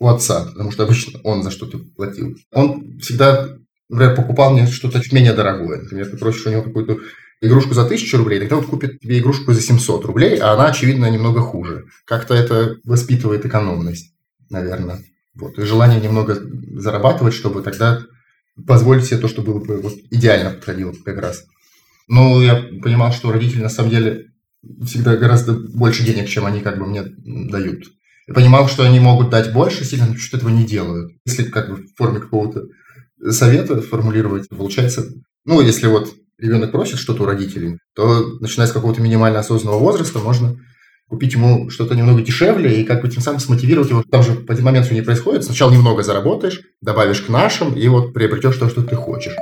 у 0.00 0.08
отца, 0.08 0.44
потому 0.44 0.70
что 0.70 0.84
обычно 0.84 1.18
он 1.24 1.42
за 1.42 1.50
что-то 1.50 1.78
платил, 1.96 2.36
он 2.52 2.98
всегда, 3.00 3.48
например, 3.88 4.14
покупал 4.14 4.52
мне 4.52 4.66
что-то 4.66 5.00
чуть 5.02 5.12
менее 5.12 5.32
дорогое. 5.32 5.80
Например, 5.82 6.06
ты 6.06 6.18
просишь 6.18 6.46
у 6.46 6.50
него 6.50 6.62
какую-то 6.62 6.98
игрушку 7.40 7.72
за 7.72 7.84
1000 7.84 8.16
рублей, 8.18 8.40
тогда 8.40 8.58
он 8.58 8.64
купит 8.64 9.00
тебе 9.00 9.18
игрушку 9.18 9.52
за 9.52 9.62
700 9.62 10.04
рублей, 10.04 10.36
а 10.38 10.52
она, 10.52 10.66
очевидно, 10.66 11.08
немного 11.10 11.40
хуже. 11.40 11.86
Как-то 12.04 12.34
это 12.34 12.76
воспитывает 12.84 13.46
экономность 13.46 14.12
наверное. 14.50 15.00
Вот. 15.34 15.58
И 15.58 15.62
желание 15.62 16.00
немного 16.00 16.40
зарабатывать, 16.78 17.34
чтобы 17.34 17.62
тогда 17.62 18.02
позволить 18.66 19.04
себе 19.04 19.18
то, 19.18 19.28
что 19.28 19.42
было 19.42 19.60
бы 19.60 19.80
вот, 19.80 19.94
идеально 20.10 20.50
подходило 20.50 20.92
как 21.04 21.18
раз. 21.18 21.44
Но 22.08 22.42
я 22.42 22.56
понимал, 22.82 23.12
что 23.12 23.30
родители 23.30 23.62
на 23.62 23.68
самом 23.68 23.90
деле 23.90 24.26
всегда 24.84 25.16
гораздо 25.16 25.52
больше 25.52 26.04
денег, 26.04 26.28
чем 26.28 26.46
они 26.46 26.60
как 26.60 26.78
бы 26.78 26.86
мне 26.86 27.04
дают. 27.04 27.84
Я 28.26 28.34
понимал, 28.34 28.68
что 28.68 28.82
они 28.82 29.00
могут 29.00 29.30
дать 29.30 29.52
больше, 29.52 29.84
сильно 29.84 30.16
что 30.16 30.36
этого 30.36 30.50
не 30.50 30.64
делают. 30.64 31.12
Если 31.24 31.44
как 31.44 31.70
бы 31.70 31.76
в 31.76 31.96
форме 31.96 32.20
какого-то 32.20 32.64
совета 33.30 33.80
формулировать, 33.80 34.48
получается, 34.48 35.06
ну, 35.44 35.60
если 35.60 35.86
вот 35.86 36.12
ребенок 36.38 36.72
просит 36.72 36.98
что-то 36.98 37.22
у 37.22 37.26
родителей, 37.26 37.78
то 37.94 38.38
начиная 38.40 38.68
с 38.68 38.72
какого-то 38.72 39.00
минимально 39.00 39.40
осознанного 39.40 39.80
возраста 39.80 40.18
можно 40.18 40.58
купить 41.08 41.32
ему 41.32 41.70
что-то 41.70 41.94
немного 41.94 42.22
дешевле 42.22 42.80
и 42.80 42.84
как 42.84 43.02
бы 43.02 43.08
тем 43.08 43.22
самым 43.22 43.40
смотивировать 43.40 43.90
его. 43.90 44.02
Там 44.10 44.22
же 44.22 44.32
в 44.32 44.50
один 44.50 44.64
момент 44.64 44.86
все 44.86 44.94
не 44.94 45.02
происходит. 45.02 45.44
Сначала 45.44 45.72
немного 45.72 46.02
заработаешь, 46.02 46.60
добавишь 46.80 47.22
к 47.22 47.28
нашим 47.28 47.74
и 47.74 47.88
вот 47.88 48.12
приобретешь 48.12 48.56
то, 48.56 48.68
что 48.68 48.82
ты 48.82 48.94
хочешь. 48.94 49.34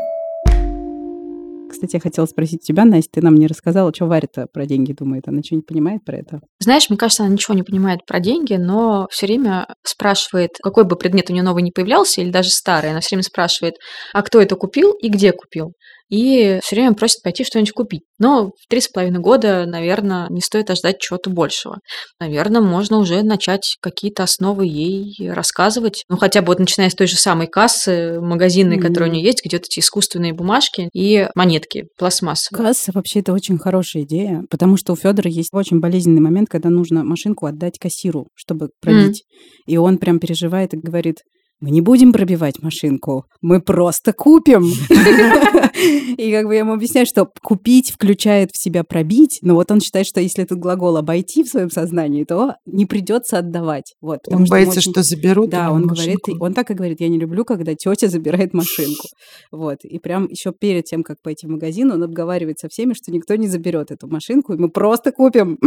Кстати, 1.77 1.97
я 1.97 2.01
хотела 2.01 2.25
спросить 2.25 2.63
тебя, 2.63 2.87
Настя, 2.87 3.11
ты 3.15 3.21
нам 3.21 3.35
не 3.35 3.47
рассказала, 3.47 3.93
что 3.95 4.07
Варя-то 4.07 4.47
про 4.51 4.65
деньги 4.65 4.95
думает. 4.95 5.29
Она 5.29 5.43
что-нибудь 5.45 5.67
понимает 5.67 6.05
про 6.07 6.17
это? 6.17 6.41
Знаешь, 6.59 6.89
мне 6.89 6.97
кажется, 6.97 7.25
она 7.25 7.35
ничего 7.35 7.55
не 7.55 7.65
понимает 7.65 8.01
про 8.07 8.19
деньги, 8.19 8.55
но 8.55 9.09
все 9.11 9.27
время 9.27 9.67
спрашивает, 9.83 10.53
какой 10.63 10.85
бы 10.85 10.97
предмет 10.97 11.29
у 11.29 11.35
нее 11.35 11.43
новый 11.43 11.63
не 11.63 11.73
появлялся, 11.73 12.23
или 12.23 12.31
даже 12.31 12.49
старый, 12.49 12.93
она 12.93 13.01
все 13.01 13.17
время 13.17 13.25
спрашивает, 13.25 13.75
а 14.15 14.23
кто 14.23 14.41
это 14.41 14.57
купил 14.57 14.93
и 14.93 15.11
где 15.11 15.33
купил 15.33 15.75
и 16.09 16.59
все 16.63 16.77
время 16.77 16.95
просит 16.95 17.23
пойти 17.23 17.45
что-нибудь 17.45 17.73
купить. 17.73 18.03
Но 18.19 18.47
в 18.47 18.69
три 18.69 18.81
с 18.81 18.89
половиной 18.89 19.21
года, 19.21 19.65
наверное, 19.67 20.27
не 20.31 20.41
стоит 20.41 20.71
ожидать 20.71 20.99
чего-то 20.99 21.31
большего. 21.31 21.79
Наверное, 22.21 22.61
можно 22.61 22.99
уже 22.99 23.23
начать 23.23 23.77
какие-то 23.81 24.23
основы 24.23 24.67
ей 24.67 25.31
рассказывать. 25.31 26.05
Ну, 26.09 26.17
хотя 26.17 26.43
бы 26.43 26.49
вот 26.49 26.59
начиная 26.59 26.91
с 26.91 26.95
той 26.95 27.07
же 27.07 27.17
самой 27.17 27.47
кассы 27.47 28.21
магазинной, 28.21 28.79
mm-hmm. 28.79 28.83
которая 28.83 29.11
у 29.11 29.13
нее 29.13 29.25
есть, 29.25 29.45
где 29.45 29.57
вот 29.57 29.67
эти 29.67 29.81
искусственные 29.81 30.33
бумажки 30.33 30.89
и 30.93 31.29
монетки 31.35 31.87
пластмассовые. 31.99 32.67
Касса 32.67 32.93
вообще 32.95 33.21
это 33.21 33.33
очень 33.33 33.59
хорошая 33.59 34.05
идея, 34.05 34.43
потому 34.51 34.77
что 34.77 34.93
у 34.93 34.97
Федора 34.97 35.29
есть 35.29 35.51
очень 35.53 35.81
болезненный 35.81 36.21
момент, 36.21 36.49
когда 36.49 36.71
нужно 36.71 37.05
машинку 37.05 37.47
отдать 37.47 37.79
кассиру, 37.79 38.29
чтобы 38.35 38.71
пробить. 38.81 39.23
Mm-hmm. 39.23 39.73
И 39.73 39.77
он 39.77 39.99
прям 39.99 40.19
переживает 40.19 40.75
и 40.75 40.79
говорит, 40.79 41.19
мы 41.61 41.71
не 41.71 41.81
будем 41.81 42.13
пробивать 42.13 42.63
машинку, 42.63 43.25
мы 43.41 43.61
просто 43.61 44.13
купим. 44.13 44.65
И 46.19 46.33
как 46.33 46.47
бы 46.47 46.55
я 46.55 46.61
ему 46.61 46.75
объясняю, 46.75 47.07
что 47.07 47.31
купить 47.43 47.91
включает 47.91 48.51
в 48.53 48.59
себя 48.59 48.85
пробить, 48.85 49.39
но 49.43 49.55
вот 49.55 49.71
он 49.71 49.81
считает, 49.81 50.07
что 50.07 50.21
если 50.21 50.45
этот 50.45 50.59
глагол 50.59 50.97
обойти 50.97 51.43
в 51.43 51.49
своем 51.49 51.71
сознании, 51.71 52.25
то 52.25 52.55
не 52.67 52.87
придется 52.87 53.39
отдавать. 53.39 53.95
Вот, 54.01 54.21
он 54.29 54.45
боится, 54.45 54.81
что 54.81 55.03
заберут. 55.03 55.51
Да, 55.51 55.73
он 55.73 55.87
говорит, 55.87 56.19
он 56.41 56.55
так 56.55 56.71
и 56.71 56.75
говорит, 56.75 57.01
я 57.01 57.09
не 57.09 57.19
люблю, 57.19 57.45
когда 57.45 57.75
тетя 57.75 58.09
забирает 58.09 58.53
машинку. 58.55 59.07
Вот, 59.51 59.79
и 59.85 59.99
прям 59.99 60.27
еще 60.29 60.53
перед 60.53 60.85
тем, 60.85 61.03
как 61.03 61.23
пойти 61.23 61.47
в 61.47 61.51
магазин, 61.51 61.91
он 61.91 62.03
обговаривает 62.03 62.59
со 62.59 62.69
всеми, 62.69 62.95
что 62.95 63.11
никто 63.13 63.35
не 63.37 63.49
заберет 63.49 63.91
эту 63.91 64.09
машинку, 64.09 64.53
и 64.53 64.59
мы 64.59 64.69
просто 64.69 65.13
купим. 65.13 65.59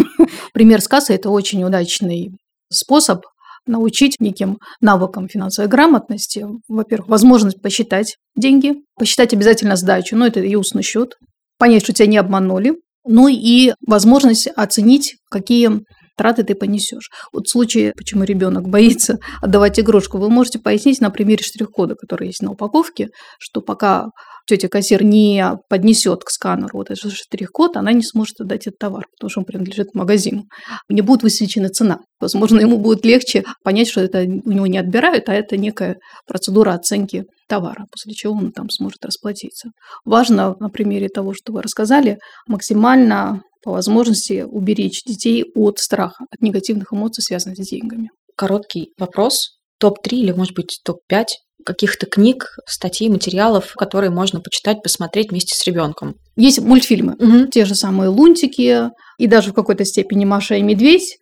Пример 0.53 0.81
с 0.81 0.87
кассой– 0.87 1.15
это 1.17 1.29
очень 1.29 1.63
удачный 1.63 2.31
способ 2.71 3.25
научить 3.69 4.17
неким 4.19 4.57
навыкам 4.81 5.29
финансовой 5.29 5.69
грамотности. 5.69 6.45
Во-первых, 6.67 7.09
возможность 7.09 7.61
посчитать 7.61 8.17
деньги, 8.35 8.75
посчитать 8.97 9.33
обязательно 9.33 9.75
сдачу, 9.75 10.15
но 10.17 10.27
это 10.27 10.39
и 10.41 10.55
устный 10.55 10.83
счет, 10.83 11.15
понять, 11.57 11.83
что 11.83 11.93
тебя 11.93 12.07
не 12.07 12.17
обманули, 12.17 12.73
ну 13.05 13.27
и 13.27 13.73
возможность 13.85 14.47
оценить, 14.55 15.15
какие 15.29 15.69
траты 16.17 16.43
ты 16.43 16.53
понесешь. 16.53 17.09
Вот 17.31 17.47
в 17.47 17.51
случае, 17.51 17.93
почему 17.95 18.23
ребенок 18.23 18.67
боится 18.67 19.19
отдавать 19.41 19.79
игрушку, 19.79 20.17
вы 20.17 20.29
можете 20.29 20.59
пояснить 20.59 20.99
на 20.99 21.11
примере 21.11 21.43
штрих-кода, 21.43 21.95
который 21.95 22.27
есть 22.27 22.41
на 22.41 22.51
упаковке, 22.51 23.07
что 23.39 23.61
пока 23.61 24.09
тетя 24.49 24.67
кассир 24.67 25.03
не 25.03 25.57
поднесет 25.69 26.23
к 26.23 26.29
сканеру 26.29 26.79
вот 26.79 26.89
этот 26.89 27.13
штрих-код, 27.13 27.77
она 27.77 27.93
не 27.93 28.03
сможет 28.03 28.41
отдать 28.41 28.67
этот 28.67 28.79
товар, 28.79 29.05
потому 29.15 29.29
что 29.29 29.41
он 29.41 29.45
принадлежит 29.45 29.93
магазину. 29.93 30.45
Не 30.89 31.01
будет 31.01 31.21
высвечена 31.21 31.69
цена. 31.69 31.99
Возможно, 32.19 32.59
ему 32.59 32.79
будет 32.79 33.05
легче 33.05 33.43
понять, 33.63 33.87
что 33.87 34.01
это 34.01 34.21
у 34.21 34.51
него 34.51 34.67
не 34.67 34.79
отбирают, 34.79 35.29
а 35.29 35.33
это 35.33 35.55
некая 35.55 35.97
процедура 36.27 36.73
оценки 36.73 37.25
товара, 37.47 37.85
после 37.91 38.13
чего 38.13 38.33
он 38.33 38.51
там 38.51 38.69
сможет 38.69 39.05
расплатиться. 39.05 39.69
Важно 40.03 40.55
на 40.59 40.69
примере 40.69 41.09
того, 41.09 41.33
что 41.33 41.53
вы 41.53 41.61
рассказали, 41.61 42.17
максимально 42.47 43.41
по 43.63 43.71
возможности 43.71 44.43
уберечь 44.47 45.03
детей 45.05 45.45
от 45.55 45.77
страха, 45.79 46.25
от 46.31 46.41
негативных 46.41 46.91
эмоций, 46.91 47.21
связанных 47.21 47.57
с 47.57 47.69
деньгами. 47.69 48.09
Короткий 48.35 48.93
вопрос. 48.97 49.59
Топ-3 49.79 50.09
или, 50.17 50.31
может 50.31 50.55
быть, 50.55 50.81
топ-5 50.83 51.25
каких-то 51.65 52.05
книг, 52.05 52.55
статей, 52.65 53.09
материалов, 53.09 53.73
которые 53.75 54.09
можно 54.09 54.39
почитать, 54.39 54.81
посмотреть 54.81 55.31
вместе 55.31 55.55
с 55.55 55.65
ребенком. 55.67 56.15
Есть 56.35 56.59
мультфильмы, 56.59 57.13
угу. 57.13 57.47
те 57.47 57.65
же 57.65 57.75
самые 57.75 58.09
«Лунтики» 58.09 58.89
и 59.17 59.27
даже 59.27 59.51
в 59.51 59.53
какой-то 59.53 59.85
степени 59.85 60.25
«Маша 60.25 60.55
и 60.55 60.61
медведь». 60.61 61.17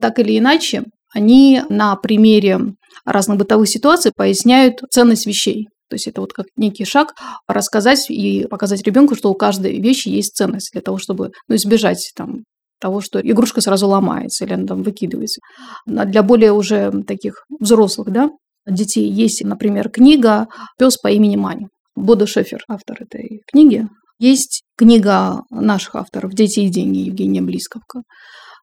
Так 0.00 0.18
или 0.18 0.38
иначе, 0.38 0.84
они 1.14 1.62
на 1.68 1.96
примере 1.96 2.58
разных 3.04 3.38
бытовых 3.38 3.68
ситуаций 3.68 4.12
поясняют 4.14 4.80
ценность 4.90 5.26
вещей. 5.26 5.68
То 5.88 5.94
есть 5.94 6.08
это 6.08 6.20
вот 6.20 6.32
как 6.32 6.46
некий 6.56 6.84
шаг 6.84 7.14
рассказать 7.46 8.10
и 8.10 8.46
показать 8.50 8.82
ребенку, 8.82 9.14
что 9.14 9.30
у 9.30 9.34
каждой 9.34 9.80
вещи 9.80 10.08
есть 10.08 10.34
ценность 10.34 10.72
для 10.72 10.82
того, 10.82 10.98
чтобы 10.98 11.30
ну, 11.48 11.54
избежать 11.54 12.12
там, 12.16 12.40
того, 12.80 13.00
что 13.00 13.20
игрушка 13.20 13.60
сразу 13.60 13.86
ломается 13.86 14.44
или 14.44 14.54
она 14.54 14.66
там 14.66 14.82
выкидывается. 14.82 15.40
А 15.86 16.04
для 16.04 16.22
более 16.22 16.52
уже 16.52 16.90
таких 17.06 17.44
взрослых, 17.60 18.10
да, 18.10 18.30
детей 18.66 19.10
есть, 19.10 19.44
например, 19.44 19.88
книга 19.90 20.48
«Пес 20.78 20.96
по 20.96 21.08
имени 21.08 21.36
Мани». 21.36 21.68
Бода 21.94 22.26
Шефер, 22.26 22.60
автор 22.68 23.02
этой 23.02 23.42
книги. 23.50 23.88
Есть 24.18 24.62
книга 24.76 25.42
наших 25.50 25.94
авторов 25.96 26.34
«Дети 26.34 26.60
и 26.60 26.68
деньги» 26.68 26.98
Евгения 26.98 27.42
Близковка. 27.42 28.02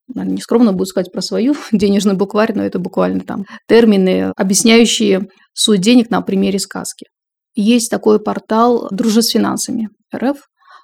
Наверное, 0.07 0.37
нескромно 0.37 0.71
буду 0.73 0.85
сказать 0.85 1.11
про 1.11 1.21
свою 1.21 1.55
денежный 1.71 2.15
букварь, 2.15 2.53
но 2.55 2.63
это 2.63 2.79
буквально 2.79 3.21
там 3.21 3.45
термины, 3.67 4.31
объясняющие 4.35 5.27
суть 5.53 5.81
денег 5.81 6.09
на 6.09 6.21
примере 6.21 6.59
сказки. 6.59 7.07
Есть 7.55 7.89
такой 7.91 8.19
портал 8.19 8.87
«Дружи 8.91 9.21
с 9.21 9.29
финансами» 9.29 9.89
РФ, 10.15 10.37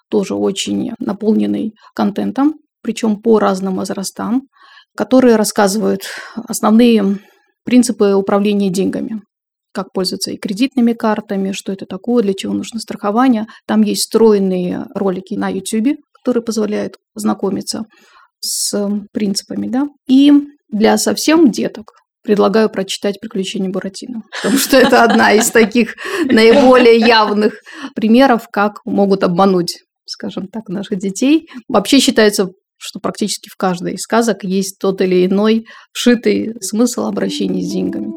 тоже 0.10 0.36
очень 0.36 0.92
наполненный 1.00 1.74
контентом, 1.96 2.56
причем 2.82 3.22
по 3.22 3.40
разным 3.40 3.76
возрастам, 3.76 4.44
которые 4.96 5.36
рассказывают 5.36 6.02
основные 6.48 7.20
принципы 7.64 8.14
управления 8.14 8.70
деньгами, 8.70 9.22
как 9.74 9.92
пользоваться 9.94 10.32
и 10.32 10.38
кредитными 10.38 10.94
картами, 10.94 11.52
что 11.52 11.72
это 11.72 11.86
такое, 11.86 12.24
для 12.24 12.34
чего 12.34 12.54
нужно 12.54 12.80
страхование. 12.80 13.46
Там 13.68 13.82
есть 13.82 14.02
встроенные 14.02 14.86
ролики 14.96 15.36
на 15.36 15.50
YouTube, 15.50 15.98
которые 16.14 16.44
позволяют 16.44 16.96
знакомиться 17.16 17.84
с 18.42 18.74
принципами. 19.12 19.68
Да? 19.68 19.88
И 20.08 20.32
для 20.70 20.98
совсем 20.98 21.52
деток 21.52 21.92
предлагаю 22.24 22.70
прочитать 22.70 23.20
«Приключения 23.20 23.70
Буратино», 23.70 24.22
потому 24.36 24.58
что 24.58 24.78
это 24.78 25.04
одна 25.04 25.34
из 25.34 25.50
таких 25.52 25.96
наиболее 26.26 26.98
явных 26.98 27.60
примеров, 27.96 28.48
как 28.52 28.80
могут 28.86 29.24
обмануть 29.24 29.78
скажем 30.10 30.48
так, 30.48 30.68
наших 30.68 30.98
детей. 30.98 31.48
Вообще 31.68 32.00
считается 32.00 32.50
что 32.80 33.00
практически 33.00 33.50
в 33.50 33.58
каждой 33.58 33.94
из 33.94 34.02
сказок 34.02 34.44
есть 34.44 34.80
тот 34.80 35.02
или 35.02 35.26
иной 35.26 35.66
вшитый 35.92 36.56
смысл 36.62 37.06
обращения 37.06 37.62
с 37.62 37.72
деньгами. 37.72 38.14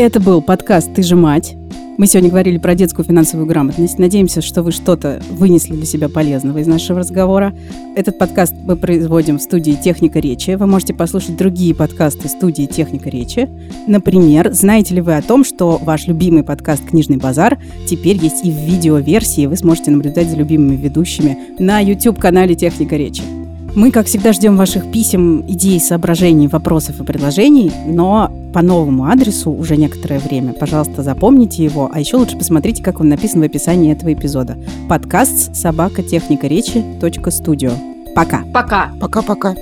Это 0.00 0.18
был 0.18 0.40
подкаст 0.40 0.94
«Ты 0.94 1.02
же 1.02 1.14
мать». 1.14 1.59
Мы 2.00 2.06
сегодня 2.06 2.30
говорили 2.30 2.56
про 2.56 2.74
детскую 2.74 3.04
финансовую 3.04 3.46
грамотность. 3.46 3.98
Надеемся, 3.98 4.40
что 4.40 4.62
вы 4.62 4.72
что-то 4.72 5.22
вынесли 5.32 5.76
для 5.76 5.84
себя 5.84 6.08
полезного 6.08 6.56
из 6.56 6.66
нашего 6.66 7.00
разговора. 7.00 7.54
Этот 7.94 8.16
подкаст 8.16 8.54
мы 8.64 8.76
производим 8.76 9.36
в 9.36 9.42
студии 9.42 9.72
«Техника 9.72 10.18
речи». 10.18 10.52
Вы 10.52 10.66
можете 10.66 10.94
послушать 10.94 11.36
другие 11.36 11.74
подкасты 11.74 12.30
студии 12.30 12.64
«Техника 12.64 13.10
речи». 13.10 13.50
Например, 13.86 14.50
знаете 14.50 14.94
ли 14.94 15.02
вы 15.02 15.14
о 15.14 15.20
том, 15.20 15.44
что 15.44 15.76
ваш 15.76 16.06
любимый 16.06 16.42
подкаст 16.42 16.86
«Книжный 16.86 17.18
базар» 17.18 17.58
теперь 17.86 18.16
есть 18.16 18.46
и 18.46 18.50
в 18.50 18.54
видеоверсии. 18.54 19.44
Вы 19.44 19.58
сможете 19.58 19.90
наблюдать 19.90 20.30
за 20.30 20.36
любимыми 20.36 20.76
ведущими 20.76 21.36
на 21.58 21.80
YouTube-канале 21.80 22.54
«Техника 22.54 22.96
речи». 22.96 23.39
Мы, 23.74 23.92
как 23.92 24.06
всегда, 24.06 24.32
ждем 24.32 24.56
ваших 24.56 24.90
писем, 24.90 25.44
идей, 25.46 25.80
соображений, 25.80 26.48
вопросов 26.48 27.00
и 27.00 27.04
предложений, 27.04 27.72
но 27.86 28.30
по 28.52 28.62
новому 28.62 29.04
адресу 29.04 29.50
уже 29.52 29.76
некоторое 29.76 30.18
время. 30.18 30.52
Пожалуйста, 30.52 31.02
запомните 31.02 31.64
его, 31.64 31.90
а 31.92 32.00
еще 32.00 32.16
лучше 32.16 32.36
посмотрите, 32.36 32.82
как 32.82 33.00
он 33.00 33.08
написан 33.08 33.40
в 33.40 33.44
описании 33.44 33.92
этого 33.92 34.12
эпизода. 34.12 34.58
Подкаст 34.88 35.54
собака 35.54 36.02
техника 36.02 36.46
речи. 36.48 36.84
Студио. 37.30 37.70
Пока. 38.14 38.42
Пока. 38.52 38.90
Пока-пока. 39.00 39.54